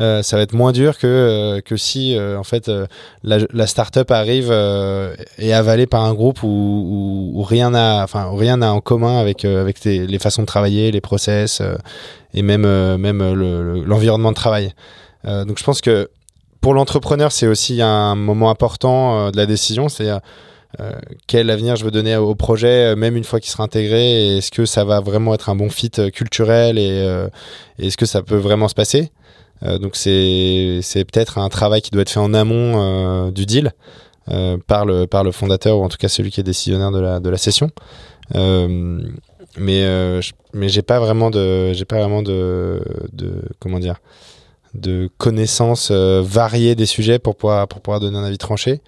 euh, 0.00 0.22
ça 0.22 0.36
va 0.36 0.42
être 0.42 0.52
moins 0.52 0.72
dur 0.72 0.98
que 0.98 1.60
que 1.64 1.76
si 1.76 2.18
en 2.18 2.42
fait 2.42 2.68
la, 3.22 3.38
la 3.52 3.66
startup 3.68 4.10
arrive 4.10 4.50
et 5.38 5.52
avalée 5.52 5.86
par 5.86 6.04
un 6.04 6.14
groupe 6.14 6.42
où, 6.42 7.32
où, 7.34 7.42
rien 7.42 7.70
n'a 7.70 8.02
enfin 8.02 8.30
rien 8.34 8.56
n'a 8.56 8.72
en 8.72 8.80
commun 8.80 9.18
avec 9.18 9.44
avec 9.44 9.84
les, 9.84 10.18
façons 10.18 10.42
de 10.42 10.46
travailler, 10.46 10.90
les 10.90 11.00
process 11.00 11.62
et 12.32 12.42
même 12.42 12.66
même 12.96 13.22
l'environnement 13.84 14.30
de 14.30 14.36
travail. 14.36 14.72
donc 15.24 15.58
je 15.58 15.64
pense 15.64 15.80
que 15.80 16.10
pour 16.64 16.72
l'entrepreneur, 16.72 17.30
c'est 17.30 17.46
aussi 17.46 17.82
un 17.82 18.14
moment 18.14 18.48
important 18.48 19.26
euh, 19.26 19.30
de 19.30 19.36
la 19.36 19.44
décision, 19.44 19.90
c'est 19.90 20.08
euh, 20.08 20.92
quel 21.26 21.50
avenir 21.50 21.76
je 21.76 21.84
veux 21.84 21.90
donner 21.90 22.16
au 22.16 22.34
projet, 22.34 22.92
euh, 22.92 22.96
même 22.96 23.18
une 23.18 23.24
fois 23.24 23.38
qu'il 23.38 23.50
sera 23.50 23.64
intégré, 23.64 24.38
est-ce 24.38 24.50
que 24.50 24.64
ça 24.64 24.82
va 24.82 25.00
vraiment 25.00 25.34
être 25.34 25.50
un 25.50 25.56
bon 25.56 25.68
fit 25.68 25.90
culturel 26.10 26.78
et, 26.78 27.06
est-ce 27.78 27.98
que 27.98 28.06
ça 28.06 28.22
peut 28.22 28.38
vraiment 28.38 28.68
se 28.68 28.74
passer? 28.74 29.12
Donc 29.60 29.94
c'est 29.94 30.80
peut-être 31.12 31.36
un 31.36 31.50
travail 31.50 31.82
qui 31.82 31.90
doit 31.90 32.00
être 32.00 32.10
fait 32.10 32.18
en 32.18 32.32
amont 32.32 33.30
du 33.30 33.44
deal 33.44 33.72
par, 34.66 34.86
le, 34.86 35.04
par 35.04 35.22
le 35.22 35.32
fondateur 35.32 35.78
ou 35.78 35.84
en 35.84 35.90
tout 35.90 35.98
cas 35.98 36.08
celui 36.08 36.30
qui 36.30 36.40
est 36.40 36.44
décisionnaire 36.44 36.92
de 36.92 37.00
la, 37.00 37.20
de 37.20 37.28
la 37.28 37.36
session. 37.36 37.70
mais 38.32 39.84
mais 40.54 40.68
j'ai 40.70 40.82
pas 40.82 40.98
vraiment 40.98 41.30
de 41.30 41.74
j'ai 41.74 41.84
pas 41.84 41.98
vraiment 41.98 42.22
de, 42.22 42.80
de 43.12 43.42
comment 43.60 43.78
dire 43.78 43.96
de 44.74 45.08
connaissances 45.18 45.88
euh, 45.90 46.22
variées 46.24 46.74
des 46.74 46.86
sujets 46.86 47.18
pour 47.18 47.36
pouvoir, 47.36 47.68
pour 47.68 47.80
pouvoir 47.80 48.00
donner 48.00 48.18
un 48.18 48.24
avis 48.24 48.38
tranché. 48.38 48.80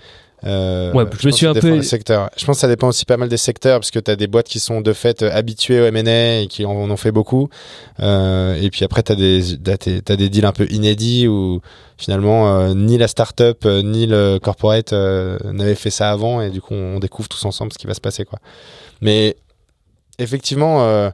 Euh, 0.45 0.93
ouais, 0.93 1.05
je, 1.19 1.27
me 1.27 1.33
suis 1.33 1.47
un 1.47 1.55
peu. 1.55 1.83
Secteurs. 1.83 2.31
Je 2.37 2.45
pense 2.45 2.57
que 2.57 2.61
ça 2.61 2.69
dépend 2.69 2.89
aussi 2.89 3.05
pas 3.05 3.17
mal 3.17 3.29
des 3.29 3.37
secteurs, 3.37 3.81
parce 3.81 3.91
que 3.91 3.99
tu 3.99 4.11
as 4.11 4.17
des 4.17 4.27
boîtes 4.27 4.47
qui 4.47 4.61
sont 4.61 4.81
de 4.81 4.93
fait 4.93 5.23
euh, 5.23 5.31
habituées 5.33 5.81
au 5.81 5.87
M&A 5.87 6.41
et 6.41 6.47
qui 6.47 6.65
en, 6.65 6.73
ont 6.73 6.97
fait 6.97 7.11
beaucoup. 7.11 7.49
Euh, 8.01 8.55
et 8.61 8.71
puis 8.71 8.85
après, 8.85 9.03
tu 9.03 9.13
as 9.13 9.15
des, 9.15 9.55
as, 9.55 10.17
des 10.17 10.29
deals 10.29 10.45
un 10.45 10.53
peu 10.53 10.67
inédits 10.71 11.27
où 11.27 11.61
finalement, 11.97 12.49
euh, 12.49 12.75
ni 12.75 12.99
la 12.99 13.09
startup, 13.09 13.65
ni 13.65 14.07
le 14.07 14.39
corporate 14.39 14.93
n'avaient 14.93 15.75
fait 15.75 15.91
ça 15.91 16.11
avant, 16.11 16.43
et 16.43 16.51
du 16.51 16.61
coup, 16.61 16.75
on, 16.75 16.99
découvre 16.99 17.29
tous 17.29 17.45
ensemble 17.45 17.73
ce 17.73 17.79
qui 17.79 17.87
va 17.87 17.95
se 17.95 18.01
passer. 18.01 18.25
Quoi. 18.25 18.39
Mais 19.01 19.37
effectivement, 20.19 21.11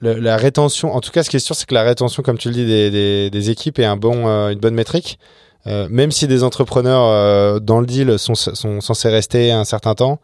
la 0.00 0.36
rétention, 0.36 0.94
en 0.94 1.00
tout 1.00 1.10
cas, 1.10 1.22
ce 1.22 1.30
qui 1.30 1.36
est 1.36 1.40
sûr, 1.40 1.54
c'est 1.54 1.66
que 1.66 1.74
la 1.74 1.82
rétention, 1.82 2.22
comme 2.22 2.38
tu 2.38 2.48
le 2.48 2.54
dis, 2.54 2.64
des, 2.64 3.50
équipes 3.50 3.78
est 3.78 3.86
euh, 3.86 4.48
une 4.48 4.58
bonne 4.58 4.74
métrique. 4.74 5.18
Euh, 5.66 5.88
même 5.90 6.10
si 6.10 6.26
des 6.26 6.42
entrepreneurs 6.42 7.04
euh, 7.04 7.58
dans 7.60 7.80
le 7.80 7.86
deal 7.86 8.18
sont, 8.18 8.34
censés 8.34 9.08
rester 9.10 9.52
un 9.52 9.64
certain 9.64 9.94
temps, 9.94 10.20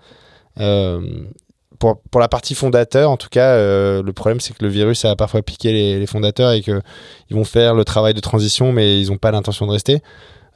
pour, 1.79 2.01
pour, 2.11 2.21
la 2.23 2.29
partie 2.29 2.55
fondateur, 2.55 3.11
en 3.11 3.19
tout 3.19 3.29
cas, 3.29 3.55
le 3.59 4.13
problème 4.13 4.41
c'est 4.41 4.55
que 4.57 4.65
le 4.65 4.71
virus 4.71 5.05
a 5.05 5.15
parfois 5.15 5.43
piqué 5.43 5.73
les, 5.73 5.99
les 5.99 6.07
fondateurs 6.07 6.53
et 6.53 6.63
qu'ils 6.63 6.81
vont 7.31 7.45
faire 7.45 7.75
le 7.75 7.85
travail 7.85 8.15
de 8.15 8.21
transition, 8.21 8.73
mais 8.73 8.99
ils 8.99 9.11
n'ont 9.11 9.19
pas 9.19 9.31
l'intention 9.31 9.67
de 9.67 9.73
rester. 9.73 10.01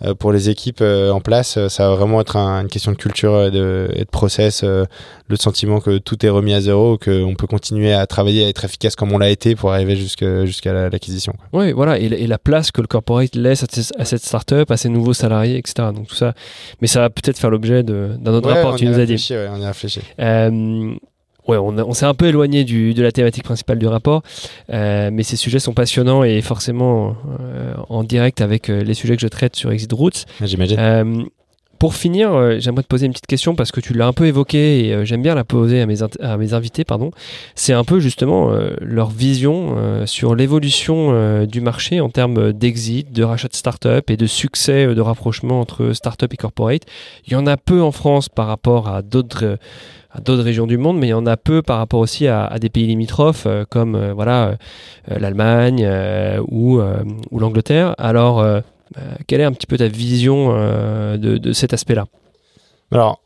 Euh, 0.02 0.14
pour 0.14 0.32
les 0.32 0.48
équipes 0.48 0.80
euh, 0.80 1.10
en 1.10 1.20
place, 1.20 1.56
euh, 1.56 1.68
ça 1.68 1.88
va 1.88 1.94
vraiment 1.94 2.20
être 2.20 2.36
une 2.36 2.68
question 2.68 2.92
de 2.92 2.96
culture 2.96 3.42
et 3.44 3.50
de, 3.50 3.90
et 3.94 4.00
de 4.04 4.10
process, 4.10 4.62
le 4.62 5.36
sentiment 5.36 5.80
que 5.80 5.98
tout 5.98 6.24
est 6.24 6.28
remis 6.28 6.54
à 6.54 6.60
zéro, 6.60 6.98
qu'on 6.98 7.34
peut 7.36 7.46
continuer 7.46 7.92
à 7.92 8.06
travailler, 8.06 8.44
à 8.44 8.48
être 8.48 8.64
efficace 8.64 8.96
comme 8.96 9.12
on 9.12 9.18
l'a 9.18 9.30
été 9.30 9.54
pour 9.54 9.72
arriver 9.72 9.96
jusqu'à 9.96 10.88
l'acquisition. 10.88 11.34
Oui, 11.52 11.72
voilà, 11.72 11.98
et, 11.98 12.26
la 12.26 12.38
place 12.38 12.70
que 12.70 12.80
le 12.80 12.86
corporate 12.86 13.34
laisse 13.34 13.64
à, 13.64 14.04
cette 14.04 14.24
startup, 14.24 14.70
à 14.70 14.76
ses 14.76 14.88
nouveaux 14.88 15.12
salariés, 15.14 15.56
etc. 15.58 15.88
Donc 15.94 16.06
tout 16.06 16.14
ça, 16.14 16.34
mais 16.80 16.86
ça 16.86 17.00
va 17.00 17.10
peut-être 17.10 17.38
faire 17.38 17.50
l'objet 17.50 17.82
d'un 17.82 18.32
autre 18.32 18.50
rapport, 18.50 18.76
tu 18.76 18.86
nous 18.86 18.98
as 18.98 19.06
dit. 19.06 19.26
Ouais, 19.30 19.48
on 19.52 19.60
y 19.60 19.64
a 19.64 19.68
réfléchi 19.68 20.00
ouais, 21.50 21.58
on, 21.58 21.92
s'est 21.92 22.06
un 22.06 22.14
peu 22.14 22.26
éloigné 22.26 22.64
du, 22.64 22.94
de 22.94 23.02
la 23.02 23.12
thématique 23.12 23.44
principale 23.44 23.78
du 23.78 23.86
rapport, 23.86 24.22
euh, 24.72 25.10
mais 25.12 25.22
ces 25.22 25.36
sujets 25.36 25.58
sont 25.58 25.74
passionnants 25.74 26.24
et 26.24 26.40
forcément 26.40 27.16
euh, 27.40 27.74
en 27.88 28.04
direct 28.04 28.40
avec 28.40 28.70
euh, 28.70 28.82
les 28.82 28.94
sujets 28.94 29.16
que 29.16 29.22
je 29.22 29.28
traite 29.28 29.56
sur 29.56 29.70
Exit 29.72 29.92
Routes. 29.92 30.26
J'imagine. 30.42 31.26
pour 31.78 31.94
finir, 31.94 32.60
j'aimerais 32.60 32.82
te 32.82 32.88
poser 32.88 33.06
une 33.06 33.12
petite 33.12 33.26
question 33.26 33.54
parce 33.54 33.72
que 33.72 33.80
tu 33.80 33.94
l'as 33.94 34.06
un 34.06 34.12
peu 34.12 34.26
évoqué 34.26 34.84
et 34.84 35.06
j'aime 35.06 35.22
bien 35.22 35.34
la 35.34 35.44
poser 35.44 35.80
à 35.80 35.86
mes, 35.86 36.02
à 36.20 36.36
mes 36.36 36.52
invités. 36.52 36.84
Pardon. 36.84 37.10
C'est 37.54 37.72
un 37.72 37.84
peu 37.84 38.00
justement 38.00 38.52
leur 38.80 39.08
vision 39.08 40.04
sur 40.04 40.34
l'évolution 40.34 41.46
du 41.46 41.62
marché 41.62 42.02
en 42.02 42.10
termes 42.10 42.52
d'exit, 42.52 43.10
de 43.10 43.22
rachat 43.22 43.48
de 43.48 43.54
start-up 43.54 44.10
et 44.10 44.18
de 44.18 44.26
succès 44.26 44.94
de 44.94 45.00
rapprochement 45.00 45.58
entre 45.58 45.92
start-up 45.94 46.34
et 46.34 46.36
corporate. 46.36 46.82
Il 47.26 47.32
y 47.32 47.36
en 47.36 47.46
a 47.46 47.56
peu 47.56 47.80
en 47.80 47.92
France 47.92 48.28
par 48.28 48.46
rapport 48.46 48.88
à 48.88 49.00
d'autres 49.00 49.56
d'autres 50.18 50.42
régions 50.42 50.66
du 50.66 50.76
monde, 50.76 50.98
mais 50.98 51.08
il 51.08 51.10
y 51.10 51.14
en 51.14 51.26
a 51.26 51.36
peu 51.36 51.62
par 51.62 51.78
rapport 51.78 52.00
aussi 52.00 52.26
à, 52.26 52.58
des 52.58 52.68
pays 52.68 52.86
limitrophes 52.86 53.44
euh, 53.46 53.64
comme 53.68 53.94
euh, 53.94 54.12
voilà 54.12 54.56
euh, 55.10 55.18
l'Allemagne 55.18 55.88
ou, 56.48 56.80
ou 57.30 57.38
l'Angleterre. 57.38 57.94
Alors, 57.98 58.44
quelle 59.26 59.40
est 59.40 59.44
un 59.44 59.52
petit 59.52 59.66
peu 59.66 59.76
ta 59.76 59.88
vision 59.88 60.52
de, 61.16 61.52
cet 61.52 61.72
aspect-là? 61.72 62.06
Alors, 62.90 63.20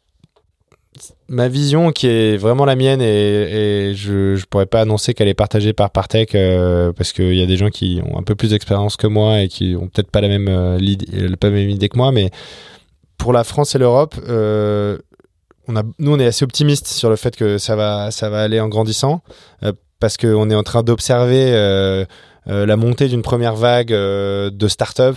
ma 1.28 1.49
vision 1.49 1.91
qui 1.91 2.07
est 2.07 2.37
vraiment 2.37 2.64
la 2.64 2.76
mienne 2.76 3.01
et, 3.01 3.93
je 3.95 4.35
ne 4.35 4.45
pourrais 4.49 4.66
pas 4.66 4.82
annoncer 4.82 5.14
qu'elle 5.14 5.28
est 5.28 5.35
partagée 5.35 5.72
par 5.72 5.91
Partech 5.91 6.37
parce 6.97 7.12
qu'il 7.12 7.35
y 7.35 7.43
a 7.43 7.47
des 7.47 7.57
gens 7.57 7.70
qui 7.70 8.01
ont 8.07 8.18
un 8.18 8.22
peu 8.22 8.35
plus 8.35 8.51
d'expérience 8.51 8.97
que 8.97 9.07
moi 9.07 9.41
et 9.41 9.49
qui 9.49 9.74
ont 9.76 9.89
peut-être 9.89 10.11
pas 10.11 10.20
la 10.20 10.28
même 10.28 10.78
idée 10.80 11.89
que 11.89 11.97
moi, 11.97 12.12
mais 12.12 12.30
pour 13.18 13.32
la 13.32 13.45
France 13.45 13.74
et 13.74 13.78
l'Europe, 13.78 14.16
on 15.68 15.76
a, 15.76 15.82
nous, 15.98 16.12
on 16.12 16.18
est 16.18 16.26
assez 16.26 16.44
optimiste 16.44 16.86
sur 16.86 17.10
le 17.10 17.16
fait 17.16 17.36
que 17.36 17.58
ça 17.58 17.76
va, 17.76 18.10
ça 18.10 18.28
va 18.28 18.42
aller 18.42 18.60
en 18.60 18.68
grandissant 18.68 19.22
euh, 19.62 19.72
parce 20.00 20.16
qu'on 20.16 20.50
est 20.50 20.54
en 20.54 20.62
train 20.62 20.82
d'observer 20.82 21.52
euh, 21.52 22.04
euh, 22.48 22.66
la 22.66 22.76
montée 22.76 23.08
d'une 23.08 23.22
première 23.22 23.54
vague 23.54 23.88
de 23.88 24.68
start-up 24.68 25.16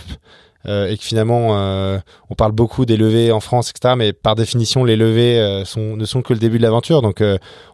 et 0.66 0.98
que 0.98 1.02
finalement, 1.02 2.00
on 2.28 2.34
parle 2.34 2.52
beaucoup 2.52 2.84
des 2.84 2.98
levées 2.98 3.32
en 3.32 3.40
France, 3.40 3.70
etc. 3.70 3.94
Mais 3.96 4.12
par 4.12 4.34
définition, 4.34 4.84
les 4.84 4.96
levées 4.96 5.62
ne 5.64 6.04
sont 6.04 6.20
que 6.20 6.34
le 6.34 6.38
début 6.38 6.58
de 6.58 6.62
l'aventure. 6.62 7.00
Donc, 7.00 7.22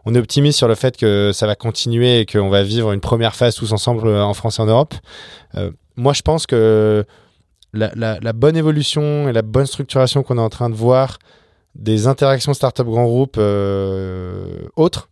on 0.05 0.15
est 0.15 0.17
optimiste 0.17 0.57
sur 0.57 0.69
le 0.69 0.75
fait 0.75 0.95
que 0.95 1.31
ça 1.33 1.45
va 1.45 1.55
continuer 1.55 2.21
et 2.21 2.25
qu'on 2.25 2.47
va 2.47 2.63
vivre 2.63 2.93
une 2.93 3.01
première 3.01 3.35
phase 3.35 3.55
tous 3.55 3.73
ensemble 3.73 4.07
en 4.07 4.33
France 4.33 4.59
et 4.59 4.61
en 4.61 4.67
Europe. 4.67 4.93
moi, 5.97 6.13
je 6.13 6.21
pense 6.21 6.47
que 6.47 7.03
la 7.73 8.33
bonne 8.33 8.55
évolution 8.55 9.27
et 9.27 9.33
la 9.33 9.41
bonne 9.41 9.65
structuration 9.65 10.23
qu'on 10.23 10.37
est 10.37 10.41
en 10.41 10.49
train 10.49 10.69
de 10.69 10.75
voir 10.75 11.17
des 11.75 12.07
interactions 12.07 12.53
startup 12.53 12.85
grand 12.85 13.05
groupe 13.05 13.35
euh, 13.37 14.61
autres, 14.75 15.09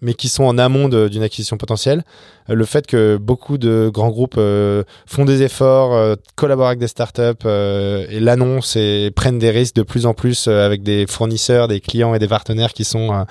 mais 0.00 0.14
qui 0.14 0.28
sont 0.28 0.44
en 0.44 0.58
amont 0.58 0.88
d'une 0.88 1.22
acquisition 1.22 1.56
potentielle. 1.56 2.04
Euh, 2.48 2.54
le 2.54 2.64
fait 2.64 2.86
que 2.86 3.16
beaucoup 3.16 3.58
de 3.58 3.90
grands 3.92 4.10
groupes 4.10 4.36
euh, 4.38 4.84
font 5.06 5.24
des 5.24 5.42
efforts, 5.42 6.16
collaborent 6.36 6.68
avec 6.68 6.78
des 6.78 6.88
startups 6.88 7.46
et 7.46 8.20
l'annoncent 8.20 8.78
et 8.78 9.10
prennent 9.10 9.38
des 9.38 9.50
risques 9.50 9.76
de 9.76 9.82
plus 9.82 10.06
en 10.06 10.14
plus 10.14 10.48
avec 10.48 10.82
des 10.82 11.06
fournisseurs, 11.06 11.68
des 11.68 11.80
clients 11.80 12.14
et 12.14 12.18
des 12.18 12.28
partenaires 12.28 12.72
qui 12.72 12.84
sont 12.84 13.26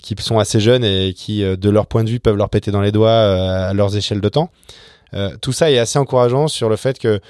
qui 0.00 0.14
sont 0.18 0.38
assez 0.38 0.60
jeunes 0.60 0.84
et 0.84 1.14
qui, 1.14 1.42
de 1.42 1.70
leur 1.70 1.86
point 1.86 2.04
de 2.04 2.10
vue, 2.10 2.20
peuvent 2.20 2.36
leur 2.36 2.50
péter 2.50 2.70
dans 2.70 2.82
les 2.82 2.92
doigts 2.92 3.68
à 3.68 3.72
leurs 3.72 3.96
échelles 3.96 4.20
de 4.20 4.28
temps. 4.28 4.50
tout 5.40 5.52
ça 5.52 5.70
est 5.70 5.78
assez 5.78 5.98
encourageant 5.98 6.46
sur 6.48 6.68
le 6.68 6.76
fait 6.76 6.98
que 6.98 7.20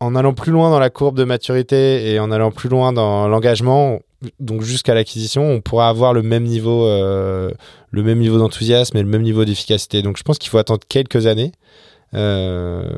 en 0.00 0.14
allant 0.14 0.34
plus 0.34 0.52
loin 0.52 0.70
dans 0.70 0.78
la 0.78 0.90
courbe 0.90 1.16
de 1.16 1.24
maturité 1.24 2.12
et 2.12 2.20
en 2.20 2.30
allant 2.30 2.50
plus 2.50 2.68
loin 2.68 2.92
dans 2.92 3.28
l'engagement, 3.28 4.00
donc 4.40 4.62
jusqu'à 4.62 4.94
l'acquisition, 4.94 5.50
on 5.50 5.60
pourra 5.60 5.88
avoir 5.88 6.12
le 6.12 6.22
même 6.22 6.44
niveau, 6.44 6.86
euh, 6.86 7.50
le 7.90 8.02
même 8.02 8.18
niveau 8.18 8.38
d'enthousiasme 8.38 8.96
et 8.96 9.02
le 9.02 9.08
même 9.08 9.22
niveau 9.22 9.44
d'efficacité. 9.44 10.02
Donc 10.02 10.16
je 10.16 10.22
pense 10.22 10.38
qu'il 10.38 10.50
faut 10.50 10.58
attendre 10.58 10.80
quelques 10.88 11.26
années, 11.26 11.52
euh, 12.14 12.88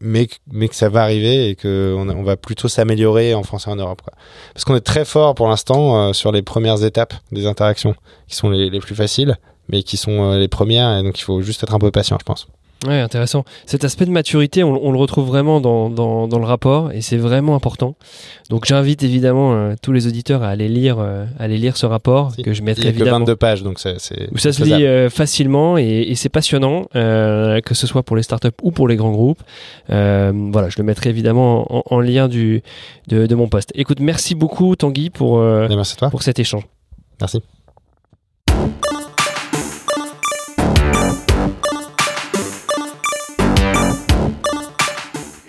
mais 0.00 0.28
mais 0.50 0.68
que 0.68 0.74
ça 0.74 0.88
va 0.88 1.02
arriver 1.02 1.48
et 1.50 1.54
que 1.56 1.94
on, 1.96 2.22
va 2.22 2.36
plutôt 2.36 2.68
s'améliorer 2.68 3.34
en 3.34 3.42
France 3.42 3.66
et 3.66 3.70
en 3.70 3.76
Europe. 3.76 4.02
Quoi. 4.02 4.12
Parce 4.54 4.64
qu'on 4.64 4.76
est 4.76 4.80
très 4.80 5.04
fort 5.04 5.34
pour 5.34 5.48
l'instant 5.48 5.96
euh, 5.96 6.12
sur 6.12 6.32
les 6.32 6.42
premières 6.42 6.84
étapes 6.84 7.14
des 7.32 7.46
interactions, 7.46 7.94
qui 8.28 8.36
sont 8.36 8.50
les, 8.50 8.70
les 8.70 8.80
plus 8.80 8.94
faciles, 8.94 9.36
mais 9.68 9.82
qui 9.82 9.96
sont 9.96 10.32
les 10.32 10.48
premières. 10.48 10.98
Et 10.98 11.02
donc, 11.02 11.18
il 11.18 11.22
faut 11.22 11.42
juste 11.42 11.62
être 11.62 11.74
un 11.74 11.78
peu 11.78 11.90
patient, 11.90 12.16
je 12.20 12.24
pense. 12.24 12.48
Ouais, 12.86 12.98
intéressant. 13.00 13.44
Cet 13.66 13.84
aspect 13.84 14.06
de 14.06 14.10
maturité, 14.10 14.64
on, 14.64 14.90
le 14.90 14.98
retrouve 14.98 15.26
vraiment 15.26 15.60
dans, 15.60 15.90
dans, 15.90 16.26
dans 16.28 16.38
le 16.38 16.46
rapport 16.46 16.92
et 16.92 17.02
c'est 17.02 17.18
vraiment 17.18 17.54
important. 17.54 17.94
Donc 18.48 18.64
j'invite 18.64 19.02
évidemment 19.02 19.52
euh, 19.52 19.74
tous 19.82 19.92
les 19.92 20.06
auditeurs 20.06 20.42
à 20.42 20.48
aller 20.48 20.68
lire, 20.68 20.98
euh, 20.98 21.26
à 21.38 21.44
aller 21.44 21.58
lire 21.58 21.76
ce 21.76 21.84
rapport 21.84 22.32
que 22.42 22.54
je 22.54 22.62
mettrai 22.62 22.88
évidemment. 22.88 23.16
A 23.16 23.18
22 23.20 23.36
pages, 23.36 23.62
donc 23.62 23.78
c'est. 23.78 23.96
Où 24.32 24.38
ça 24.38 24.52
se 24.52 24.64
lit 24.64 24.86
euh, 24.86 25.10
facilement 25.10 25.76
et, 25.76 26.06
et 26.08 26.14
c'est 26.14 26.30
passionnant, 26.30 26.84
que 26.94 27.74
ce 27.74 27.86
soit 27.86 28.02
pour 28.02 28.16
les 28.16 28.22
startups 28.22 28.48
ou 28.62 28.70
pour 28.70 28.88
les 28.88 28.96
grands 28.96 29.12
groupes. 29.12 29.42
voilà, 29.88 30.68
je 30.70 30.76
le 30.78 30.84
mettrai 30.84 31.10
évidemment 31.10 31.66
en, 31.70 31.82
en 31.84 32.00
lien 32.00 32.28
du, 32.28 32.62
de, 33.08 33.26
de, 33.26 33.34
mon 33.34 33.48
poste. 33.48 33.72
Écoute, 33.74 34.00
merci 34.00 34.34
beaucoup 34.34 34.74
Tanguy 34.74 35.10
pour, 35.10 35.38
merci 35.38 35.96
toi. 35.96 36.08
pour 36.08 36.22
cet 36.22 36.38
échange. 36.38 36.66
Merci. 37.20 37.42